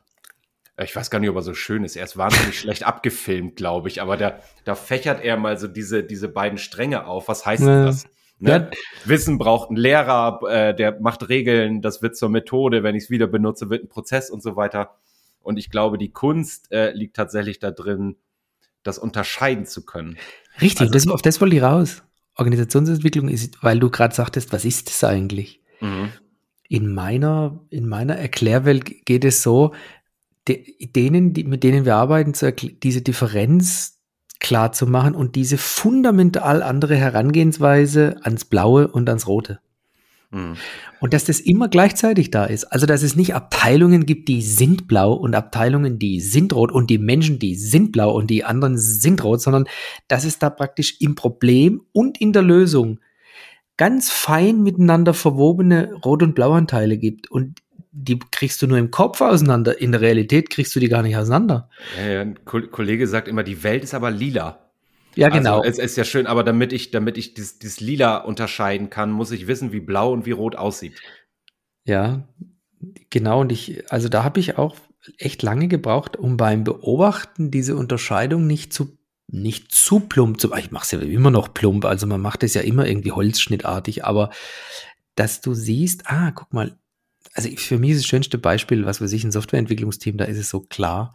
ich 0.85 0.95
weiß 0.95 1.11
gar 1.11 1.19
nicht, 1.19 1.31
ob 1.31 1.37
er 1.37 1.43
so 1.43 1.55
schön 1.55 1.85
ist. 1.85 1.97
Er 1.97 2.05
ist 2.05 2.17
wahnsinnig 2.17 2.59
schlecht 2.61 2.85
abgefilmt, 2.85 3.57
glaube 3.57 3.89
ich. 3.89 4.01
Aber 4.03 4.17
da, 4.17 4.39
da 4.65 4.75
fächert 4.75 5.23
er 5.25 5.37
mal 5.37 5.59
so 5.59 5.67
diese, 5.69 6.05
diese 6.05 6.29
beiden 6.29 6.59
Stränge 6.59 7.07
auf. 7.07 7.29
Was 7.29 7.45
heißt 7.47 7.63
Ja. 7.63 7.85
das? 7.87 8.07
Ne? 8.41 8.51
Ja. 8.51 8.71
Wissen 9.05 9.37
braucht 9.39 9.69
einen 9.69 9.77
Lehrer, 9.79 10.41
äh, 10.49 10.75
der 10.75 11.01
macht 11.01 11.29
Regeln, 11.29 11.83
das 11.83 12.03
wird 12.03 12.17
zur 12.17 12.29
Methode. 12.29 12.83
Wenn 12.85 12.95
ich 12.95 13.05
es 13.05 13.11
wieder 13.11 13.27
benutze, 13.27 13.69
wird 13.71 13.83
ein 13.85 13.89
Prozess 13.89 14.31
und 14.31 14.43
so 14.43 14.55
weiter. 14.55 14.95
Und 15.41 15.59
ich 15.59 15.71
glaube, 15.71 15.99
die 15.99 16.11
Kunst 16.13 16.71
äh, 16.71 16.93
liegt 16.93 17.17
tatsächlich 17.17 17.59
da 17.59 17.71
drin, 17.73 18.17
das 18.85 18.99
unterscheiden 18.99 19.67
zu 19.67 19.85
können. 19.85 20.17
Richtig, 20.61 20.83
Also- 20.83 20.93
das, 20.93 21.09
auf 21.09 21.23
das 21.23 21.41
wollte 21.41 21.57
ich 21.57 21.63
raus. 21.63 22.03
Organisationsentwicklung 22.37 23.29
ist, 23.29 23.63
weil 23.65 23.81
du 23.81 23.91
gerade 23.91 24.15
sagtest, 24.15 24.53
was 24.53 24.65
ist 24.65 24.89
das 24.89 25.03
eigentlich? 25.03 25.61
Mhm. 25.81 26.11
In 26.69 26.95
meiner, 26.95 27.59
in 27.71 27.89
meiner 27.89 28.17
Erklärwelt 28.17 29.05
geht 29.07 29.25
es 29.25 29.43
so, 29.43 29.75
de, 30.49 30.65
denen, 30.95 31.33
die, 31.33 31.45
mit 31.45 31.63
denen 31.63 31.85
wir 31.85 31.97
arbeiten, 31.97 32.35
zu 32.35 32.53
diese 32.53 33.03
Differenz 33.03 33.99
klar 34.41 34.73
zu 34.73 34.87
machen 34.87 35.15
und 35.15 35.35
diese 35.35 35.59
fundamental 35.59 36.63
andere 36.63 36.97
Herangehensweise 36.97 38.17
ans 38.23 38.45
Blaue 38.45 38.89
und 38.89 39.09
ans 39.09 39.27
Rote. 39.27 39.61
Mhm. 40.31 40.57
Und 41.01 41.15
dass 41.15 41.25
das 41.25 41.41
immer 41.41 41.69
gleichzeitig 41.69 42.31
da 42.31 42.45
ist. 42.45 42.65
Also, 42.65 42.87
dass 42.87 43.03
es 43.03 43.17
nicht 43.17 43.35
Abteilungen 43.35 44.05
gibt, 44.05 44.29
die 44.29 44.43
sind 44.43 44.87
blau 44.87 45.13
und 45.13 45.35
Abteilungen, 45.35 45.99
die 45.99 46.21
sind 46.21 46.53
rot 46.53 46.73
und 46.73 46.91
die 46.91 46.99
Menschen, 46.99 47.39
die 47.39 47.55
sind 47.55 47.93
blau 47.93 48.15
und 48.15 48.29
die 48.29 48.45
anderen 48.45 48.77
sind 48.79 49.23
rot, 49.25 49.41
sondern 49.41 49.67
dass 50.07 50.25
es 50.25 50.39
da 50.39 50.51
praktisch 50.51 51.01
im 51.01 51.15
Problem 51.15 51.83
und 51.93 52.21
in 52.21 52.33
der 52.33 52.43
Lösung 52.43 53.01
ganz 53.77 54.11
fein 54.11 54.63
miteinander 54.63 55.15
verwobene 55.15 55.95
Rot- 56.05 56.23
und 56.23 56.35
Blauanteile 56.35 56.99
gibt. 56.99 57.31
Und 57.31 57.61
die 58.05 58.19
kriegst 58.19 58.63
du 58.63 58.67
nur 58.67 58.79
im 58.79 58.91
Kopf 58.91 59.21
auseinander. 59.21 59.81
In 59.81 59.93
der 59.93 60.01
Realität 60.01 60.51
kriegst 60.51 60.75
du 60.75 60.81
die 60.81 60.89
gar 60.89 61.03
nicht 61.03 61.17
auseinander. 61.17 61.69
Ja, 61.97 62.21
ein 62.21 62.45
Ko- 62.45 62.69
Kollege 62.69 63.07
sagt 63.07 63.29
immer, 63.29 63.43
die 63.43 63.63
Welt 63.63 63.83
ist 63.83 63.95
aber 63.95 64.11
lila. 64.11 64.71
Ja, 65.17 65.31
genau. 65.31 65.61
Also, 65.61 65.69
es 65.69 65.79
ist 65.79 65.97
ja 65.97 66.05
schön, 66.05 66.27
aber 66.27 66.45
damit 66.45 66.73
ich, 66.73 66.93
damit 66.93 67.19
ich 67.19 67.35
dieses, 67.35 67.59
dieses 67.59 67.81
Lila 67.81 68.19
unterscheiden 68.19 68.89
kann, 68.89 69.11
muss 69.11 69.33
ich 69.33 69.49
wissen, 69.49 69.73
wie 69.73 69.81
blau 69.81 70.13
und 70.13 70.27
wie 70.27 70.31
rot 70.31 70.55
aussieht. 70.55 71.01
Ja, 71.85 72.23
genau. 73.11 73.41
Und 73.41 73.51
ich, 73.51 73.91
also 73.91 74.09
da 74.09 74.23
habe 74.23 74.39
ich 74.39 74.59
auch 74.59 74.77
echt 75.17 75.43
lange 75.43 75.67
gebraucht, 75.67 76.17
um 76.17 76.37
beim 76.37 76.63
Beobachten 76.63 77.51
diese 77.51 77.75
Unterscheidung 77.75 78.47
nicht 78.47 78.73
zu, 78.73 78.97
nicht 79.27 79.73
zu 79.73 80.01
plump 80.01 80.41
zu, 80.41 80.55
ich 80.55 80.71
mache 80.71 80.85
es 80.85 80.91
ja 80.93 81.01
immer 81.01 81.31
noch 81.31 81.53
plump, 81.53 81.85
also 81.85 82.07
man 82.07 82.21
macht 82.21 82.43
es 82.43 82.55
ja 82.55 82.61
immer 82.61 82.87
irgendwie 82.87 83.13
holzschnittartig, 83.13 84.05
aber 84.05 84.31
dass 85.17 85.41
du 85.41 85.55
siehst, 85.55 86.03
ah, 86.07 86.31
guck 86.31 86.53
mal, 86.53 86.79
also 87.39 87.51
für 87.55 87.79
mich 87.79 87.91
ist 87.91 88.01
das 88.01 88.07
schönste 88.09 88.37
Beispiel, 88.37 88.85
was 88.85 89.01
weiß 89.01 89.13
ich, 89.13 89.23
ein 89.23 89.31
Softwareentwicklungsteam, 89.31 90.17
da 90.17 90.25
ist 90.25 90.39
es 90.39 90.51
so 90.51 90.61
klar. 90.61 91.15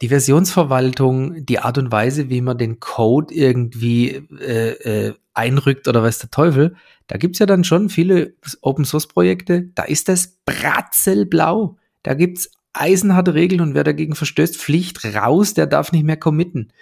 Die 0.00 0.08
Versionsverwaltung, 0.08 1.44
die 1.44 1.58
Art 1.58 1.78
und 1.78 1.90
Weise, 1.90 2.30
wie 2.30 2.40
man 2.40 2.58
den 2.58 2.78
Code 2.78 3.34
irgendwie 3.34 4.24
äh, 4.38 5.08
äh, 5.08 5.14
einrückt 5.34 5.88
oder 5.88 6.00
weiß 6.00 6.20
der 6.20 6.30
Teufel, 6.30 6.76
da 7.08 7.16
gibt's 7.18 7.40
ja 7.40 7.46
dann 7.46 7.64
schon 7.64 7.88
viele 7.88 8.36
Open-Source-Projekte, 8.60 9.70
da 9.74 9.82
ist 9.82 10.08
das 10.08 10.38
bratzelblau. 10.44 11.76
Da 12.04 12.14
gibt's 12.14 12.52
eisenharte 12.72 13.34
Regeln 13.34 13.62
und 13.62 13.74
wer 13.74 13.82
dagegen 13.82 14.14
verstößt, 14.14 14.56
fliegt 14.56 15.04
raus, 15.16 15.54
der 15.54 15.66
darf 15.66 15.90
nicht 15.90 16.04
mehr 16.04 16.18
committen. 16.18 16.72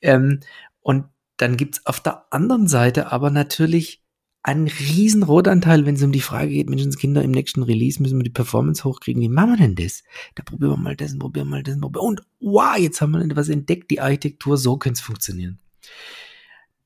Ähm, 0.00 0.40
und 0.80 1.04
dann 1.36 1.56
gibt's 1.56 1.86
auf 1.86 2.00
der 2.00 2.24
anderen 2.30 2.66
Seite 2.66 3.12
aber 3.12 3.30
natürlich 3.30 4.03
einen 4.44 4.68
riesen 4.68 5.22
Rotanteil, 5.22 5.86
wenn 5.86 5.94
es 5.94 6.02
um 6.02 6.12
die 6.12 6.20
Frage 6.20 6.50
geht, 6.50 6.68
Menschenskinder, 6.68 7.22
im 7.22 7.30
nächsten 7.30 7.62
Release 7.62 8.00
müssen 8.00 8.18
wir 8.18 8.24
die 8.24 8.30
Performance 8.30 8.84
hochkriegen. 8.84 9.22
Wie 9.22 9.28
machen 9.30 9.52
wir 9.52 9.56
denn 9.56 9.74
das? 9.74 10.04
Da 10.34 10.42
probieren 10.42 10.72
wir 10.72 10.76
mal 10.76 10.96
das, 10.96 11.18
probieren 11.18 11.48
wir 11.48 11.56
mal 11.56 11.62
das, 11.62 11.80
probieren. 11.80 12.04
und 12.04 12.22
wow, 12.40 12.76
jetzt 12.78 13.00
haben 13.00 13.12
wir 13.12 13.36
was 13.36 13.48
entdeckt, 13.48 13.90
die 13.90 14.00
Architektur, 14.00 14.58
so 14.58 14.76
könnte 14.76 14.98
es 14.98 15.00
funktionieren. 15.00 15.58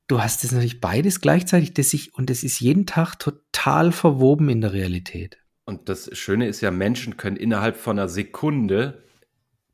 Du 0.07 0.23
hast 0.23 0.43
es 0.45 0.53
natürlich 0.53 0.79
beides 0.79 1.19
gleichzeitig, 1.19 1.73
das 1.73 1.89
sich, 1.89 2.15
und 2.15 2.29
das 2.29 2.43
ist 2.43 2.61
jeden 2.61 2.85
Tag 2.85 3.17
total 3.19 3.91
verwoben 3.91 4.49
in 4.49 4.61
der 4.61 4.71
Realität. 4.71 5.37
Und 5.65 5.89
das 5.89 6.09
Schöne 6.17 6.47
ist 6.47 6.61
ja, 6.61 6.71
Menschen 6.71 7.17
können 7.17 7.35
innerhalb 7.35 7.75
von 7.75 7.99
einer 7.99 8.07
Sekunde 8.07 9.03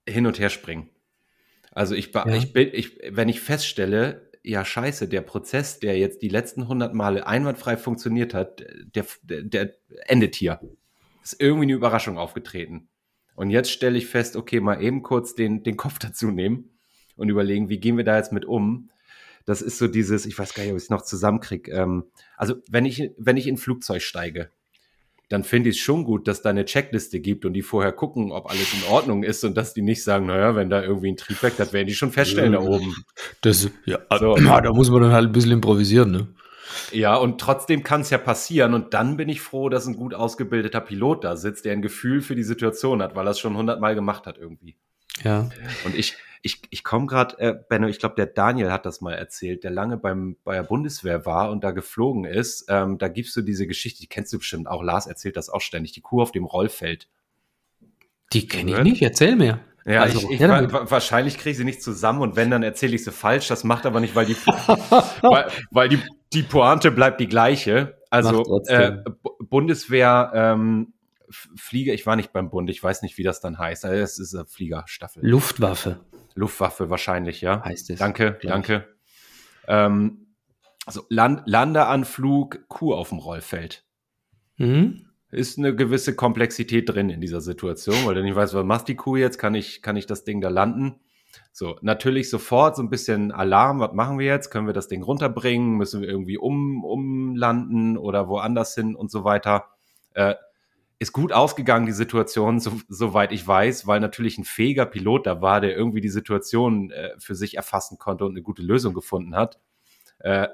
hin 0.09 0.25
und 0.25 0.39
her 0.39 0.49
springen. 0.49 0.89
Also 1.71 1.93
ich, 1.93 2.13
Ja. 2.13 2.27
ich 2.33 2.51
bin, 2.51 2.69
ich, 2.73 2.97
wenn 3.11 3.29
ich 3.29 3.41
feststelle, 3.41 4.24
ja 4.45 4.63
scheiße, 4.63 5.07
der 5.07 5.21
Prozess, 5.21 5.79
der 5.79 5.97
jetzt 5.97 6.21
die 6.21 6.29
letzten 6.29 6.63
100 6.63 6.93
Male 6.93 7.25
einwandfrei 7.25 7.77
funktioniert 7.77 8.33
hat, 8.33 8.63
der, 8.95 9.05
der, 9.23 9.41
der 9.43 9.73
endet 10.07 10.35
hier. 10.35 10.59
Ist 11.23 11.41
irgendwie 11.41 11.65
eine 11.65 11.73
Überraschung 11.73 12.17
aufgetreten. 12.17 12.87
Und 13.35 13.49
jetzt 13.49 13.71
stelle 13.71 13.97
ich 13.97 14.07
fest, 14.07 14.35
okay, 14.35 14.59
mal 14.59 14.81
eben 14.81 15.01
kurz 15.01 15.35
den, 15.35 15.63
den 15.63 15.77
Kopf 15.77 15.99
dazu 15.99 16.31
nehmen 16.31 16.77
und 17.15 17.29
überlegen, 17.29 17.69
wie 17.69 17.79
gehen 17.79 17.97
wir 17.97 18.03
da 18.03 18.17
jetzt 18.17 18.31
mit 18.31 18.45
um? 18.45 18.89
Das 19.45 19.61
ist 19.61 19.77
so 19.77 19.87
dieses, 19.87 20.25
ich 20.25 20.37
weiß 20.37 20.53
gar 20.53 20.63
nicht, 20.63 20.71
ob 20.71 20.77
ich 20.77 20.83
es 20.83 20.89
noch 20.89 21.03
zusammenkriege. 21.03 21.71
Ähm, 21.71 22.05
also 22.37 22.55
wenn 22.69 22.85
ich, 22.85 23.11
wenn 23.17 23.37
ich 23.37 23.47
in 23.47 23.55
ein 23.55 23.59
Flugzeug 23.59 24.01
steige, 24.01 24.49
dann 25.29 25.43
finde 25.43 25.69
ich 25.69 25.77
es 25.77 25.81
schon 25.81 26.03
gut, 26.03 26.27
dass 26.27 26.41
da 26.41 26.49
eine 26.49 26.65
Checkliste 26.65 27.19
gibt 27.19 27.45
und 27.45 27.53
die 27.53 27.61
vorher 27.61 27.91
gucken, 27.91 28.31
ob 28.31 28.49
alles 28.49 28.73
in 28.73 28.83
Ordnung 28.89 29.23
ist 29.23 29.43
und 29.43 29.55
dass 29.55 29.73
die 29.73 29.81
nicht 29.81 30.03
sagen, 30.03 30.27
naja, 30.27 30.55
wenn 30.55 30.69
da 30.69 30.83
irgendwie 30.83 31.11
ein 31.11 31.17
Triebwerk, 31.17 31.57
das 31.57 31.73
werden 31.73 31.87
die 31.87 31.95
schon 31.95 32.11
feststellen 32.11 32.53
da 32.53 32.59
oben. 32.59 32.95
Das, 33.41 33.69
ja, 33.85 33.99
So. 34.19 34.37
ja, 34.37 34.61
da 34.61 34.71
muss 34.71 34.89
man 34.89 35.01
dann 35.01 35.11
halt 35.11 35.25
ein 35.27 35.31
bisschen 35.31 35.51
improvisieren, 35.51 36.11
ne? 36.11 36.27
Ja, 36.91 37.15
und 37.15 37.39
trotzdem 37.39 37.83
kann 37.83 38.01
es 38.01 38.09
ja 38.09 38.17
passieren 38.17 38.73
und 38.73 38.93
dann 38.93 39.17
bin 39.17 39.29
ich 39.29 39.41
froh, 39.41 39.69
dass 39.69 39.87
ein 39.87 39.95
gut 39.95 40.13
ausgebildeter 40.13 40.81
Pilot 40.81 41.23
da 41.23 41.35
sitzt, 41.37 41.65
der 41.65 41.73
ein 41.73 41.81
Gefühl 41.81 42.21
für 42.21 42.35
die 42.35 42.43
Situation 42.43 43.01
hat, 43.01 43.15
weil 43.15 43.27
er 43.27 43.31
es 43.31 43.39
schon 43.39 43.55
hundertmal 43.55 43.95
gemacht 43.95 44.25
hat 44.27 44.37
irgendwie. 44.37 44.75
Ja. 45.23 45.49
Und 45.85 45.95
ich, 45.95 46.17
ich, 46.45 46.61
ich 46.69 46.83
komme 46.83 47.07
gerade, 47.07 47.39
äh, 47.39 47.55
Benno, 47.69 47.87
ich 47.87 47.97
glaube, 47.97 48.13
der 48.13 48.27
Daniel 48.27 48.71
hat 48.71 48.85
das 48.85 49.01
mal 49.01 49.13
erzählt, 49.13 49.63
der 49.63 49.71
lange 49.71 49.97
beim, 49.97 50.37
bei 50.43 50.53
der 50.53 50.61
Bundeswehr 50.61 51.25
war 51.25 51.49
und 51.49 51.63
da 51.63 51.71
geflogen 51.71 52.23
ist. 52.23 52.65
Ähm, 52.69 52.99
da 52.99 53.07
gibst 53.07 53.35
du 53.35 53.41
diese 53.41 53.65
Geschichte, 53.65 54.01
die 54.01 54.07
kennst 54.07 54.31
du 54.31 54.37
bestimmt 54.37 54.67
auch. 54.67 54.83
Lars 54.83 55.07
erzählt 55.07 55.37
das 55.37 55.49
auch 55.49 55.61
ständig, 55.61 55.93
die 55.93 56.01
Kuh 56.01 56.21
auf 56.21 56.31
dem 56.31 56.45
Rollfeld. 56.45 57.09
Die 58.31 58.47
kenne 58.47 58.73
ich 58.73 58.83
nicht, 58.83 59.01
erzähl 59.01 59.35
mir. 59.35 59.59
Ja, 59.87 60.03
Also, 60.03 60.19
ich, 60.19 60.35
ich, 60.35 60.39
ja, 60.39 60.71
wa 60.71 60.85
wahrscheinlich 60.91 61.39
kriege 61.39 61.49
ich 61.49 61.57
sie 61.57 61.63
nicht 61.63 61.81
zusammen 61.81 62.21
und 62.21 62.35
wenn, 62.35 62.51
dann 62.51 62.61
erzähle 62.61 62.93
ich 62.93 63.03
sie 63.03 63.11
falsch. 63.11 63.47
Das 63.47 63.63
macht 63.63 63.87
aber 63.87 63.99
nicht, 63.99 64.13
weil 64.13 64.27
die, 64.27 64.35
weil, 64.45 65.47
weil 65.71 65.89
die, 65.89 65.99
die 66.31 66.43
Pointe 66.43 66.91
bleibt 66.91 67.19
die 67.21 67.27
gleiche. 67.27 67.97
Also 68.11 68.61
äh, 68.67 68.97
Bundeswehr, 69.39 70.31
ähm, 70.35 70.93
Flieger, 71.55 71.95
ich 71.95 72.05
war 72.05 72.15
nicht 72.15 72.33
beim 72.33 72.51
Bund, 72.51 72.69
ich 72.69 72.83
weiß 72.83 73.01
nicht, 73.01 73.17
wie 73.17 73.23
das 73.23 73.41
dann 73.41 73.57
heißt. 73.57 73.83
Also, 73.83 73.97
Es 73.97 74.19
ist 74.19 74.35
eine 74.35 74.45
Fliegerstaffel. 74.45 75.27
Luftwaffe 75.27 76.01
Luftwaffe 76.35 76.89
wahrscheinlich, 76.89 77.41
ja. 77.41 77.63
heißt 77.63 77.89
es. 77.89 77.99
Danke, 77.99 78.37
glaub 78.39 78.53
danke. 78.53 78.87
Ähm, 79.67 80.27
also 80.85 81.05
Land 81.09 81.43
Landeanflug, 81.45 82.67
Kuh 82.67 82.93
auf 82.93 83.09
dem 83.09 83.17
Rollfeld. 83.17 83.83
Mhm. 84.57 85.07
Ist 85.31 85.57
eine 85.57 85.75
gewisse 85.75 86.15
Komplexität 86.15 86.87
drin 86.89 87.09
in 87.09 87.19
dieser 87.19 87.41
Situation, 87.41 88.05
weil 88.05 88.15
du 88.15 88.23
nicht 88.23 88.35
weißt, 88.35 88.53
was 88.53 88.63
macht 88.63 88.87
die 88.87 88.95
Kuh 88.95 89.15
jetzt? 89.15 89.37
Kann 89.37 89.55
ich, 89.55 89.81
kann 89.81 89.97
ich 89.97 90.05
das 90.05 90.23
Ding 90.23 90.39
da 90.39 90.49
landen? 90.49 90.99
So, 91.51 91.77
natürlich 91.81 92.29
sofort 92.29 92.75
so 92.75 92.83
ein 92.83 92.89
bisschen 92.89 93.31
Alarm. 93.31 93.79
Was 93.79 93.93
machen 93.93 94.19
wir 94.19 94.25
jetzt? 94.25 94.49
Können 94.49 94.67
wir 94.67 94.73
das 94.73 94.87
Ding 94.87 95.03
runterbringen? 95.03 95.75
Müssen 95.75 96.01
wir 96.01 96.07
irgendwie 96.07 96.37
um, 96.37 96.83
umlanden 96.83 97.97
oder 97.97 98.27
woanders 98.27 98.75
hin 98.75 98.95
und 98.95 99.09
so 99.09 99.23
weiter? 99.23 99.65
Äh, 100.13 100.35
ist 100.97 101.11
gut 101.11 101.33
ausgegangen, 101.33 101.85
die 101.85 101.91
Situation, 101.91 102.59
so, 102.59 102.79
soweit 102.87 103.31
ich 103.31 103.45
weiß, 103.45 103.85
weil 103.85 103.99
natürlich 103.99 104.37
ein 104.37 104.45
fähiger 104.45 104.85
Pilot 104.85 105.27
da 105.27 105.41
war, 105.41 105.61
der 105.61 105.75
irgendwie 105.75 106.01
die 106.01 106.09
Situation 106.09 106.91
äh, 106.91 107.11
für 107.19 107.35
sich 107.35 107.57
erfassen 107.57 107.97
konnte 107.97 108.25
und 108.25 108.31
eine 108.31 108.41
gute 108.41 108.61
Lösung 108.61 108.93
gefunden 108.93 109.35
hat. 109.35 109.59
Äh, 110.19 110.47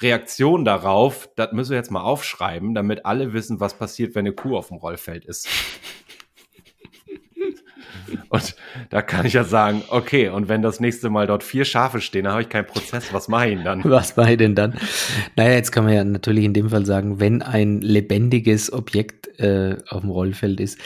Reaktion 0.00 0.64
darauf, 0.64 1.28
das 1.36 1.52
müssen 1.52 1.70
wir 1.70 1.76
jetzt 1.76 1.90
mal 1.90 2.02
aufschreiben, 2.02 2.74
damit 2.74 3.04
alle 3.04 3.32
wissen, 3.32 3.60
was 3.60 3.76
passiert, 3.76 4.14
wenn 4.14 4.26
eine 4.26 4.34
Kuh 4.34 4.56
auf 4.56 4.68
dem 4.68 4.78
Rollfeld 4.78 5.24
ist. 5.24 5.48
Und 8.30 8.54
da 8.90 9.02
kann 9.02 9.26
ich 9.26 9.32
ja 9.32 9.42
sagen, 9.42 9.82
okay, 9.88 10.28
und 10.28 10.48
wenn 10.48 10.62
das 10.62 10.78
nächste 10.78 11.10
Mal 11.10 11.26
dort 11.26 11.42
vier 11.42 11.64
Schafe 11.64 12.00
stehen, 12.00 12.24
dann 12.24 12.32
habe 12.32 12.42
ich 12.42 12.48
keinen 12.48 12.66
Prozess, 12.66 13.12
was 13.12 13.26
mache 13.26 13.48
ich 13.48 13.56
denn 13.56 13.64
dann? 13.64 13.82
Was 13.84 14.16
war 14.16 14.36
denn 14.36 14.54
dann? 14.54 14.78
Naja, 15.36 15.54
jetzt 15.54 15.72
kann 15.72 15.84
man 15.84 15.92
ja 15.92 16.04
natürlich 16.04 16.44
in 16.44 16.54
dem 16.54 16.70
Fall 16.70 16.86
sagen, 16.86 17.18
wenn 17.18 17.42
ein 17.42 17.80
lebendiges 17.80 18.72
Objekt 18.72 19.36
äh, 19.40 19.78
auf 19.88 20.02
dem 20.02 20.10
Rollfeld 20.10 20.60
ist. 20.60 20.78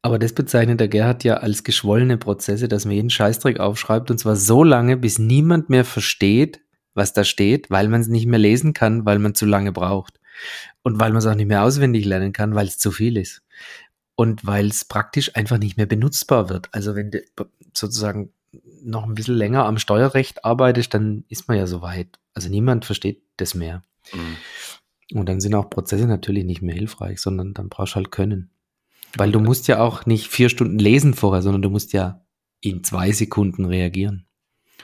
Aber 0.00 0.18
das 0.18 0.32
bezeichnet 0.32 0.80
der 0.80 0.88
Gerhard 0.88 1.24
ja 1.24 1.36
als 1.36 1.62
geschwollene 1.62 2.16
Prozesse, 2.16 2.68
dass 2.68 2.86
man 2.86 2.94
jeden 2.94 3.10
Scheißdreck 3.10 3.60
aufschreibt 3.60 4.10
und 4.10 4.16
zwar 4.16 4.36
so 4.36 4.64
lange, 4.64 4.96
bis 4.96 5.18
niemand 5.18 5.68
mehr 5.68 5.84
versteht, 5.84 6.60
was 6.94 7.12
da 7.12 7.22
steht, 7.22 7.70
weil 7.70 7.88
man 7.88 8.00
es 8.00 8.08
nicht 8.08 8.26
mehr 8.26 8.38
lesen 8.38 8.72
kann, 8.72 9.04
weil 9.04 9.18
man 9.18 9.34
zu 9.34 9.44
lange 9.44 9.72
braucht. 9.72 10.18
Und 10.82 10.98
weil 10.98 11.10
man 11.10 11.18
es 11.18 11.26
auch 11.26 11.34
nicht 11.34 11.46
mehr 11.46 11.62
auswendig 11.62 12.06
lernen 12.06 12.32
kann, 12.32 12.54
weil 12.54 12.66
es 12.66 12.78
zu 12.78 12.90
viel 12.90 13.18
ist. 13.18 13.42
Und 14.22 14.46
weil 14.46 14.68
es 14.68 14.84
praktisch 14.84 15.34
einfach 15.34 15.58
nicht 15.58 15.76
mehr 15.76 15.86
benutzbar 15.86 16.48
wird. 16.48 16.68
Also 16.70 16.94
wenn 16.94 17.10
du 17.10 17.24
sozusagen 17.76 18.32
noch 18.84 19.02
ein 19.02 19.14
bisschen 19.14 19.34
länger 19.34 19.64
am 19.64 19.78
Steuerrecht 19.78 20.44
arbeitest, 20.44 20.94
dann 20.94 21.24
ist 21.28 21.48
man 21.48 21.56
ja 21.56 21.66
soweit. 21.66 22.20
Also 22.32 22.48
niemand 22.48 22.84
versteht 22.84 23.24
das 23.38 23.56
mehr. 23.56 23.82
Mhm. 24.12 25.18
Und 25.18 25.28
dann 25.28 25.40
sind 25.40 25.56
auch 25.56 25.68
Prozesse 25.68 26.06
natürlich 26.06 26.44
nicht 26.44 26.62
mehr 26.62 26.76
hilfreich, 26.76 27.20
sondern 27.20 27.52
dann 27.52 27.68
brauchst 27.68 27.94
du 27.94 27.96
halt 27.96 28.12
Können. 28.12 28.52
Weil 29.16 29.32
du 29.32 29.40
musst 29.40 29.66
ja 29.66 29.80
auch 29.80 30.06
nicht 30.06 30.28
vier 30.28 30.48
Stunden 30.50 30.78
lesen 30.78 31.14
vorher, 31.14 31.42
sondern 31.42 31.62
du 31.62 31.70
musst 31.70 31.92
ja 31.92 32.24
in 32.60 32.84
zwei 32.84 33.10
Sekunden 33.10 33.64
reagieren. 33.64 34.28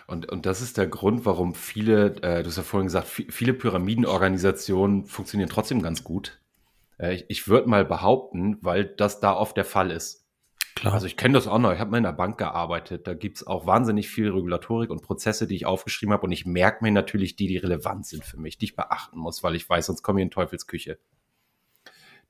Und, 0.09 0.29
und 0.29 0.47
das 0.47 0.63
ist 0.63 0.79
der 0.79 0.89
Grund, 0.89 1.25
warum 1.27 1.55
viele, 1.55 2.17
äh, 2.23 2.43
du 2.43 2.49
hast 2.49 2.57
ja 2.57 2.65
vorhin 2.65 2.89
gesagt, 2.89 3.07
viele 3.07 3.55
Pyramidenorganisationen 3.55 5.07
funktionieren 5.07 5.49
trotzdem 5.49 5.81
ganz 5.81 6.03
gut. 6.03 6.41
Äh, 6.99 7.15
ich 7.15 7.25
ich 7.29 7.49
würde 7.49 7.69
mal 7.69 7.85
behaupten, 7.85 8.59
weil 8.61 8.85
das 8.85 9.21
da 9.21 9.35
oft 9.35 9.57
der 9.57 9.65
Fall 9.65 9.91
ist. 9.91 10.29
Klar. 10.79 10.95
Also 10.95 11.07
ich 11.07 11.17
kenne 11.17 11.35
das 11.35 11.49
auch 11.49 11.59
noch. 11.59 11.73
Ich 11.73 11.81
habe 11.81 11.91
mal 11.91 11.97
in 11.97 12.05
der 12.05 12.13
Bank 12.13 12.39
gearbeitet. 12.39 13.09
Da 13.09 13.15
gibt's 13.15 13.45
auch 13.45 13.67
wahnsinnig 13.67 14.09
viel 14.09 14.31
Regulatorik 14.31 14.91
und 14.91 15.03
Prozesse, 15.03 15.49
die 15.49 15.57
ich 15.57 15.67
aufgeschrieben 15.67 16.13
habe. 16.13 16.25
Und 16.25 16.31
ich 16.31 16.47
merke 16.47 16.85
mir 16.85 16.93
natürlich 16.93 17.35
die, 17.35 17.49
die 17.49 17.57
relevant 17.57 18.07
sind 18.07 18.25
für 18.25 18.39
mich, 18.39 18.59
die 18.59 18.67
ich 18.67 18.77
beachten 18.77 19.19
muss, 19.19 19.43
weil 19.43 19.57
ich 19.57 19.69
weiß, 19.69 19.87
sonst 19.87 20.03
komme 20.03 20.21
ich 20.21 20.27
in 20.27 20.31
Teufelsküche. 20.31 20.99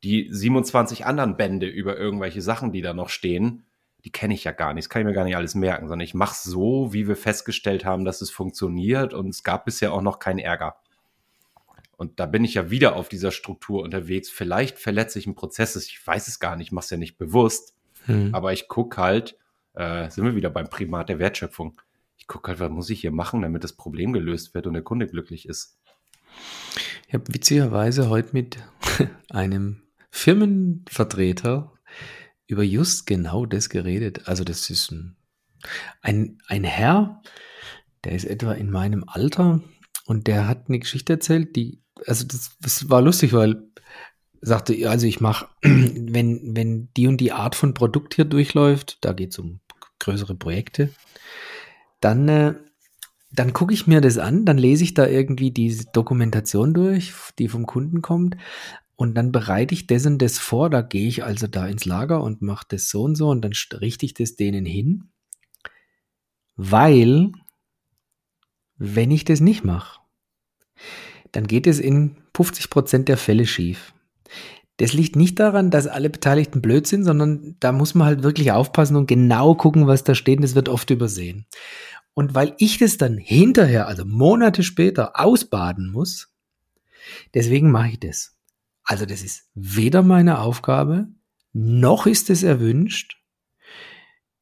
Die 0.03 0.29
27 0.31 1.05
anderen 1.05 1.37
Bände 1.37 1.67
über 1.67 1.99
irgendwelche 1.99 2.41
Sachen, 2.41 2.73
die 2.73 2.81
da 2.81 2.95
noch 2.95 3.11
stehen, 3.11 3.67
die 4.05 4.13
kenne 4.13 4.33
ich 4.33 4.45
ja 4.45 4.53
gar 4.53 4.73
nicht. 4.73 4.87
Das 4.87 4.91
kann 4.91 5.03
ich 5.03 5.07
mir 5.07 5.13
gar 5.13 5.25
nicht 5.25 5.37
alles 5.37 5.55
merken, 5.55 5.89
sondern 5.89 6.05
ich 6.05 6.15
mache 6.15 6.37
so, 6.49 6.93
wie 6.95 7.07
wir 7.07 7.17
festgestellt 7.17 7.85
haben, 7.85 8.07
dass 8.07 8.23
es 8.23 8.31
funktioniert. 8.31 9.13
Und 9.13 9.29
es 9.29 9.43
gab 9.43 9.67
bisher 9.67 9.93
auch 9.93 10.03
noch 10.03 10.21
keinen 10.21 10.39
Ärger. 10.39 10.77
Und 11.99 12.21
da 12.21 12.27
bin 12.27 12.45
ich 12.45 12.55
ja 12.55 12.71
wieder 12.71 12.95
auf 12.95 13.09
dieser 13.09 13.33
Struktur 13.33 13.83
unterwegs. 13.83 14.31
Vielleicht 14.31 14.79
verletze 14.79 15.19
ich 15.19 15.27
einen 15.27 15.35
Prozess, 15.35 15.75
ich 15.75 16.07
weiß 16.07 16.29
es 16.29 16.39
gar 16.39 16.55
nicht, 16.55 16.71
mache 16.71 16.85
es 16.85 16.91
ja 16.91 16.97
nicht 16.97 17.19
bewusst. 17.19 17.75
Hm. 18.05 18.33
Aber 18.33 18.53
ich 18.53 18.69
gucke 18.69 19.03
halt, 19.03 19.37
äh, 19.75 20.09
sind 20.09 20.25
wir 20.25 20.37
wieder 20.37 20.49
beim 20.49 20.71
Primat 20.71 21.09
der 21.09 21.19
Wertschöpfung. 21.19 21.81
Ich 22.17 22.29
gucke 22.29 22.51
halt, 22.51 22.61
was 22.61 22.71
muss 22.71 22.89
ich 22.89 23.01
hier 23.01 23.11
machen, 23.11 23.43
damit 23.43 23.65
das 23.65 23.73
Problem 23.73 24.13
gelöst 24.13 24.55
wird 24.55 24.69
und 24.69 24.75
der 24.75 24.83
Kunde 24.83 25.09
glücklich 25.09 25.49
ist. 25.49 25.77
Ich 27.09 27.15
habe 27.15 27.35
witzigerweise 27.35 28.09
heute 28.09 28.31
mit 28.33 28.59
einem 29.31 29.83
Firmenvertreter 30.11 31.73
über 32.47 32.63
just 32.63 33.09
genau 33.09 33.45
das 33.45 33.71
geredet. 33.71 34.29
Also 34.29 34.45
das 34.45 34.71
ist 34.71 34.93
ein, 34.93 35.17
ein, 36.01 36.39
ein 36.47 36.63
Herr, 36.63 37.23
der 38.05 38.13
ist 38.13 38.25
etwa 38.25 38.53
in 38.53 38.71
meinem 38.71 39.03
Alter 39.05 39.63
und 40.07 40.29
der 40.29 40.47
hat 40.47 40.69
eine 40.69 40.79
Geschichte 40.79 41.15
erzählt, 41.15 41.57
die 41.57 41.83
also 42.07 42.27
das, 42.27 42.51
das 42.61 42.91
war 42.91 43.03
lustig, 43.03 43.33
weil 43.33 43.63
sagte, 44.41 44.89
also 44.89 45.07
ich 45.07 45.21
mache, 45.21 45.49
wenn, 45.63 46.57
wenn 46.57 46.89
die 46.97 47.07
und 47.07 47.19
die 47.19 47.33
Art 47.33 47.55
von 47.55 47.75
Produkt 47.75 48.15
hier 48.15 48.25
durchläuft, 48.25 48.99
da 49.01 49.13
geht 49.13 49.33
es 49.33 49.39
um 49.39 49.61
größere 49.99 50.35
Projekte, 50.35 50.91
dann, 52.01 52.29
äh, 52.29 52.55
dann 53.33 53.53
gucke 53.53 53.75
ich 53.75 53.87
mir 53.87 54.01
das 54.01 54.19
an, 54.19 54.45
dann 54.45 54.59
lese 54.59 54.85
ich 54.85 54.95
da 54.95 55.07
irgendwie 55.07 55.51
die 55.51 55.85
Dokumentation 55.93 56.73
durch, 56.73 57.13
die 57.39 57.49
vom 57.49 57.67
Kunden 57.67 58.03
kommt, 58.03 58.37
und 58.99 59.15
dann 59.15 59.31
bereite 59.31 59.75
ich 59.75 59.87
das 59.87 60.07
und 60.07 60.19
das 60.19 60.39
vor, 60.39 60.71
da 60.71 60.83
gehe 60.83 61.07
ich 61.07 61.23
also 61.23 61.47
da 61.47 61.69
ins 61.69 61.85
Lager 61.85 62.21
und 62.21 62.43
mache 62.43 62.67
das 62.69 62.89
so 62.91 63.05
und 63.05 63.15
so 63.15 63.29
und 63.29 63.43
dann 63.43 63.53
richte 63.81 64.05
ich 64.05 64.13
das 64.13 64.35
denen 64.35 64.65
hin, 64.65 65.11
weil 66.57 67.31
wenn 68.77 69.13
ich 69.13 69.25
das 69.25 69.39
nicht 69.39 69.63
mache, 69.63 70.01
dann 71.33 71.47
geht 71.47 71.67
es 71.67 71.79
in 71.79 72.17
50 72.35 72.71
Prozent 72.71 73.09
der 73.09 73.17
Fälle 73.17 73.47
schief. 73.47 73.93
Das 74.79 74.93
liegt 74.93 75.17
nicht 75.17 75.41
daran, 75.41 75.71
dass 75.71 75.89
alle 75.89 76.09
Beteiligten 76.09 76.63
blöd 76.63 76.87
sind, 76.87 77.05
sondern 77.05 77.57
da 77.59 77.73
muss 77.73 77.95
man 77.95 78.07
halt 78.07 78.23
wirklich 78.23 78.53
aufpassen 78.53 78.97
und 78.97 79.07
genau 79.07 79.57
gucken, 79.57 79.89
was 79.89 80.05
da 80.05 80.15
steht. 80.15 80.43
Das 80.43 80.55
wird 80.55 80.69
oft 80.69 80.89
übersehen. 80.91 81.47
Und 82.15 82.35
weil 82.35 82.55
ich 82.59 82.79
das 82.79 82.97
dann 82.97 83.17
hinterher, 83.17 83.89
also 83.89 84.05
Monate 84.05 84.63
später, 84.63 85.21
ausbaden 85.21 85.91
muss, 85.91 86.33
deswegen 87.35 87.71
mache 87.71 87.91
ich 87.91 88.01
das. 88.01 88.37
Also 88.85 89.05
das 89.05 89.23
ist 89.23 89.49
weder 89.55 90.03
meine 90.03 90.39
Aufgabe, 90.41 91.09
noch 91.53 92.07
ist 92.07 92.31
es 92.31 92.43
erwünscht. 92.43 93.17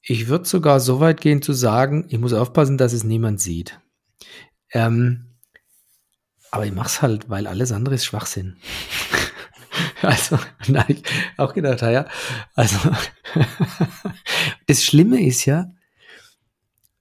Ich 0.03 0.29
würde 0.29 0.45
sogar 0.45 0.81
so 0.81 1.01
weit 1.01 1.21
gehen 1.21 1.43
zu 1.43 1.53
sagen, 1.53 2.07
ich 2.09 2.19
muss 2.19 2.33
aufpassen, 2.33 2.79
dass 2.79 2.93
es 2.93 3.05
niemand 3.05 3.41
sieht. 3.41 3.81
Ähm, 4.73 5.26
aber 6.51 6.67
ich 6.67 6.73
mache 6.73 6.89
es 6.89 7.03
halt, 7.03 7.29
weil 7.29 7.47
alles 7.47 7.73
andere 7.73 7.95
ist 7.95 8.05
Schwachsinn. 8.05 8.57
also, 10.03 10.39
nein, 10.69 10.87
ich 10.89 11.03
auch 11.37 11.55
gedacht, 11.55 11.83
ja, 11.83 12.07
also, 12.55 12.77
das 14.67 14.85
Schlimme 14.85 15.25
ist 15.25 15.45
ja, 15.45 15.73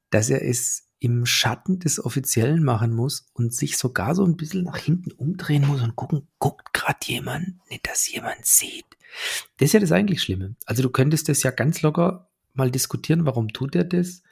dass 0.09 0.29
er 0.29 0.43
es 0.43 0.85
im 0.99 1.25
Schatten 1.25 1.79
des 1.79 2.03
Offiziellen 2.03 2.63
machen 2.63 2.93
muss 2.93 3.27
und 3.33 3.53
sich 3.53 3.77
sogar 3.77 4.15
so 4.15 4.25
ein 4.25 4.37
bisschen 4.37 4.63
nach 4.63 4.77
hinten 4.77 5.11
umdrehen 5.11 5.67
muss 5.67 5.81
und 5.81 5.95
gucken, 5.95 6.27
guckt 6.39 6.73
gerade 6.73 6.99
jemand, 7.03 7.59
nicht, 7.69 7.87
dass 7.87 8.11
jemand 8.11 8.45
sieht. 8.45 8.85
Das 9.57 9.67
ist 9.67 9.73
ja 9.73 9.79
das 9.79 9.91
eigentlich 9.91 10.21
Schlimme. 10.21 10.55
Also 10.65 10.83
du 10.83 10.89
könntest 10.89 11.29
das 11.29 11.43
ja 11.43 11.51
ganz 11.51 11.81
locker 11.81 12.29
mal 12.57 12.71
diskutieren, 12.71 13.25
warum 13.25 13.49
tut 13.49 13.75
er 13.75 13.83
das? 13.83 14.23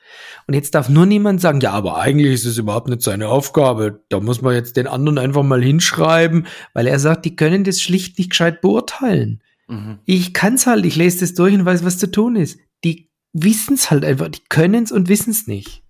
Und 0.47 0.53
jetzt 0.53 0.75
darf 0.75 0.89
nur 0.89 1.05
niemand 1.05 1.41
sagen, 1.41 1.61
ja, 1.61 1.71
aber 1.71 1.97
eigentlich 1.97 2.33
ist 2.33 2.45
es 2.45 2.57
überhaupt 2.57 2.87
nicht 2.87 3.01
seine 3.01 3.29
Aufgabe. 3.29 4.03
Da 4.09 4.19
muss 4.19 4.41
man 4.41 4.53
jetzt 4.53 4.77
den 4.77 4.87
anderen 4.87 5.17
einfach 5.17 5.43
mal 5.43 5.63
hinschreiben, 5.63 6.47
weil 6.73 6.87
er 6.87 6.99
sagt, 6.99 7.25
die 7.25 7.35
können 7.35 7.63
das 7.63 7.81
schlicht 7.81 8.17
nicht 8.17 8.31
gescheit 8.31 8.61
beurteilen. 8.61 9.41
Mhm. 9.67 9.99
Ich 10.05 10.33
kann's 10.33 10.67
halt, 10.67 10.85
ich 10.85 10.95
lese 10.95 11.21
das 11.21 11.33
durch 11.33 11.53
und 11.53 11.65
weiß, 11.65 11.85
was 11.85 11.97
zu 11.97 12.11
tun 12.11 12.35
ist. 12.35 12.59
Die 12.83 13.09
wissen's 13.33 13.91
halt 13.91 14.05
einfach, 14.05 14.29
die 14.29 14.43
können's 14.49 14.91
und 14.91 15.09
wissen's 15.09 15.47
nicht. 15.47 15.83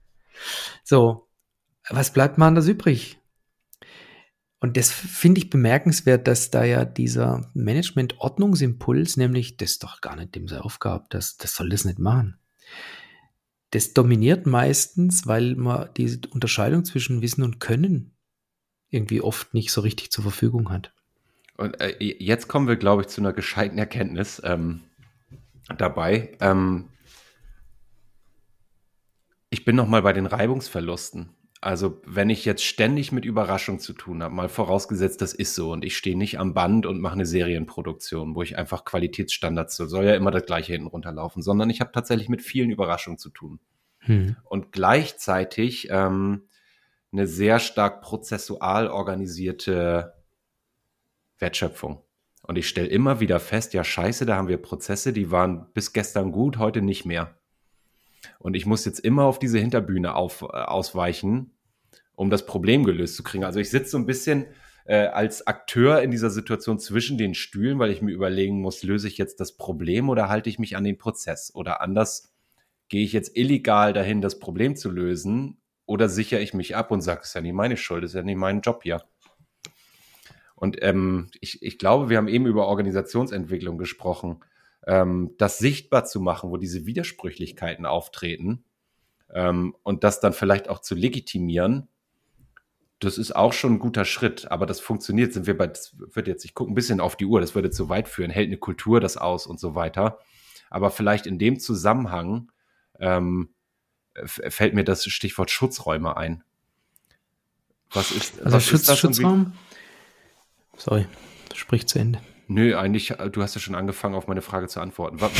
So, 0.84 1.28
was 1.90 2.14
bleibt 2.14 2.38
man 2.38 2.50
anders 2.50 2.68
übrig? 2.68 3.20
Und 4.64 4.78
das 4.78 4.94
finde 4.94 5.42
ich 5.42 5.50
bemerkenswert, 5.50 6.26
dass 6.26 6.50
da 6.50 6.64
ja 6.64 6.86
dieser 6.86 7.52
Management-Ordnungsimpuls, 7.54 9.18
nämlich 9.18 9.58
das 9.58 9.72
ist 9.72 9.84
doch 9.84 10.00
gar 10.00 10.16
nicht 10.16 10.36
dem 10.36 10.48
seine 10.48 10.64
Aufgabe, 10.64 11.04
das, 11.10 11.36
das 11.36 11.54
soll 11.54 11.68
das 11.68 11.84
nicht 11.84 12.00
machen. 12.00 12.40
Das 13.72 13.94
dominiert 13.94 14.46
meistens, 14.46 15.28
weil 15.28 15.56
man 15.56 15.90
diese 15.98 16.22
Unterscheidung 16.30 16.86
zwischen 16.86 17.22
Wissen 17.22 17.44
und 17.44 17.60
Können 17.60 18.16
irgendwie 18.90 19.20
oft 19.20 19.54
nicht 19.54 19.70
so 19.70 19.82
richtig 19.82 20.12
zur 20.12 20.24
Verfügung 20.24 20.70
hat. 20.70 20.94
Und 21.58 21.82
äh, 21.82 21.98
jetzt 22.00 22.48
kommen 22.48 22.70
wir, 22.70 22.78
glaube 22.78 23.02
ich, 23.02 23.10
zu 23.10 23.20
einer 23.20 23.34
gescheiten 23.34 23.78
Erkenntnis 23.78 24.42
ähm, 24.46 24.80
dabei. 25.78 26.38
Ähm, 26.40 26.88
ich 29.50 29.66
bin 29.66 29.76
noch 29.76 29.90
mal 29.90 30.04
bei 30.04 30.14
den 30.14 30.26
Reibungsverlusten. 30.26 31.32
Also 31.64 32.02
wenn 32.06 32.30
ich 32.30 32.44
jetzt 32.44 32.66
ständig 32.66 33.14
mit 33.14 33.24
Überraschung 33.24 33.80
zu 33.80 33.94
tun 33.94 34.22
habe, 34.22 34.36
mal 34.36 34.50
vorausgesetzt, 34.50 35.22
das 35.22 35.34
ist 35.34 35.56
so 35.56 35.72
und 35.72 35.86
ich 35.86 35.96
stehe 35.96 36.18
nicht 36.18 36.38
am 36.38 36.54
Band 36.54 36.86
und 36.86 37.00
mache 37.00 37.14
eine 37.14 37.26
Serienproduktion, 37.26 38.36
wo 38.36 38.42
ich 38.42 38.58
einfach 38.58 38.84
Qualitätsstandards, 38.84 39.78
so 39.78 39.86
soll 39.86 40.04
ja 40.04 40.16
immer 40.16 40.32
das 40.32 40.46
gleiche 40.46 40.74
hinten 40.74 40.90
runterlaufen, 40.90 41.42
sondern 41.42 41.70
ich 41.70 41.80
habe 41.80 41.94
tatsächlich 41.94 42.28
mit 42.28 42.42
vielen 42.42 42.70
Überraschungen 42.70 43.18
zu 43.18 43.30
tun. 43.30 43.62
Hm. 44.00 44.36
Und 44.44 44.74
gleichzeitig 44.74 45.88
ähm, 45.90 46.50
eine 47.14 47.28
sehr 47.28 47.60
stark 47.60 48.02
prozessual 48.02 48.90
organisierte 48.90 50.16
Wertschöpfung. 51.38 52.04
Und 52.46 52.58
ich 52.58 52.68
stelle 52.68 52.90
immer 52.90 53.22
wieder 53.22 53.40
fest, 53.40 53.74
ja 53.74 53.86
scheiße, 53.86 54.26
da 54.26 54.36
haben 54.36 54.50
wir 54.50 54.62
Prozesse, 54.62 55.14
die 55.14 55.32
waren 55.32 55.72
bis 55.74 55.94
gestern 55.94 56.34
gut, 56.34 56.58
heute 56.58 56.82
nicht 56.82 57.06
mehr. 57.06 57.38
Und 58.40 58.56
ich 58.56 58.66
muss 58.66 58.86
jetzt 58.86 59.00
immer 59.00 59.24
auf 59.24 59.40
diese 59.40 59.60
Hinterbühne 59.60 60.16
auf, 60.16 60.42
äh, 60.42 60.46
ausweichen, 60.46 61.52
um 62.16 62.30
das 62.30 62.46
Problem 62.46 62.84
gelöst 62.84 63.16
zu 63.16 63.24
kriegen. 63.24 63.44
Also 63.44 63.60
ich 63.60 63.70
sitze 63.70 63.92
so 63.92 63.98
ein 63.98 64.06
bisschen 64.06 64.46
äh, 64.86 65.08
als 65.08 65.48
Akteur 65.48 66.02
in 66.02 66.12
dieser 66.12 66.30
Situation 66.30 66.80
zwischen 66.80 67.18
den 67.18 67.34
Stühlen, 67.34 67.80
weil 67.80 67.92
ich 67.92 68.02
mir 68.02 68.12
überlegen 68.12 68.62
muss, 68.62 68.84
löse 68.84 69.08
ich 69.08 69.18
jetzt 69.18 69.40
das 69.40 69.56
Problem 69.56 70.10
oder 70.10 70.30
halte 70.30 70.50
ich 70.50 70.60
mich 70.60 70.76
an 70.76 70.84
den 70.84 70.98
Prozess? 70.98 71.52
Oder 71.56 71.82
anders, 71.82 72.34
gehe 72.90 73.04
ich 73.04 73.14
jetzt 73.14 73.36
illegal 73.38 73.94
dahin, 73.94 74.22
das 74.22 74.40
Problem 74.40 74.76
zu 74.76 74.92
lösen? 74.92 75.62
Oder 75.86 76.10
sichere 76.10 76.40
ich 76.40 76.54
mich 76.54 76.76
ab 76.76 76.92
und 76.92 77.02
sage, 77.02 77.22
es 77.22 77.30
ist 77.30 77.34
ja 77.34 77.42
nicht 77.42 77.54
meine 77.54 77.78
Schuld, 77.78 78.04
es 78.04 78.12
ist 78.12 78.16
ja 78.16 78.24
nicht 78.24 78.38
mein 78.38 78.62
Job 78.62 78.84
hier. 78.84 79.04
Und 80.56 80.82
ähm, 80.82 81.30
ich, 81.42 81.62
ich 81.62 81.78
glaube, 81.78 82.10
wir 82.10 82.18
haben 82.18 82.30
eben 82.30 82.46
über 82.46 82.68
Organisationsentwicklung 82.68 83.78
gesprochen 83.78 84.40
ähm, 84.86 85.32
das 85.38 85.58
sichtbar 85.58 86.06
zu 86.06 86.20
machen, 86.20 86.50
wo 86.50 86.58
diese 86.58 86.86
Widersprüchlichkeiten 86.86 87.86
auftreten 87.86 88.64
ähm, 89.34 89.76
und 89.84 90.04
das 90.04 90.20
dann 90.20 90.34
vielleicht 90.34 90.70
auch 90.70 90.80
zu 90.80 90.96
legitimieren, 90.96 91.88
das 93.00 93.18
ist 93.18 93.36
auch 93.36 93.54
schon 93.54 93.74
ein 93.74 93.80
guter 93.80 94.06
Schritt, 94.06 94.50
aber 94.50 94.66
das 94.66 94.80
funktioniert, 94.80 95.34
sind 95.34 95.46
wir 95.46 95.58
bei, 95.58 95.68
das 95.68 95.96
wird 95.98 96.28
jetzt, 96.28 96.46
ich 96.46 96.54
gucke 96.54 96.72
ein 96.72 96.76
bisschen 96.76 97.00
auf 97.00 97.16
die 97.16 97.26
Uhr, 97.26 97.42
das 97.42 97.56
würde 97.56 97.70
zu 97.70 97.90
weit 97.90 98.08
führen, 98.08 98.32
hält 98.32 98.48
eine 98.48 98.58
Kultur 98.58 99.00
das 99.00 99.18
aus 99.18 99.46
und 99.46 99.60
so 99.60 99.76
weiter. 99.76 100.20
Aber 100.70 100.90
vielleicht 100.90 101.26
in 101.26 101.38
dem 101.38 101.60
Zusammenhang 101.60 102.52
ähm, 103.00 103.54
fällt 104.26 104.74
mir 104.74 104.84
das 104.84 105.06
Stichwort 105.06 105.52
Schutzräume 105.52 106.18
ein. 106.18 106.44
Was 107.92 108.12
ist, 108.12 108.40
also 108.42 108.58
was 108.58 108.66
Schutz, 108.66 108.82
ist 108.82 108.90
das 108.90 109.00
Schutzraum? 109.00 109.54
Sorry, 110.78 111.06
sprich 111.54 111.88
zu 111.88 112.00
Ende. 112.00 112.22
Nö, 112.48 112.76
eigentlich, 112.78 113.12
äh, 113.12 113.30
du 113.30 113.42
hast 113.42 113.56
ja 113.56 113.62
schon 113.62 113.76
angefangen, 113.76 114.16
auf 114.16 114.28
meine 114.28 114.42
Frage 114.42 114.68
zu 114.68 114.80
antworten. 114.80 115.22
Was, 115.22 115.32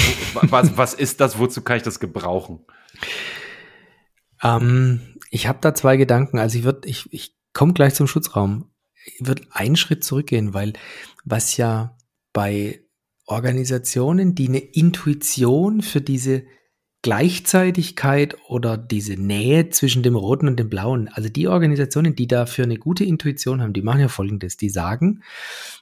was, 0.52 0.78
was 0.78 0.94
ist 0.94 1.20
das? 1.20 1.40
Wozu 1.40 1.62
kann 1.62 1.78
ich 1.78 1.84
das 1.84 2.00
gebrauchen? 2.00 2.60
Ähm, 4.42 5.18
ich 5.30 5.48
habe 5.48 5.60
da 5.62 5.74
zwei 5.74 5.98
Gedanken. 5.98 6.40
Also 6.40 6.58
ich 6.58 6.64
würde, 6.64 6.88
ich, 6.88 7.12
ich 7.12 7.36
komme 7.54 7.74
gleich 7.74 7.96
zum 7.96 8.08
Schutzraum. 8.08 8.72
Ich 9.06 9.26
würde 9.26 9.44
einen 9.52 9.76
Schritt 9.76 10.04
zurückgehen, 10.04 10.54
weil 10.54 10.74
was 11.26 11.58
ja 11.58 11.98
bei 12.32 12.84
Organisationen, 13.26 14.36
die 14.36 14.48
eine 14.48 14.60
Intuition 14.60 15.82
für 15.82 16.02
diese 16.02 16.44
Gleichzeitigkeit 17.04 18.38
oder 18.48 18.78
diese 18.78 19.16
Nähe 19.16 19.70
zwischen 19.70 20.04
dem 20.04 20.16
Roten 20.16 20.48
und 20.48 20.58
dem 20.58 20.70
Blauen, 20.70 21.10
also 21.10 21.28
die 21.28 21.50
Organisationen, 21.50 22.16
die 22.16 22.28
dafür 22.28 22.64
eine 22.64 22.78
gute 22.78 23.04
Intuition 23.04 23.62
haben, 23.62 23.74
die 23.74 23.82
machen 23.82 24.00
ja 24.00 24.08
folgendes, 24.08 24.56
die 24.56 24.70
sagen, 24.70 25.22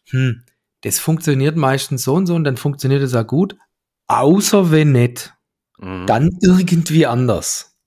hm, 0.10 0.44
das 0.82 1.00
funktioniert 1.00 1.56
meistens 1.56 2.04
so 2.04 2.16
und 2.16 2.28
so 2.28 2.36
und 2.36 2.44
dann 2.44 2.58
funktioniert 2.58 3.02
es 3.02 3.14
auch 3.16 3.28
gut, 3.28 3.56
außer 4.08 4.72
wenn 4.72 4.92
nicht, 4.92 5.34
mhm. 5.80 6.06
dann 6.08 6.38
irgendwie 6.42 7.06
anders. 7.06 7.78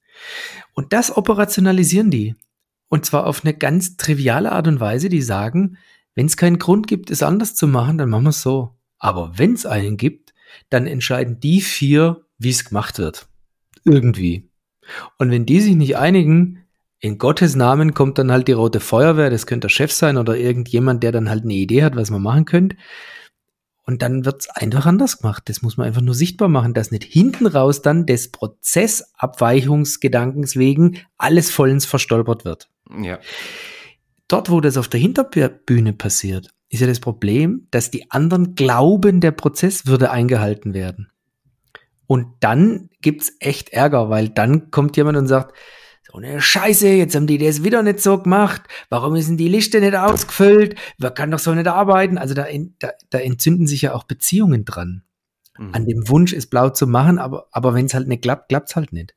Und 0.75 0.93
das 0.93 1.17
operationalisieren 1.17 2.11
die. 2.11 2.37
Und 2.89 3.05
zwar 3.05 3.27
auf 3.27 3.45
eine 3.45 3.55
ganz 3.55 3.97
triviale 3.97 4.53
Art 4.53 4.69
und 4.69 4.81
Weise, 4.81 5.09
die 5.09 5.23
sagen, 5.23 5.79
wenn 6.15 6.27
es 6.27 6.37
keinen 6.37 6.59
Grund 6.59 6.87
gibt, 6.87 7.11
es 7.11 7.23
anders 7.23 7.55
zu 7.55 7.67
machen, 7.67 7.99
dann 7.99 8.11
machen 8.11 8.25
wir 8.25 8.31
es 8.31 8.43
so. 8.43 8.77
Aber 8.99 9.37
wenn 9.37 9.55
es 9.55 9.67
einen 9.67 9.97
gibt, 9.97 10.33
dann 10.71 10.87
entscheiden 10.87 11.41
die 11.41 11.61
vier, 11.61 12.25
wie 12.39 12.51
es 12.51 12.65
gemacht 12.65 12.99
wird. 12.99 13.27
Irgendwie. 13.85 14.51
Und 15.19 15.31
wenn 15.31 15.47
die 15.47 15.61
sich 15.61 15.75
nicht 15.75 15.97
einigen, 15.97 16.64
in 17.01 17.19
Gottes 17.19 17.55
Namen 17.55 17.95
kommt 17.95 18.19
dann 18.19 18.33
halt 18.33 18.49
die 18.49 18.53
rote 18.53 18.81
Feuerwehr, 18.81 19.31
das 19.31 19.47
könnte 19.47 19.67
der 19.67 19.71
Chef 19.71 19.93
sein 19.93 20.17
oder 20.17 20.37
irgendjemand, 20.37 21.03
der 21.03 21.13
dann 21.13 21.29
halt 21.29 21.45
eine 21.45 21.53
Idee 21.55 21.83
hat, 21.83 21.97
was 21.97 22.11
man 22.11 22.23
machen 22.23 22.47
könnte. 22.47 22.77
Und 23.87 24.01
dann 24.01 24.25
wird's 24.25 24.49
einfach 24.49 24.87
anders 24.87 25.19
gemacht. 25.19 25.43
Das 25.47 25.61
muss 25.61 25.77
man 25.77 25.87
einfach 25.87 26.01
nur 26.01 26.15
sichtbar 26.15 26.49
machen, 26.49 26.73
dass 26.73 26.91
nicht 26.91 27.05
hinten 27.05 27.47
raus 27.47 27.83
dann 27.83 28.07
des 28.07 28.33
Prozessabweichungsgedankens 28.33 30.57
wegen 30.57 31.01
alles 31.19 31.51
vollends 31.51 31.85
verstolpert 31.85 32.47
wird. 32.47 32.71
Ja. 33.03 33.19
Dort, 34.27 34.49
wo 34.51 34.63
das 34.63 34.79
auf 34.79 34.89
der 34.89 35.01
Hinterbühne 35.01 35.93
passiert, 35.93 36.49
ist 36.71 36.81
ja 36.81 36.87
das 36.87 37.01
Problem, 37.01 37.67
dass 37.71 37.91
die 37.91 38.11
anderen 38.11 38.55
glauben, 38.55 39.21
der 39.21 39.33
Prozess 39.33 39.87
würde 39.87 40.11
eingehalten 40.11 40.73
werden. 40.73 41.11
Und 42.07 42.29
dann 42.41 42.89
gibt's 43.03 43.35
echt 43.39 43.69
Ärger, 43.71 44.09
weil 44.09 44.31
dann 44.31 44.71
kommt 44.71 44.97
jemand 44.97 45.19
und 45.19 45.27
sagt, 45.27 45.55
so 46.07 46.19
eine 46.19 46.41
Scheiße, 46.41 46.89
jetzt 46.89 47.15
haben 47.15 47.27
die 47.27 47.39
das 47.39 47.65
wieder 47.65 47.83
nicht 47.83 48.01
so 48.01 48.19
gemacht. 48.19 48.63
Warum 48.91 49.15
ist 49.15 49.29
denn 49.29 49.39
die 49.39 49.49
Liste 49.49 49.81
nicht 49.81 49.97
ausgefüllt? 49.97 50.79
Man 50.99 51.15
kann 51.15 51.31
doch 51.31 51.39
so 51.39 51.55
nicht 51.55 51.67
arbeiten. 51.67 52.19
Also 52.19 52.35
da, 52.35 52.47
da, 52.79 52.91
da 53.09 53.19
entzünden 53.19 53.67
sich 53.67 53.83
ja 53.83 53.95
auch 53.95 54.05
Beziehungen 54.05 54.67
dran. 54.67 55.03
Mhm. 55.59 55.75
An 55.75 55.87
dem 55.87 56.09
Wunsch, 56.09 56.35
es 56.35 56.47
blau 56.47 56.69
zu 56.69 56.87
machen, 56.87 57.19
aber, 57.19 57.49
aber 57.53 57.73
wenn 57.73 57.87
es 57.87 57.95
halt 57.95 58.07
nicht 58.07 58.23
klappt, 58.23 58.51
klappt's 58.51 58.77
halt 58.77 58.93
nicht. 58.93 59.15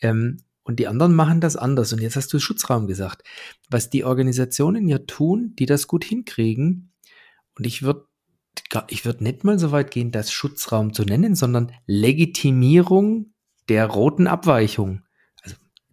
Ähm, 0.00 0.38
und 0.64 0.78
die 0.78 0.86
anderen 0.86 1.14
machen 1.14 1.40
das 1.40 1.56
anders. 1.56 1.92
Und 1.94 2.02
jetzt 2.02 2.16
hast 2.16 2.32
du 2.32 2.38
Schutzraum 2.38 2.86
gesagt. 2.86 3.22
Was 3.70 3.88
die 3.88 4.04
Organisationen 4.04 4.88
ja 4.88 4.98
tun, 4.98 5.54
die 5.58 5.66
das 5.66 5.86
gut 5.86 6.04
hinkriegen, 6.04 6.92
und 7.56 7.66
ich 7.66 7.82
würde 7.82 8.06
ich 8.88 9.04
würde 9.06 9.24
nicht 9.24 9.44
mal 9.44 9.58
so 9.58 9.72
weit 9.72 9.90
gehen, 9.90 10.10
das 10.10 10.30
Schutzraum 10.30 10.92
zu 10.92 11.04
nennen, 11.04 11.34
sondern 11.34 11.72
Legitimierung 11.86 13.32
der 13.68 13.86
roten 13.86 14.26
Abweichung. 14.26 15.02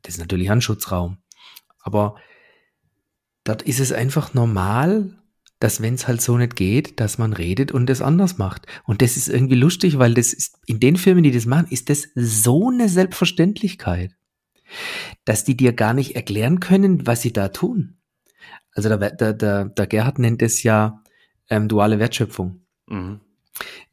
Das 0.02 0.16
ist 0.16 0.20
natürlich 0.20 0.52
ein 0.52 0.62
Schutzraum. 0.62 1.18
Aber 1.82 2.16
dort 3.44 3.62
ist 3.64 3.80
es 3.80 3.92
einfach 3.92 4.34
normal, 4.34 5.20
dass 5.60 5.82
wenn 5.82 5.94
es 5.94 6.08
halt 6.08 6.22
so 6.22 6.38
nicht 6.38 6.56
geht, 6.56 7.00
dass 7.00 7.18
man 7.18 7.34
redet 7.34 7.72
und 7.72 7.90
es 7.90 8.02
anders 8.02 8.38
macht. 8.38 8.66
Und 8.86 9.02
das 9.02 9.18
ist 9.18 9.28
irgendwie 9.28 9.56
lustig, 9.56 10.00
weil 10.00 10.14
das 10.14 10.34
ist, 10.34 10.58
in 10.66 10.80
den 10.80 10.96
Firmen, 10.96 11.24
die 11.24 11.32
das 11.32 11.46
machen, 11.46 11.68
ist 11.70 11.90
das 11.90 12.08
so 12.16 12.70
eine 12.70 12.88
Selbstverständlichkeit, 12.88 14.16
dass 15.26 15.44
die 15.44 15.58
dir 15.58 15.74
gar 15.74 15.94
nicht 15.94 16.16
erklären 16.16 16.62
können, 16.62 17.06
was 17.06 17.22
sie 17.22 17.34
da 17.34 17.50
tun. 17.50 17.98
Also 18.74 18.88
der, 18.88 19.12
der, 19.12 19.34
der, 19.34 19.66
der 19.66 19.88
Gerhard 19.88 20.20
nennt 20.20 20.42
es 20.42 20.64
ja 20.64 21.04
ähm, 21.50 21.68
duale 21.68 22.00
Wertschöpfung. 22.00 22.62
Mhm. 22.88 23.20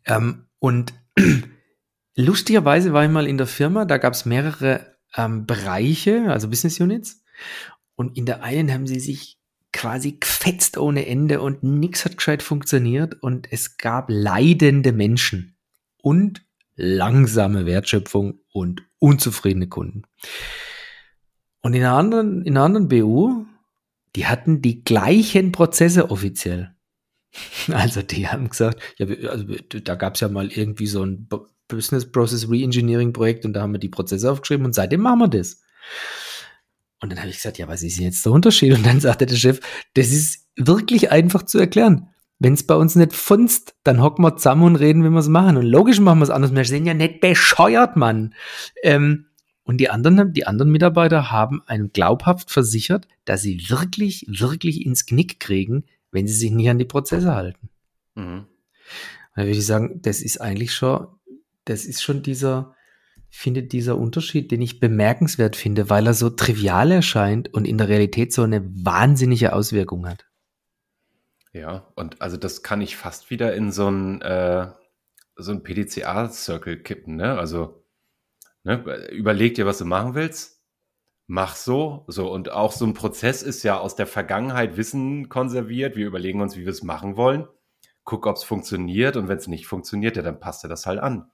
Ähm, 0.05 0.47
und 0.61 0.95
lustigerweise 2.17 2.93
war 2.93 3.05
ich 3.05 3.11
mal 3.11 3.27
in 3.27 3.39
der 3.39 3.49
Firma, 3.49 3.85
da 3.85 3.99
gab 3.99 4.13
es 4.13 4.25
mehrere 4.25 4.96
ähm, 5.17 5.47
Bereiche, 5.47 6.31
also 6.31 6.49
Business 6.49 6.81
Units. 6.81 7.23
Und 7.95 8.17
in 8.17 8.27
der 8.27 8.43
einen 8.43 8.73
haben 8.73 8.87
sie 8.87 9.01
sich 9.01 9.39
quasi 9.73 10.13
gefetzt 10.13 10.79
ohne 10.79 11.07
Ende 11.07 11.41
und 11.41 11.63
nichts 11.63 12.05
hat 12.05 12.17
gescheit 12.17 12.43
funktioniert 12.43 13.23
und 13.23 13.53
es 13.53 13.77
gab 13.77 14.07
leidende 14.09 14.93
Menschen 14.93 15.57
und 15.99 16.47
langsame 16.77 17.67
Wertschöpfung 17.67 18.41
und 18.53 18.83
unzufriedene 18.99 19.69
Kunden. 19.69 20.03
Und 21.61 21.75
in 21.75 21.83
einer 21.83 21.97
anderen, 21.97 22.43
in 22.43 22.57
einer 22.57 22.65
anderen 22.65 22.89
BU, 22.89 23.45
die 24.15 24.27
hatten 24.27 24.63
die 24.63 24.83
gleichen 24.85 25.53
Prozesse 25.53 26.11
offiziell. 26.11 26.75
Also 27.71 28.01
die 28.01 28.29
haben 28.29 28.49
gesagt, 28.49 28.81
ja, 28.97 29.07
also 29.29 29.45
da 29.45 29.95
gab 29.95 30.15
es 30.15 30.21
ja 30.21 30.29
mal 30.29 30.51
irgendwie 30.51 30.87
so 30.87 31.05
ein 31.05 31.29
Business 31.69 32.11
Process 32.11 32.49
Reengineering 32.49 33.13
Projekt 33.13 33.45
und 33.45 33.53
da 33.53 33.63
haben 33.63 33.73
wir 33.73 33.79
die 33.79 33.89
Prozesse 33.89 34.31
aufgeschrieben 34.31 34.67
und 34.67 34.75
seitdem 34.75 35.01
machen 35.01 35.19
wir 35.21 35.29
das. 35.29 35.61
Und 37.01 37.11
dann 37.11 37.19
habe 37.19 37.29
ich 37.29 37.37
gesagt, 37.37 37.59
ja, 37.59 37.69
was 37.69 37.83
ist 37.83 37.99
jetzt 37.99 38.25
der 38.25 38.33
Unterschied? 38.33 38.73
Und 38.75 38.87
dann 38.87 39.01
sagte 39.01 39.27
der 39.27 39.37
Chef, 39.37 39.61
das 39.95 40.09
ist 40.09 40.47
wirklich 40.57 41.11
einfach 41.11 41.43
zu 41.43 41.59
erklären. 41.59 42.09
Wenn 42.39 42.55
es 42.55 42.67
bei 42.67 42.75
uns 42.75 42.97
nicht 42.97 43.15
funzt, 43.15 43.75
dann 43.83 44.03
hocken 44.03 44.25
wir 44.25 44.37
zusammen 44.37 44.65
und 44.65 44.77
reden, 44.77 45.05
wie 45.05 45.11
wir 45.11 45.19
es 45.19 45.29
machen. 45.29 45.57
Und 45.57 45.67
logisch 45.67 46.01
machen 46.01 46.19
wir 46.19 46.25
es 46.25 46.31
anders. 46.31 46.55
Wir 46.55 46.65
sind 46.65 46.87
ja 46.87 46.95
nicht 46.95 47.21
bescheuert, 47.21 47.97
Mann. 47.97 48.35
Ähm, 48.83 49.27
und 49.65 49.79
die 49.79 49.91
anderen, 49.91 50.33
die 50.33 50.47
anderen 50.47 50.71
Mitarbeiter 50.71 51.31
haben 51.31 51.63
einem 51.67 51.93
glaubhaft 51.93 52.51
versichert, 52.51 53.09
dass 53.25 53.43
sie 53.43 53.69
wirklich, 53.69 54.25
wirklich 54.29 54.85
ins 54.85 55.07
Knick 55.07 55.41
kriegen, 55.41 55.85
wenn 56.13 56.27
sie 56.27 56.35
sich 56.35 56.51
nicht 56.51 56.69
an 56.71 56.79
die 56.79 56.85
Prozesse 56.85 57.35
halten. 57.35 57.69
Mhm. 58.15 58.45
Da 59.35 59.43
würde 59.43 59.59
ich 59.59 59.67
sagen, 59.67 60.01
das 60.03 60.21
ist 60.23 60.41
eigentlich 60.41 60.73
schon, 60.73 61.09
das 61.67 61.85
ist 61.85 62.03
schon 62.03 62.23
dieser, 62.23 62.75
finde 63.29 63.63
dieser 63.63 63.99
Unterschied, 63.99 64.51
den 64.51 64.63
ich 64.63 64.81
bemerkenswert 64.81 65.57
finde, 65.57 65.91
weil 65.91 66.07
er 66.07 66.15
so 66.15 66.31
trivial 66.31 66.91
erscheint 66.91 67.53
und 67.53 67.67
in 67.67 67.77
der 67.77 67.89
Realität 67.89 68.33
so 68.33 68.43
eine 68.43 68.65
wahnsinnige 68.65 69.53
Auswirkung 69.53 70.09
hat. 70.09 70.27
Ja, 71.53 71.87
und 71.95 72.21
also 72.23 72.37
das 72.37 72.63
kann 72.63 72.81
ich 72.81 72.97
fast 72.97 73.31
wieder 73.31 73.55
in 73.55 73.73
so 73.73 73.89
ein, 73.89 74.23
äh, 74.23 74.69
so 75.37 75.53
ein 75.53 75.63
PDCA-Circle 75.63 76.83
kippen, 76.83 77.17
ne? 77.17 77.39
Also, 77.39 77.85
ne, 78.65 79.09
überleg 79.11 79.55
dir, 79.55 79.67
was 79.67 79.79
du 79.79 79.85
machen 79.85 80.15
willst, 80.15 80.63
mach 81.27 81.57
so, 81.57 82.05
so. 82.09 82.31
Und 82.31 82.51
auch 82.51 82.73
so 82.73 82.85
ein 82.85 82.95
Prozess 82.95 83.43
ist 83.43 83.63
ja 83.63 83.79
aus 83.79 83.97
der 83.97 84.07
Vergangenheit 84.07 84.77
Wissen 84.77 85.29
konserviert. 85.29 85.97
Wir 85.97 86.07
überlegen 86.07 86.41
uns, 86.41 86.57
wie 86.57 86.65
wir 86.65 86.73
es 86.73 86.83
machen 86.83 87.17
wollen. 87.17 87.49
Guck, 88.05 88.27
ob 88.27 88.37
es 88.37 88.45
funktioniert. 88.45 89.17
Und 89.17 89.29
wenn 89.29 89.39
es 89.39 89.49
nicht 89.49 89.67
funktioniert, 89.67 90.17
ja, 90.17 90.23
dann 90.23 90.41
passt 90.41 90.65
er 90.65 90.69
das 90.69 90.87
halt 90.87 91.01
an. 91.01 91.31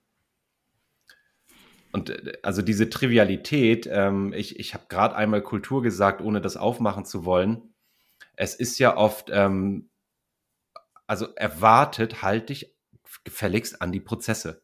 Und 1.92 2.10
äh, 2.10 2.38
also 2.42 2.62
diese 2.62 2.90
Trivialität, 2.90 3.88
ähm, 3.90 4.32
ich, 4.32 4.58
ich 4.58 4.74
habe 4.74 4.86
gerade 4.88 5.14
einmal 5.14 5.42
Kultur 5.42 5.82
gesagt, 5.82 6.20
ohne 6.20 6.40
das 6.40 6.56
aufmachen 6.56 7.04
zu 7.04 7.24
wollen. 7.24 7.74
Es 8.34 8.54
ist 8.54 8.78
ja 8.78 8.96
oft, 8.96 9.30
ähm, 9.32 9.90
also 11.06 11.28
erwartet, 11.36 12.22
halte 12.22 12.52
ich 12.52 12.74
gefälligst 13.24 13.82
an 13.82 13.92
die 13.92 14.00
Prozesse. 14.00 14.62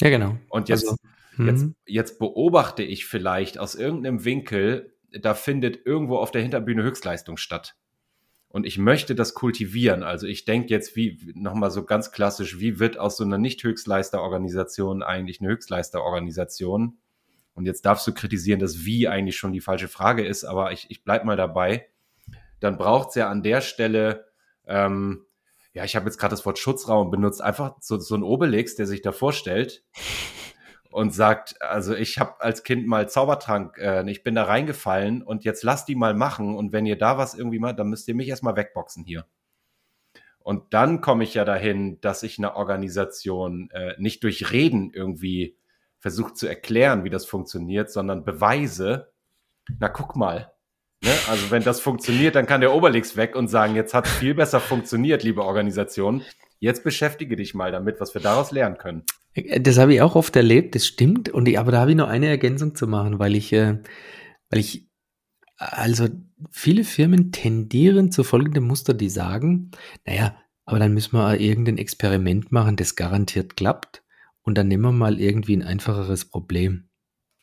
Ja, 0.00 0.10
genau. 0.10 0.36
Und 0.48 0.68
jetzt, 0.68 0.86
also, 0.88 0.96
Jetzt, 1.38 1.62
mhm. 1.62 1.74
jetzt 1.86 2.18
beobachte 2.18 2.82
ich 2.82 3.06
vielleicht 3.06 3.58
aus 3.58 3.74
irgendeinem 3.74 4.24
Winkel, 4.24 4.96
da 5.10 5.34
findet 5.34 5.84
irgendwo 5.84 6.16
auf 6.18 6.30
der 6.30 6.42
Hinterbühne 6.42 6.82
Höchstleistung 6.82 7.36
statt. 7.36 7.76
Und 8.56 8.64
ich 8.64 8.78
möchte 8.78 9.14
das 9.14 9.34
kultivieren. 9.34 10.02
Also 10.02 10.26
ich 10.26 10.46
denke 10.46 10.70
jetzt, 10.70 10.96
wie 10.96 11.20
nochmal 11.34 11.70
so 11.70 11.84
ganz 11.84 12.10
klassisch, 12.10 12.58
wie 12.58 12.78
wird 12.78 12.98
aus 12.98 13.18
so 13.18 13.24
einer 13.24 13.36
Nicht-Höchstleister-Organisation 13.36 15.02
eigentlich 15.02 15.42
eine 15.42 15.50
Höchstleister-Organisation? 15.50 16.96
Und 17.52 17.66
jetzt 17.66 17.84
darfst 17.84 18.06
du 18.06 18.14
kritisieren, 18.14 18.58
dass 18.58 18.86
wie 18.86 19.08
eigentlich 19.08 19.36
schon 19.36 19.52
die 19.52 19.60
falsche 19.60 19.88
Frage 19.88 20.24
ist, 20.24 20.44
aber 20.44 20.72
ich, 20.72 20.86
ich 20.88 21.04
bleib 21.04 21.26
mal 21.26 21.36
dabei. 21.36 21.90
Dann 22.58 22.78
braucht 22.78 23.10
es 23.10 23.16
ja 23.16 23.28
an 23.28 23.42
der 23.42 23.60
Stelle, 23.60 24.24
ähm, 24.66 25.26
ja, 25.74 25.84
ich 25.84 25.94
habe 25.94 26.06
jetzt 26.06 26.16
gerade 26.16 26.32
das 26.32 26.46
Wort 26.46 26.58
Schutzraum 26.58 27.10
benutzt, 27.10 27.42
einfach 27.42 27.76
so, 27.80 27.98
so 27.98 28.14
ein 28.14 28.22
Obelix, 28.22 28.74
der 28.74 28.86
sich 28.86 29.02
da 29.02 29.12
vorstellt 29.12 29.84
und 30.96 31.10
sagt, 31.10 31.60
also 31.60 31.94
ich 31.94 32.18
habe 32.18 32.40
als 32.40 32.64
Kind 32.64 32.86
mal 32.86 33.06
Zaubertrank, 33.06 33.76
äh, 33.76 34.10
ich 34.10 34.24
bin 34.24 34.34
da 34.34 34.44
reingefallen 34.44 35.20
und 35.20 35.44
jetzt 35.44 35.62
lasst 35.62 35.88
die 35.88 35.94
mal 35.94 36.14
machen 36.14 36.56
und 36.56 36.72
wenn 36.72 36.86
ihr 36.86 36.96
da 36.96 37.18
was 37.18 37.34
irgendwie 37.34 37.58
mal, 37.58 37.74
dann 37.74 37.90
müsst 37.90 38.08
ihr 38.08 38.14
mich 38.14 38.28
erstmal 38.28 38.56
wegboxen 38.56 39.04
hier. 39.04 39.26
Und 40.38 40.72
dann 40.72 41.02
komme 41.02 41.24
ich 41.24 41.34
ja 41.34 41.44
dahin, 41.44 42.00
dass 42.00 42.22
ich 42.22 42.38
eine 42.38 42.56
Organisation 42.56 43.68
äh, 43.72 43.92
nicht 43.98 44.24
durch 44.24 44.52
Reden 44.52 44.90
irgendwie 44.90 45.58
versucht 45.98 46.38
zu 46.38 46.46
erklären, 46.46 47.04
wie 47.04 47.10
das 47.10 47.26
funktioniert, 47.26 47.90
sondern 47.90 48.24
Beweise. 48.24 49.12
Na, 49.78 49.90
guck 49.90 50.16
mal. 50.16 50.50
Ne? 51.04 51.12
Also 51.28 51.50
wenn 51.50 51.62
das 51.62 51.78
funktioniert, 51.78 52.36
dann 52.36 52.46
kann 52.46 52.62
der 52.62 52.72
Oberlix 52.72 53.18
weg 53.18 53.36
und 53.36 53.48
sagen, 53.48 53.76
jetzt 53.76 53.92
hat 53.92 54.06
es 54.06 54.12
viel 54.12 54.34
besser 54.34 54.60
funktioniert, 54.60 55.22
liebe 55.22 55.44
Organisation. 55.44 56.22
Jetzt 56.58 56.84
beschäftige 56.84 57.36
dich 57.36 57.54
mal 57.54 57.72
damit, 57.72 58.00
was 58.00 58.14
wir 58.14 58.20
daraus 58.20 58.50
lernen 58.50 58.78
können. 58.78 59.04
Das 59.60 59.76
habe 59.78 59.94
ich 59.94 60.00
auch 60.00 60.14
oft 60.14 60.34
erlebt, 60.36 60.74
das 60.74 60.86
stimmt. 60.86 61.28
Und 61.28 61.46
ich, 61.46 61.58
aber 61.58 61.70
da 61.72 61.80
habe 61.80 61.90
ich 61.90 61.96
noch 61.96 62.08
eine 62.08 62.28
Ergänzung 62.28 62.74
zu 62.74 62.86
machen, 62.86 63.18
weil 63.18 63.34
ich, 63.34 63.52
äh, 63.52 63.78
weil 64.50 64.60
ich, 64.60 64.88
also 65.58 66.08
viele 66.50 66.84
Firmen 66.84 67.32
tendieren 67.32 68.10
zu 68.10 68.24
folgendem 68.24 68.64
Muster, 68.64 68.94
die 68.94 69.10
sagen, 69.10 69.70
naja, 70.06 70.36
Aber 70.66 70.80
dann 70.80 70.92
müssen 70.92 71.16
wir 71.16 71.40
irgendein 71.40 71.78
Experiment 71.78 72.50
machen, 72.52 72.76
das 72.76 72.96
garantiert 72.96 73.56
klappt. 73.56 74.02
Und 74.42 74.58
dann 74.58 74.68
nehmen 74.68 74.82
wir 74.82 74.92
mal 74.92 75.20
irgendwie 75.20 75.56
ein 75.56 75.62
einfacheres 75.62 76.24
Problem, 76.24 76.88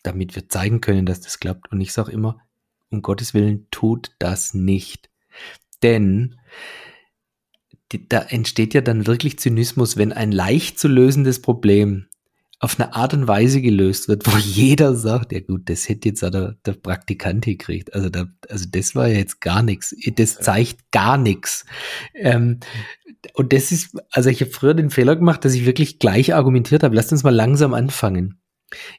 damit 0.03 0.35
wir 0.35 0.49
zeigen 0.49 0.81
können, 0.81 1.05
dass 1.05 1.21
das 1.21 1.39
klappt. 1.39 1.71
Und 1.71 1.81
ich 1.81 1.93
sage 1.93 2.11
immer, 2.11 2.41
um 2.89 3.01
Gottes 3.01 3.33
Willen, 3.33 3.67
tut 3.71 4.11
das 4.19 4.53
nicht. 4.53 5.09
Denn 5.81 6.35
da 8.09 8.19
entsteht 8.19 8.73
ja 8.73 8.81
dann 8.81 9.07
wirklich 9.07 9.39
Zynismus, 9.39 9.97
wenn 9.97 10.13
ein 10.13 10.31
leicht 10.31 10.79
zu 10.79 10.87
lösendes 10.87 11.41
Problem 11.41 12.05
auf 12.63 12.79
eine 12.79 12.95
Art 12.95 13.13
und 13.13 13.27
Weise 13.27 13.61
gelöst 13.61 14.07
wird, 14.07 14.25
wo 14.25 14.37
jeder 14.37 14.95
sagt, 14.95 15.33
ja 15.33 15.41
gut, 15.41 15.69
das 15.69 15.89
hätte 15.89 16.07
jetzt 16.07 16.23
auch 16.23 16.29
der, 16.29 16.55
der 16.65 16.73
Praktikant 16.73 17.43
gekriegt. 17.43 17.93
Also, 17.93 18.09
da, 18.09 18.27
also 18.49 18.65
das 18.71 18.95
war 18.95 19.09
ja 19.09 19.17
jetzt 19.17 19.41
gar 19.41 19.63
nichts. 19.63 19.93
Das 20.15 20.35
zeigt 20.35 20.91
gar 20.91 21.17
nichts. 21.17 21.65
Ähm, 22.13 22.61
und 23.33 23.51
das 23.51 23.73
ist, 23.73 23.97
also 24.11 24.29
ich 24.29 24.39
habe 24.39 24.51
früher 24.51 24.73
den 24.73 24.91
Fehler 24.91 25.17
gemacht, 25.17 25.43
dass 25.43 25.53
ich 25.53 25.65
wirklich 25.65 25.99
gleich 25.99 26.33
argumentiert 26.33 26.83
habe. 26.83 26.95
Lasst 26.95 27.11
uns 27.11 27.23
mal 27.23 27.35
langsam 27.35 27.73
anfangen. 27.73 28.39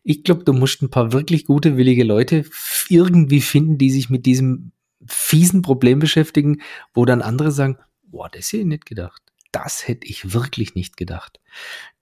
Ich 0.02 0.24
glaube, 0.24 0.44
du 0.44 0.52
musst 0.52 0.82
ein 0.82 0.90
paar 0.90 1.12
wirklich 1.12 1.46
gute, 1.46 1.78
willige 1.78 2.04
Leute 2.04 2.44
irgendwie 2.90 3.40
finden, 3.40 3.78
die 3.78 3.90
sich 3.90 4.10
mit 4.10 4.26
diesem 4.26 4.72
fiesen 5.06 5.62
Problem 5.62 6.00
beschäftigen, 6.00 6.60
wo 6.92 7.06
dann 7.06 7.22
andere 7.22 7.50
sagen, 7.50 7.78
boah, 8.14 8.28
das 8.30 8.46
hätte 8.46 8.58
ich 8.58 8.66
nicht 8.66 8.86
gedacht. 8.86 9.22
Das 9.50 9.88
hätte 9.88 10.06
ich 10.06 10.32
wirklich 10.32 10.74
nicht 10.76 10.96
gedacht. 10.96 11.40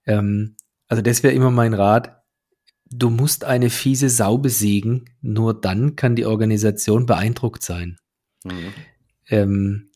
Ähm, 0.06 0.56
also 0.88 1.02
das 1.02 1.22
wäre 1.22 1.34
immer 1.34 1.50
mein 1.50 1.72
Rat. 1.72 2.22
Du 2.90 3.08
musst 3.08 3.44
eine 3.44 3.70
fiese 3.70 4.10
Sau 4.10 4.36
besiegen, 4.36 5.06
nur 5.22 5.58
dann 5.58 5.96
kann 5.96 6.14
die 6.14 6.26
Organisation 6.26 7.06
beeindruckt 7.06 7.62
sein. 7.62 7.98
Mhm. 8.44 8.74
Ähm, 9.28 9.90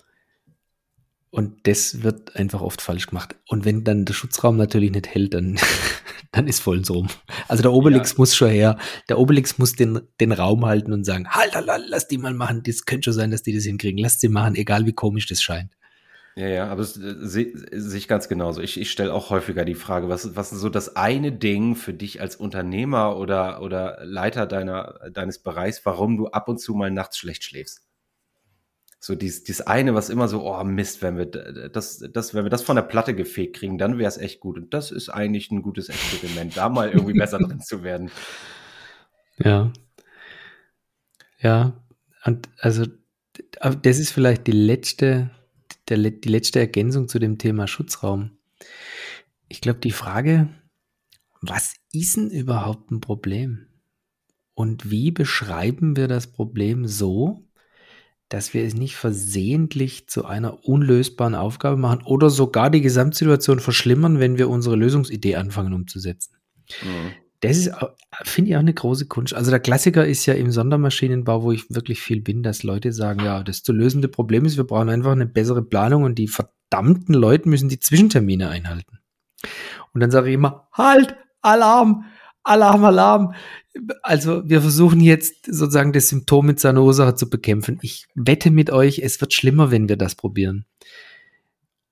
und 1.29 1.67
das 1.67 2.03
wird 2.03 2.35
einfach 2.35 2.63
oft 2.63 2.81
falsch 2.81 3.09
gemacht. 3.09 3.37
Und 3.47 3.67
wenn 3.67 3.85
dann 3.85 4.07
der 4.07 4.15
Schutzraum 4.15 4.57
natürlich 4.57 4.91
nicht 4.91 5.09
hält, 5.09 5.35
dann, 5.35 5.59
dann 6.33 6.49
ist 6.49 6.61
voll 6.61 6.83
rum. 6.89 7.09
Also 7.47 7.63
der 7.63 7.75
Obelix 7.75 8.13
ja. 8.13 8.15
muss 8.17 8.35
schon 8.35 8.49
her. 8.49 8.79
Der 9.11 9.19
Obelix 9.19 9.59
muss 9.59 9.75
den, 9.75 10.01
den 10.19 10.33
Raum 10.33 10.65
halten 10.65 10.95
und 10.95 11.05
sagen, 11.05 11.29
halt, 11.29 11.55
halt, 11.55 11.69
halt, 11.69 11.85
lass 11.89 12.09
die 12.09 12.17
mal 12.17 12.33
machen. 12.33 12.63
Das 12.63 12.87
könnte 12.87 13.05
schon 13.05 13.13
sein, 13.13 13.31
dass 13.31 13.43
die 13.43 13.53
das 13.53 13.65
hinkriegen. 13.65 13.99
Lass 13.99 14.19
sie 14.19 14.31
machen, 14.31 14.55
egal 14.55 14.87
wie 14.87 14.95
komisch 14.95 15.27
das 15.27 15.43
scheint. 15.43 15.76
Ja, 16.39 16.49
ja, 16.49 16.67
aber 16.69 16.83
es 16.83 16.99
äh, 16.99 17.15
sehe 17.21 17.53
seh 17.73 17.97
ich 17.97 18.09
ganz 18.09 18.29
genauso. 18.29 18.61
Ich, 18.61 18.79
ich 18.79 18.91
stelle 18.91 19.15
auch 19.15 19.31
häufiger 19.31 19.65
die 19.65 19.75
Frage, 19.75 20.11
was, 20.11 20.37
was 20.37 20.53
ist 20.53 20.61
so 20.61 20.69
das 20.69 20.95
eine 20.95 21.33
Ding 21.33 21.77
für 21.77 21.95
dich 21.95 22.21
als 22.21 22.37
Unternehmer 22.37 23.17
oder, 23.17 23.63
oder 23.63 24.05
Leiter 24.05 24.47
deiner, 24.47 25.11
deines 25.11 25.39
Bereichs, 25.39 25.81
warum 25.87 26.19
du 26.19 26.29
ab 26.29 26.49
und 26.49 26.59
zu 26.59 26.75
mal 26.75 26.91
nachts 26.91 27.17
schlecht 27.17 27.43
schläfst? 27.43 27.87
So 29.01 29.15
dies, 29.15 29.45
dies 29.45 29.63
eine, 29.63 29.95
was 29.95 30.11
immer 30.11 30.29
so, 30.29 30.47
oh 30.47 30.63
Mist, 30.65 31.01
wenn 31.01 31.17
wir 31.17 31.25
das, 31.25 32.05
das, 32.13 32.35
wenn 32.35 32.45
wir 32.45 32.51
das 32.51 32.63
von 32.63 32.77
der 32.77 32.83
Platte 32.83 33.15
gefegt 33.15 33.57
kriegen, 33.57 33.79
dann 33.79 33.97
wäre 33.99 34.09
es 34.09 34.19
echt 34.19 34.41
gut. 34.41 34.59
Und 34.59 34.75
das 34.75 34.91
ist 34.91 35.09
eigentlich 35.09 35.51
ein 35.51 35.63
gutes 35.63 35.89
Experiment, 35.89 36.57
da 36.57 36.69
mal 36.69 36.91
irgendwie 36.91 37.15
besser 37.19 37.39
drin 37.39 37.61
zu 37.61 37.83
werden. 37.83 38.11
Ja. 39.39 39.73
Ja. 41.39 41.73
Und 42.25 42.49
also, 42.59 42.85
das 43.83 43.99
ist 43.99 44.11
vielleicht 44.11 44.47
die 44.47 44.53
letzte 44.53 45.31
der, 45.89 45.99
die 45.99 46.29
letzte 46.29 46.59
Ergänzung 46.59 47.09
zu 47.09 47.19
dem 47.19 47.39
Thema 47.39 47.67
Schutzraum. 47.67 48.33
Ich 49.49 49.61
glaube, 49.61 49.81
die 49.81 49.93
Frage, 49.93 50.49
was 51.41 51.75
ist 51.93 52.17
denn 52.17 52.31
überhaupt 52.31 52.91
ein 52.91 53.01
Problem? 53.01 53.67
Und 54.55 54.91
wie 54.91 55.11
beschreiben 55.11 55.97
wir 55.97 56.09
das 56.09 56.27
Problem 56.27 56.87
so, 56.87 57.45
dass 58.29 58.55
wir 58.55 58.65
es 58.65 58.75
nicht 58.75 58.97
versehentlich 58.97 60.09
zu 60.09 60.25
einer 60.25 60.65
unlösbaren 60.65 61.35
Aufgabe 61.35 61.77
machen 61.77 62.03
oder 62.05 62.31
sogar 62.31 62.71
die 62.71 62.81
Gesamtsituation 62.81 63.61
verschlimmern, 63.61 64.19
wenn 64.19 64.39
wir 64.39 64.49
unsere 64.49 64.75
Lösungsidee 64.75 65.37
anfangen 65.37 65.75
umzusetzen? 65.75 66.35
Mhm 66.83 67.26
das 67.41 67.57
ist, 67.57 67.71
finde 68.25 68.51
ich, 68.51 68.57
auch 68.57 68.61
eine 68.61 68.75
große 68.75 69.07
Kunst. 69.07 69.35
Also 69.35 69.51
der 69.51 69.61
Klassiker 69.61 70.07
ist 70.07 70.27
ja 70.27 70.35
im 70.35 70.51
Sondermaschinenbau, 70.51 71.43
wo 71.43 71.53
ich 71.53 71.71
wirklich 71.71 72.01
viel 72.01 72.21
bin, 72.21 72.43
dass 72.43 72.63
Leute 72.63 72.93
sagen, 72.93 73.25
ja, 73.25 73.43
das 73.43 73.63
zu 73.63 73.73
lösende 73.73 74.09
Problem 74.09 74.45
ist, 74.45 74.57
wir 74.57 74.65
brauchen 74.65 74.89
einfach 74.89 75.13
eine 75.13 75.27
bessere 75.27 75.63
Planung 75.63 76.05
und 76.05 76.17
die 76.17 76.29
verdammten 76.29 77.15
Leute 77.15 77.49
müssen 77.49 77.69
die 77.69 77.81
Zwischentermine 77.81 78.49
einhalten. 78.49 78.99
Und 79.93 80.01
dann 80.01 80.11
sage 80.11 80.29
ich 80.29 80.35
immer, 80.35 80.69
halt, 80.73 81.17
Alarm, 81.43 82.05
Alarm, 82.43 82.85
Alarm. 82.85 83.35
Also 84.03 84.49
wir 84.49 84.61
versuchen 84.61 85.01
jetzt 85.01 85.47
sozusagen 85.47 85.93
das 85.93 86.09
Symptom 86.09 86.47
mit 86.47 86.61
seiner 86.61 86.83
Ursache 86.83 87.15
zu 87.15 87.29
bekämpfen. 87.29 87.79
Ich 87.83 88.07
wette 88.15 88.51
mit 88.51 88.71
euch, 88.71 89.01
es 89.01 89.21
wird 89.21 89.35
schlimmer, 89.35 89.71
wenn 89.71 89.89
wir 89.89 89.97
das 89.97 90.15
probieren. 90.15 90.65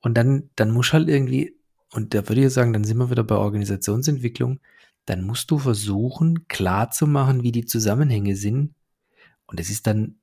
Und 0.01 0.15
dann, 0.15 0.51
dann 0.57 0.71
muss 0.71 0.93
halt 0.93 1.09
irgendwie, 1.09 1.57
und 1.93 2.15
da 2.15 2.29
würde 2.29 2.45
ich 2.45 2.53
sagen, 2.53 2.73
dann 2.73 2.85
sind 2.85 2.99
wir 2.99 3.11
wieder 3.11 3.25
bei 3.25 3.37
Organisationsentwicklung, 3.37 4.61
dann 5.07 5.23
musst 5.23 5.51
du 5.51 5.59
versuchen, 5.59 6.47
klarzumachen, 6.49 7.43
wie 7.43 7.53
die 7.53 7.67
Zusammenhänge 7.67 8.37
sind. 8.37 8.75
Und 9.47 9.61
es 9.61 9.71
ist 9.71 9.87
dann 9.87 10.17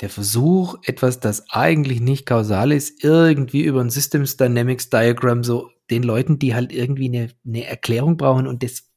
der 0.00 0.10
Versuch, 0.10 0.76
etwas, 0.84 1.20
das 1.20 1.48
eigentlich 1.50 2.00
nicht 2.00 2.26
kausal 2.26 2.72
ist, 2.72 3.04
irgendwie 3.04 3.62
über 3.62 3.80
ein 3.80 3.90
Systems 3.90 4.36
Dynamics 4.36 4.90
Diagram 4.90 5.44
so 5.44 5.70
den 5.90 6.02
Leuten, 6.02 6.38
die 6.38 6.54
halt 6.54 6.72
irgendwie 6.72 7.08
eine, 7.08 7.28
eine 7.46 7.66
Erklärung 7.66 8.16
brauchen 8.16 8.46
und 8.46 8.62
das 8.62 8.90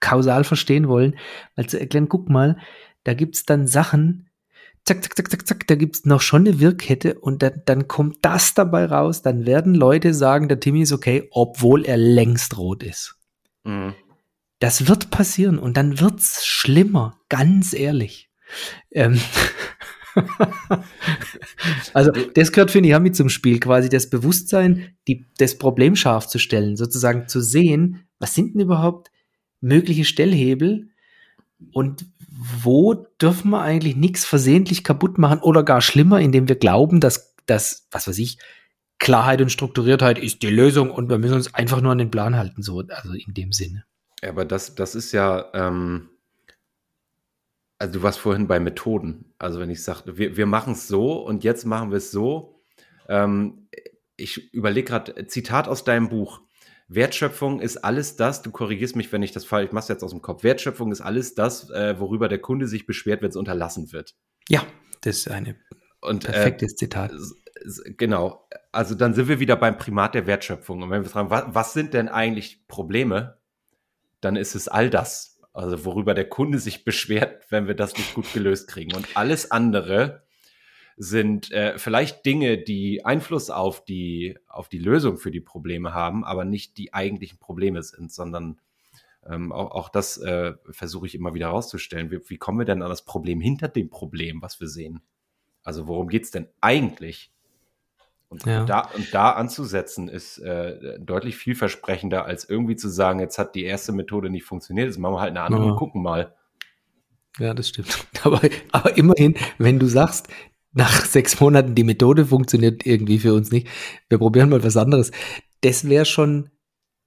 kausal 0.00 0.44
verstehen 0.44 0.88
wollen, 0.88 1.18
mal 1.56 1.66
zu 1.66 1.78
erklären, 1.78 2.08
guck 2.08 2.30
mal, 2.30 2.56
da 3.04 3.14
gibt's 3.14 3.44
dann 3.44 3.66
Sachen, 3.66 4.30
zack, 4.84 5.02
zack, 5.02 5.16
zack, 5.16 5.30
zack, 5.30 5.46
zack, 5.46 5.66
da 5.66 5.74
gibt's 5.74 6.04
noch 6.04 6.20
schon 6.20 6.46
eine 6.46 6.60
Wirkkette 6.60 7.18
und 7.18 7.42
dann, 7.42 7.62
dann 7.66 7.88
kommt 7.88 8.18
das 8.22 8.54
dabei 8.54 8.86
raus, 8.86 9.22
dann 9.22 9.44
werden 9.44 9.74
Leute 9.74 10.14
sagen, 10.14 10.48
der 10.48 10.60
Timmy 10.60 10.82
ist 10.82 10.92
okay, 10.92 11.28
obwohl 11.30 11.84
er 11.84 11.96
längst 11.96 12.56
rot 12.56 12.82
ist. 12.82 13.16
Mhm. 13.64 13.94
Das 14.62 14.86
wird 14.86 15.10
passieren 15.10 15.58
und 15.58 15.76
dann 15.76 15.98
wird's 15.98 16.46
schlimmer, 16.46 17.18
ganz 17.28 17.72
ehrlich. 17.72 18.30
Ähm 18.92 19.20
also 21.94 22.12
das 22.12 22.52
gehört, 22.52 22.70
finde 22.70 22.88
ich, 22.88 22.94
auch 22.94 23.00
mit 23.00 23.16
zum 23.16 23.28
Spiel, 23.28 23.58
quasi 23.58 23.88
das 23.88 24.08
Bewusstsein, 24.08 24.94
die, 25.08 25.26
das 25.36 25.58
Problem 25.58 25.96
scharf 25.96 26.28
zu 26.28 26.38
stellen, 26.38 26.76
sozusagen 26.76 27.26
zu 27.26 27.40
sehen, 27.40 28.06
was 28.20 28.36
sind 28.36 28.54
denn 28.54 28.60
überhaupt 28.60 29.10
mögliche 29.60 30.04
Stellhebel 30.04 30.90
und 31.72 32.06
wo 32.28 32.94
dürfen 33.20 33.50
wir 33.50 33.62
eigentlich 33.62 33.96
nichts 33.96 34.24
versehentlich 34.24 34.84
kaputt 34.84 35.18
machen 35.18 35.40
oder 35.40 35.64
gar 35.64 35.80
schlimmer, 35.80 36.20
indem 36.20 36.46
wir 36.46 36.54
glauben, 36.54 37.00
dass 37.00 37.34
das, 37.46 37.88
was 37.90 38.06
weiß 38.06 38.18
ich, 38.18 38.38
Klarheit 39.00 39.40
und 39.40 39.50
Strukturiertheit 39.50 40.20
ist 40.20 40.40
die 40.42 40.50
Lösung 40.50 40.92
und 40.92 41.08
wir 41.10 41.18
müssen 41.18 41.34
uns 41.34 41.52
einfach 41.52 41.80
nur 41.80 41.90
an 41.90 41.98
den 41.98 42.12
Plan 42.12 42.36
halten, 42.36 42.62
so, 42.62 42.78
also 42.78 43.12
in 43.12 43.34
dem 43.34 43.50
Sinne. 43.50 43.82
Aber 44.22 44.44
das, 44.44 44.74
das 44.74 44.94
ist 44.94 45.12
ja, 45.12 45.50
ähm, 45.54 46.08
also 47.78 47.94
du 47.94 48.02
warst 48.02 48.18
vorhin 48.18 48.46
bei 48.46 48.60
Methoden. 48.60 49.34
Also 49.38 49.58
wenn 49.58 49.70
ich 49.70 49.82
sage, 49.82 50.16
wir, 50.16 50.36
wir 50.36 50.46
machen 50.46 50.74
es 50.74 50.86
so 50.86 51.24
und 51.24 51.44
jetzt 51.44 51.64
machen 51.64 51.90
wir 51.90 51.98
es 51.98 52.10
so. 52.10 52.62
Ähm, 53.08 53.68
ich 54.16 54.54
überlege 54.54 54.86
gerade, 54.86 55.26
Zitat 55.26 55.66
aus 55.66 55.84
deinem 55.84 56.08
Buch. 56.08 56.40
Wertschöpfung 56.88 57.60
ist 57.60 57.78
alles 57.78 58.16
das, 58.16 58.42
du 58.42 58.50
korrigierst 58.50 58.96
mich, 58.96 59.10
wenn 59.12 59.22
ich 59.22 59.32
das 59.32 59.44
falsch, 59.44 59.66
ich 59.66 59.72
mach's 59.72 59.88
jetzt 59.88 60.04
aus 60.04 60.10
dem 60.10 60.22
Kopf. 60.22 60.44
Wertschöpfung 60.44 60.92
ist 60.92 61.00
alles 61.00 61.34
das, 61.34 61.70
äh, 61.70 61.98
worüber 61.98 62.28
der 62.28 62.38
Kunde 62.38 62.68
sich 62.68 62.86
beschwert, 62.86 63.22
wenn 63.22 63.30
es 63.30 63.36
unterlassen 63.36 63.92
wird. 63.92 64.14
Ja, 64.48 64.64
das 65.00 65.18
ist 65.18 65.30
ein 65.30 65.56
perfektes 66.20 66.72
äh, 66.74 66.76
Zitat. 66.76 67.12
Genau. 67.96 68.46
Also 68.72 68.94
dann 68.94 69.14
sind 69.14 69.28
wir 69.28 69.40
wieder 69.40 69.56
beim 69.56 69.76
Primat 69.76 70.14
der 70.14 70.26
Wertschöpfung. 70.26 70.82
Und 70.82 70.90
wenn 70.90 71.02
wir 71.02 71.10
fragen, 71.10 71.30
was, 71.30 71.44
was 71.48 71.72
sind 71.72 71.94
denn 71.94 72.08
eigentlich 72.08 72.66
Probleme? 72.68 73.38
Dann 74.22 74.36
ist 74.36 74.54
es 74.54 74.68
all 74.68 74.88
das, 74.88 75.40
also 75.52 75.84
worüber 75.84 76.14
der 76.14 76.28
Kunde 76.28 76.58
sich 76.58 76.84
beschwert, 76.84 77.44
wenn 77.50 77.66
wir 77.66 77.74
das 77.74 77.96
nicht 77.96 78.14
gut 78.14 78.32
gelöst 78.32 78.68
kriegen. 78.68 78.94
Und 78.94 79.16
alles 79.16 79.50
andere 79.50 80.22
sind 80.96 81.50
äh, 81.50 81.78
vielleicht 81.78 82.24
Dinge, 82.24 82.58
die 82.58 83.04
Einfluss 83.04 83.50
auf 83.50 83.84
die, 83.84 84.38
auf 84.46 84.68
die 84.68 84.78
Lösung 84.78 85.18
für 85.18 85.30
die 85.30 85.40
Probleme 85.40 85.92
haben, 85.92 86.24
aber 86.24 86.44
nicht 86.44 86.78
die 86.78 86.94
eigentlichen 86.94 87.38
Probleme 87.38 87.82
sind, 87.82 88.12
sondern 88.12 88.60
ähm, 89.26 89.52
auch, 89.52 89.70
auch 89.72 89.88
das 89.88 90.18
äh, 90.18 90.54
versuche 90.70 91.06
ich 91.06 91.14
immer 91.14 91.34
wieder 91.34 91.46
herauszustellen. 91.46 92.10
Wie, 92.10 92.20
wie 92.28 92.38
kommen 92.38 92.58
wir 92.58 92.64
denn 92.64 92.82
an 92.82 92.90
das 92.90 93.04
Problem 93.04 93.40
hinter 93.40 93.68
dem 93.68 93.90
Problem, 93.90 94.42
was 94.42 94.60
wir 94.60 94.68
sehen? 94.68 95.00
Also 95.64 95.86
worum 95.86 96.08
geht 96.08 96.24
es 96.24 96.30
denn 96.30 96.48
eigentlich? 96.60 97.31
Und, 98.32 98.46
ja. 98.46 98.64
da, 98.64 98.88
und 98.96 99.12
da 99.12 99.32
anzusetzen 99.32 100.08
ist 100.08 100.38
äh, 100.38 100.98
deutlich 100.98 101.36
vielversprechender, 101.36 102.24
als 102.24 102.48
irgendwie 102.48 102.76
zu 102.76 102.88
sagen, 102.88 103.20
jetzt 103.20 103.38
hat 103.38 103.54
die 103.54 103.64
erste 103.64 103.92
Methode 103.92 104.30
nicht 104.30 104.44
funktioniert, 104.44 104.86
jetzt 104.86 104.98
machen 104.98 105.16
wir 105.16 105.20
halt 105.20 105.32
eine 105.32 105.42
andere 105.42 105.64
ja. 105.64 105.70
und 105.72 105.76
gucken 105.76 106.02
mal. 106.02 106.34
Ja, 107.38 107.52
das 107.52 107.68
stimmt. 107.68 108.06
Aber, 108.24 108.40
aber 108.70 108.96
immerhin, 108.96 109.34
wenn 109.58 109.80
du 109.80 109.86
sagst, 109.86 110.28
nach 110.72 111.04
sechs 111.04 111.40
Monaten 111.40 111.74
die 111.74 111.82
Methode 111.82 112.24
funktioniert 112.24 112.86
irgendwie 112.86 113.18
für 113.18 113.34
uns 113.34 113.50
nicht, 113.50 113.68
wir 114.08 114.18
probieren 114.18 114.48
mal 114.48 114.62
was 114.62 114.76
anderes. 114.76 115.10
Das 115.60 115.88
wäre 115.88 116.04
schon 116.04 116.50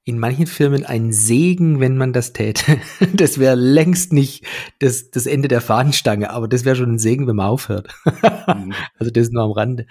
in 0.06 0.20
manchen 0.20 0.45
Firmen 0.45 0.86
ein 0.86 1.12
Segen, 1.12 1.80
wenn 1.80 1.97
man 1.97 2.14
das 2.14 2.32
täte. 2.32 2.80
Das 3.14 3.39
wäre 3.39 3.56
längst 3.56 4.14
nicht 4.14 4.45
das, 4.80 5.10
das 5.10 5.26
Ende 5.26 5.47
der 5.47 5.62
Fahnenstange, 5.62 6.30
aber 6.30 6.47
das 6.47 6.64
wäre 6.64 6.76
schon 6.76 6.93
ein 6.93 6.99
Segen, 6.99 7.28
wenn 7.28 7.36
man 7.36 7.47
aufhört. 7.47 7.88
Mhm. 8.06 8.74
Also 8.99 9.12
das 9.12 9.24
ist 9.24 9.34
nur 9.34 9.43
am 9.43 9.51
Rande. 9.51 9.88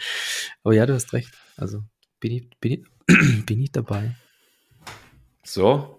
Aber 0.62 0.74
ja, 0.74 0.86
du 0.86 0.94
hast 0.94 1.12
recht. 1.12 1.30
Also 1.56 1.82
bin 2.20 2.32
ich, 2.32 2.48
bin 2.60 2.72
ich, 2.72 3.44
bin 3.46 3.60
ich 3.60 3.72
dabei. 3.72 4.14
So. 5.42 5.93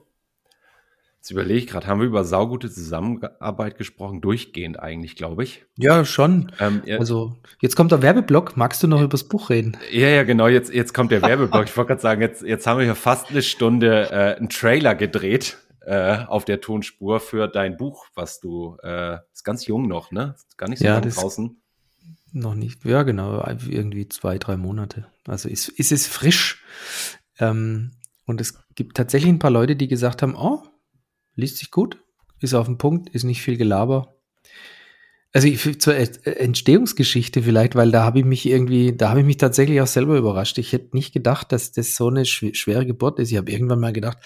Jetzt 1.25 1.31
überlege 1.31 1.57
ich 1.57 1.65
gerade, 1.65 1.87
haben 1.87 2.01
wir 2.01 2.05
über 2.05 2.23
saugute 2.23 2.69
Zusammenarbeit 2.69 3.79
gesprochen? 3.79 4.21
Durchgehend 4.21 4.79
eigentlich, 4.79 5.15
glaube 5.15 5.43
ich. 5.43 5.65
Ja, 5.75 6.05
schon. 6.05 6.51
Ähm, 6.59 6.83
ja. 6.85 6.99
Also, 6.99 7.35
jetzt 7.59 7.75
kommt 7.75 7.91
der 7.91 8.03
Werbeblock. 8.03 8.55
Magst 8.57 8.83
du 8.83 8.87
noch 8.87 8.99
über 8.99 9.07
das 9.07 9.23
Buch 9.23 9.49
reden? 9.49 9.75
Ja, 9.91 10.09
ja, 10.09 10.21
genau. 10.21 10.47
Jetzt, 10.47 10.71
jetzt 10.71 10.93
kommt 10.93 11.09
der 11.09 11.23
Werbeblock. 11.23 11.65
ich 11.65 11.75
wollte 11.75 11.87
gerade 11.87 12.01
sagen, 12.03 12.21
jetzt, 12.21 12.43
jetzt 12.43 12.67
haben 12.67 12.77
wir 12.77 12.85
hier 12.85 12.93
fast 12.93 13.31
eine 13.31 13.41
Stunde 13.41 14.11
äh, 14.11 14.35
einen 14.35 14.49
Trailer 14.49 14.93
gedreht 14.93 15.57
äh, 15.81 16.17
auf 16.27 16.45
der 16.45 16.61
Tonspur 16.61 17.19
für 17.19 17.47
dein 17.47 17.75
Buch, 17.75 18.05
was 18.13 18.39
du, 18.39 18.77
äh, 18.83 19.17
ist 19.33 19.43
ganz 19.43 19.65
jung 19.65 19.87
noch, 19.87 20.11
ne? 20.11 20.35
Ist 20.37 20.59
gar 20.59 20.69
nicht 20.69 20.77
so 20.77 20.85
ja, 20.85 20.99
lange 20.99 21.09
draußen. 21.09 21.59
Noch 22.33 22.53
nicht, 22.53 22.85
ja, 22.85 23.01
genau. 23.01 23.43
Irgendwie 23.67 24.07
zwei, 24.09 24.37
drei 24.37 24.57
Monate. 24.57 25.07
Also 25.25 25.49
ist, 25.49 25.69
ist 25.69 25.91
es 25.91 26.05
frisch. 26.05 26.63
Ähm, 27.39 27.93
und 28.27 28.41
es 28.41 28.59
gibt 28.75 28.95
tatsächlich 28.95 29.31
ein 29.31 29.39
paar 29.39 29.49
Leute, 29.49 29.75
die 29.75 29.87
gesagt 29.87 30.21
haben, 30.21 30.35
oh, 30.35 30.61
liest 31.35 31.57
sich 31.57 31.71
gut, 31.71 31.97
ist 32.39 32.53
auf 32.53 32.65
dem 32.65 32.77
Punkt, 32.77 33.09
ist 33.09 33.23
nicht 33.23 33.41
viel 33.41 33.57
Gelaber. 33.57 34.15
Also 35.35 35.49
ich, 35.49 35.81
zur 35.81 35.95
Entstehungsgeschichte 35.97 37.43
vielleicht, 37.43 37.75
weil 37.75 37.91
da 37.91 38.05
habe 38.05 38.19
ich 38.19 38.25
mich 38.25 38.45
irgendwie, 38.45 38.95
da 38.95 39.09
habe 39.09 39.19
ich 39.19 39.25
mich 39.25 39.35
tatsächlich 39.35 39.81
auch 39.81 39.87
selber 39.87 40.17
überrascht. 40.17 40.57
Ich 40.59 40.71
hätte 40.71 40.95
nicht 40.95 41.13
gedacht, 41.13 41.51
dass 41.51 41.73
das 41.73 41.97
so 41.97 42.07
eine 42.07 42.23
schwere 42.23 42.85
Geburt 42.85 43.19
ist. 43.19 43.31
Ich 43.31 43.37
habe 43.37 43.51
irgendwann 43.51 43.81
mal 43.81 43.91
gedacht, 43.91 44.19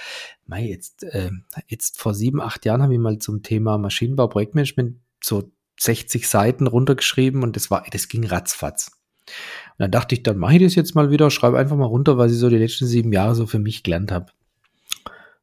mei, 0.46 0.68
jetzt, 0.68 1.04
äh, 1.04 1.32
jetzt 1.68 2.00
vor 2.00 2.14
sieben, 2.14 2.40
acht 2.40 2.64
Jahren 2.64 2.84
habe 2.84 2.94
ich 2.94 3.00
mal 3.00 3.18
zum 3.18 3.42
Thema 3.42 3.80
Maschinenbau, 3.80 4.28
Projektmanagement 4.28 4.98
so 5.20 5.52
60 5.80 6.28
Seiten 6.28 6.68
runtergeschrieben 6.68 7.42
und 7.42 7.56
das 7.56 7.72
war, 7.72 7.86
das 7.90 8.08
ging 8.08 8.28
ratzfatz. 8.28 8.92
Und 9.26 9.80
dann 9.80 9.92
dachte 9.92 10.14
ich, 10.14 10.22
dann 10.22 10.38
mache 10.38 10.58
ich 10.58 10.62
das 10.62 10.76
jetzt 10.76 10.94
mal 10.94 11.10
wieder, 11.10 11.32
schreibe 11.32 11.58
einfach 11.58 11.76
mal 11.76 11.86
runter, 11.86 12.20
was 12.20 12.32
ich 12.32 12.38
so 12.38 12.50
die 12.50 12.58
letzten 12.58 12.86
sieben 12.86 13.14
Jahre 13.14 13.34
so 13.34 13.48
für 13.48 13.60
mich 13.60 13.82
gelernt 13.82 14.12
habe. 14.12 14.28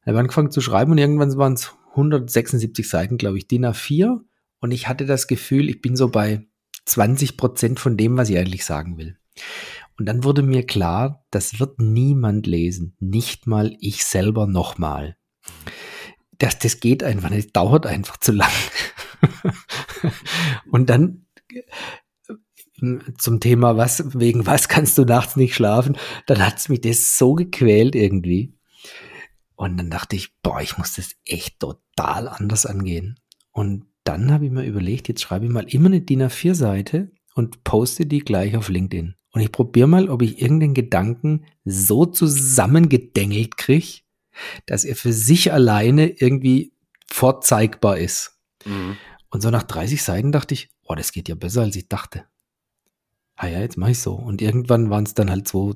Ich 0.06 0.10
habe 0.10 0.20
angefangen 0.20 0.52
zu 0.52 0.60
schreiben 0.60 0.92
und 0.92 0.98
irgendwann 0.98 1.36
waren 1.36 1.54
es 1.54 1.74
176 1.90 2.88
Seiten, 2.88 3.18
glaube 3.18 3.38
ich, 3.38 3.48
DIN 3.48 3.66
A4. 3.66 4.20
Und 4.60 4.70
ich 4.70 4.86
hatte 4.86 5.04
das 5.04 5.26
Gefühl, 5.26 5.68
ich 5.68 5.80
bin 5.80 5.96
so 5.96 6.08
bei 6.08 6.46
20 6.84 7.36
Prozent 7.36 7.80
von 7.80 7.96
dem, 7.96 8.16
was 8.16 8.30
ich 8.30 8.38
eigentlich 8.38 8.64
sagen 8.64 8.98
will. 8.98 9.18
Und 9.98 10.06
dann 10.06 10.22
wurde 10.22 10.42
mir 10.42 10.64
klar, 10.64 11.26
das 11.32 11.58
wird 11.58 11.80
niemand 11.80 12.46
lesen. 12.46 12.94
Nicht 13.00 13.48
mal 13.48 13.74
ich 13.80 14.04
selber 14.04 14.46
nochmal. 14.46 15.16
Das, 16.38 16.56
das 16.60 16.78
geht 16.78 17.02
einfach 17.02 17.30
nicht, 17.30 17.56
dauert 17.56 17.84
einfach 17.84 18.18
zu 18.18 18.30
lang. 18.30 18.52
und 20.70 20.88
dann 20.88 21.26
äh, 21.48 22.98
zum 23.18 23.40
Thema, 23.40 23.76
was, 23.76 24.04
wegen 24.16 24.46
was 24.46 24.68
kannst 24.68 24.98
du 24.98 25.04
nachts 25.04 25.34
nicht 25.34 25.56
schlafen, 25.56 25.98
dann 26.26 26.46
hat 26.46 26.58
es 26.58 26.68
mich 26.68 26.82
das 26.82 27.18
so 27.18 27.34
gequält 27.34 27.96
irgendwie. 27.96 28.55
Und 29.56 29.78
dann 29.78 29.90
dachte 29.90 30.16
ich, 30.16 30.34
boah, 30.42 30.60
ich 30.60 30.78
muss 30.78 30.94
das 30.94 31.16
echt 31.24 31.60
total 31.60 32.28
anders 32.28 32.66
angehen. 32.66 33.18
Und 33.50 33.86
dann 34.04 34.30
habe 34.30 34.44
ich 34.44 34.50
mir 34.50 34.64
überlegt, 34.64 35.08
jetzt 35.08 35.22
schreibe 35.22 35.46
ich 35.46 35.50
mal 35.50 35.64
immer 35.64 35.86
eine 35.86 36.02
DIN 36.02 36.22
A4-Seite 36.22 37.10
und 37.34 37.64
poste 37.64 38.06
die 38.06 38.20
gleich 38.20 38.56
auf 38.56 38.68
LinkedIn. 38.68 39.14
Und 39.32 39.40
ich 39.40 39.50
probiere 39.50 39.88
mal, 39.88 40.08
ob 40.08 40.22
ich 40.22 40.40
irgendeinen 40.40 40.74
Gedanken 40.74 41.46
so 41.64 42.06
zusammengedengelt 42.06 43.56
kriege, 43.56 44.00
dass 44.66 44.84
er 44.84 44.94
für 44.94 45.12
sich 45.12 45.52
alleine 45.52 46.08
irgendwie 46.08 46.72
vorzeigbar 47.06 47.98
ist. 47.98 48.38
Mhm. 48.64 48.96
Und 49.30 49.40
so 49.42 49.50
nach 49.50 49.62
30 49.62 50.02
Seiten 50.02 50.32
dachte 50.32 50.54
ich, 50.54 50.70
oh, 50.84 50.94
das 50.94 51.12
geht 51.12 51.28
ja 51.28 51.34
besser, 51.34 51.62
als 51.62 51.76
ich 51.76 51.88
dachte. 51.88 52.24
Ah 53.34 53.48
ja, 53.48 53.60
jetzt 53.60 53.76
mache 53.76 53.90
ich 53.90 53.98
so. 53.98 54.14
Und 54.14 54.40
irgendwann 54.40 54.88
waren 54.90 55.04
es 55.04 55.14
dann 55.14 55.30
halt 55.30 55.48
so 55.48 55.74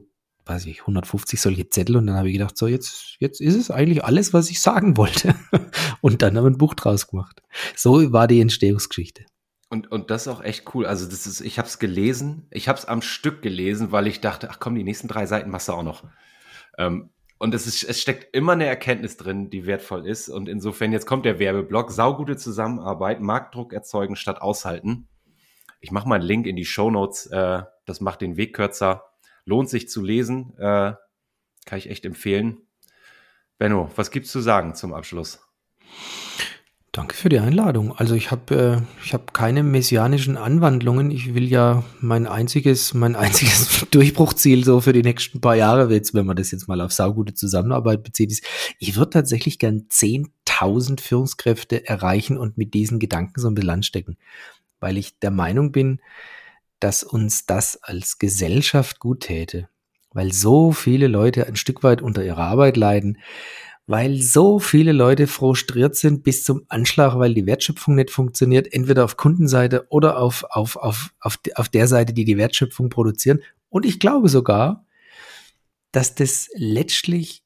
weiß 0.50 0.66
ich, 0.66 0.80
150 0.80 1.40
solche 1.40 1.68
Zettel 1.68 1.96
und 1.96 2.08
dann 2.08 2.16
habe 2.16 2.28
ich 2.28 2.34
gedacht, 2.34 2.58
so 2.58 2.66
jetzt, 2.66 3.16
jetzt 3.20 3.40
ist 3.40 3.54
es 3.54 3.70
eigentlich 3.70 4.04
alles, 4.04 4.32
was 4.32 4.50
ich 4.50 4.60
sagen 4.60 4.96
wollte. 4.96 5.36
und 6.00 6.22
dann 6.22 6.36
haben 6.36 6.44
wir 6.44 6.50
ein 6.50 6.58
Buch 6.58 6.74
draus 6.74 7.06
gemacht. 7.06 7.40
So 7.76 8.12
war 8.12 8.26
die 8.26 8.40
Entstehungsgeschichte. 8.40 9.24
Und, 9.68 9.92
und 9.92 10.10
das 10.10 10.22
ist 10.22 10.28
auch 10.28 10.42
echt 10.42 10.74
cool. 10.74 10.86
Also 10.86 11.06
das 11.06 11.28
ist, 11.28 11.40
ich 11.40 11.58
habe 11.58 11.68
es 11.68 11.78
gelesen, 11.78 12.48
ich 12.50 12.66
habe 12.66 12.76
es 12.76 12.84
am 12.84 13.00
Stück 13.00 13.42
gelesen, 13.42 13.92
weil 13.92 14.08
ich 14.08 14.20
dachte, 14.20 14.50
ach 14.50 14.58
komm, 14.58 14.74
die 14.74 14.82
nächsten 14.82 15.06
drei 15.06 15.26
Seiten 15.26 15.50
machst 15.50 15.68
du 15.68 15.72
auch 15.72 15.84
noch. 15.84 16.02
Ähm, 16.76 17.10
und 17.38 17.54
es, 17.54 17.68
ist, 17.68 17.84
es 17.84 18.00
steckt 18.00 18.34
immer 18.36 18.52
eine 18.52 18.66
Erkenntnis 18.66 19.16
drin, 19.16 19.50
die 19.50 19.66
wertvoll 19.66 20.04
ist. 20.04 20.28
Und 20.28 20.48
insofern, 20.48 20.90
jetzt 20.90 21.06
kommt 21.06 21.24
der 21.24 21.38
Werbeblock, 21.38 21.92
saugute 21.92 22.36
Zusammenarbeit, 22.36 23.20
Marktdruck 23.20 23.72
erzeugen 23.72 24.16
statt 24.16 24.42
aushalten. 24.42 25.06
Ich 25.80 25.92
mache 25.92 26.08
mal 26.08 26.16
einen 26.16 26.24
Link 26.24 26.46
in 26.48 26.56
die 26.56 26.64
Show 26.64 26.90
Notes, 26.90 27.26
äh, 27.26 27.62
das 27.86 28.00
macht 28.00 28.20
den 28.20 28.36
Weg 28.36 28.54
kürzer 28.54 29.09
lohnt 29.44 29.68
sich 29.68 29.88
zu 29.88 30.02
lesen. 30.02 30.54
Äh, 30.58 30.94
kann 31.66 31.78
ich 31.78 31.90
echt 31.90 32.04
empfehlen. 32.04 32.58
Benno, 33.58 33.90
was 33.96 34.10
gibt's 34.10 34.32
zu 34.32 34.40
sagen 34.40 34.74
zum 34.74 34.94
Abschluss? 34.94 35.40
Danke 36.92 37.14
für 37.14 37.28
die 37.28 37.38
Einladung. 37.38 37.92
Also 37.96 38.16
ich 38.16 38.32
habe 38.32 38.82
äh, 38.82 39.04
ich 39.04 39.14
habe 39.14 39.26
keine 39.32 39.62
messianischen 39.62 40.36
Anwandlungen. 40.36 41.12
Ich 41.12 41.34
will 41.34 41.48
ja 41.48 41.84
mein 42.00 42.26
einziges 42.26 42.94
mein 42.94 43.14
einziges 43.16 43.86
Durchbruchziel 43.92 44.64
so 44.64 44.80
für 44.80 44.92
die 44.92 45.02
nächsten 45.02 45.40
paar 45.40 45.54
Jahre, 45.54 45.88
wenn 45.88 46.26
man 46.26 46.36
das 46.36 46.50
jetzt 46.50 46.66
mal 46.66 46.80
auf 46.80 46.92
saugute 46.92 47.34
Zusammenarbeit 47.34 48.02
bezieht, 48.02 48.32
ist, 48.32 48.44
ich 48.80 48.96
würde 48.96 49.10
tatsächlich 49.10 49.60
gern 49.60 49.86
10.000 49.88 51.00
Führungskräfte 51.00 51.86
erreichen 51.86 52.36
und 52.36 52.58
mit 52.58 52.74
diesen 52.74 52.98
Gedanken 52.98 53.40
so 53.40 53.46
ein 53.46 53.54
bisschen 53.54 53.70
anstecken, 53.70 54.16
weil 54.80 54.98
ich 54.98 55.20
der 55.20 55.30
Meinung 55.30 55.70
bin, 55.70 56.00
dass 56.80 57.02
uns 57.02 57.46
das 57.46 57.82
als 57.82 58.18
Gesellschaft 58.18 58.98
gut 58.98 59.20
täte, 59.20 59.68
weil 60.12 60.32
so 60.32 60.72
viele 60.72 61.06
Leute 61.06 61.46
ein 61.46 61.56
Stück 61.56 61.82
weit 61.82 62.02
unter 62.02 62.24
ihrer 62.24 62.42
Arbeit 62.42 62.76
leiden, 62.76 63.18
weil 63.86 64.20
so 64.20 64.60
viele 64.60 64.92
Leute 64.92 65.26
frustriert 65.26 65.96
sind 65.96 66.22
bis 66.22 66.44
zum 66.44 66.64
Anschlag, 66.68 67.18
weil 67.18 67.34
die 67.34 67.46
Wertschöpfung 67.46 67.96
nicht 67.96 68.10
funktioniert, 68.10 68.72
entweder 68.72 69.04
auf 69.04 69.16
Kundenseite 69.16 69.86
oder 69.88 70.18
auf, 70.18 70.44
auf, 70.50 70.76
auf, 70.76 71.12
auf, 71.20 71.38
auf 71.54 71.68
der 71.68 71.88
Seite, 71.88 72.12
die 72.12 72.24
die 72.24 72.38
Wertschöpfung 72.38 72.88
produzieren. 72.88 73.40
Und 73.68 73.84
ich 73.84 73.98
glaube 73.98 74.28
sogar, 74.28 74.86
dass 75.92 76.14
das 76.14 76.48
letztlich 76.54 77.42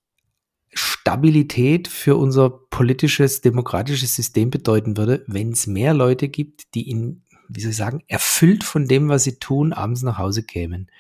Stabilität 0.75 1.89
für 1.89 2.17
unser 2.17 2.51
politisches, 2.51 3.41
demokratisches 3.41 4.15
System 4.15 4.51
bedeuten 4.51 4.97
würde, 4.97 5.25
wenn 5.27 5.53
es 5.53 5.67
mehr 5.67 5.95
Leute 5.95 6.29
gibt, 6.29 6.75
die 6.75 6.91
in 6.91 7.23
wie 7.49 7.61
soll 7.61 7.71
ich 7.71 7.77
sagen, 7.77 8.03
erfüllt 8.09 8.65
von 8.65 8.87
dem, 8.87 9.09
was 9.09 9.25
sie 9.25 9.39
tun, 9.39 9.73
abends 9.73 10.03
nach 10.03 10.19
Hause 10.19 10.43
kämen. 10.43 10.91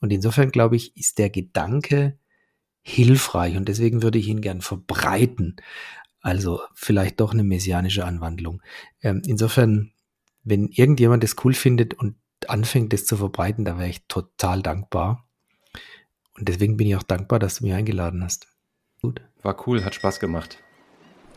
Und 0.00 0.12
insofern 0.12 0.50
glaube 0.50 0.76
ich, 0.76 0.96
ist 0.96 1.18
der 1.18 1.30
Gedanke 1.30 2.18
hilfreich 2.82 3.56
und 3.56 3.68
deswegen 3.68 4.02
würde 4.02 4.18
ich 4.18 4.28
ihn 4.28 4.40
gern 4.40 4.60
verbreiten. 4.60 5.56
Also 6.20 6.60
vielleicht 6.74 7.20
doch 7.20 7.32
eine 7.32 7.44
messianische 7.44 8.04
Anwandlung. 8.04 8.62
Ähm, 9.02 9.22
insofern, 9.26 9.92
wenn 10.42 10.68
irgendjemand 10.68 11.22
das 11.22 11.36
cool 11.44 11.54
findet 11.54 11.94
und 11.94 12.16
anfängt, 12.48 12.92
das 12.92 13.06
zu 13.06 13.16
verbreiten, 13.16 13.64
da 13.64 13.78
wäre 13.78 13.88
ich 13.88 14.06
total 14.06 14.62
dankbar. 14.62 15.26
Und 16.36 16.48
deswegen 16.48 16.76
bin 16.76 16.88
ich 16.88 16.96
auch 16.96 17.02
dankbar, 17.02 17.38
dass 17.38 17.56
du 17.56 17.64
mich 17.64 17.74
eingeladen 17.74 18.24
hast. 18.24 18.48
Gut. 19.00 19.22
War 19.42 19.66
cool, 19.66 19.84
hat 19.84 19.94
Spaß 19.94 20.20
gemacht. 20.20 20.58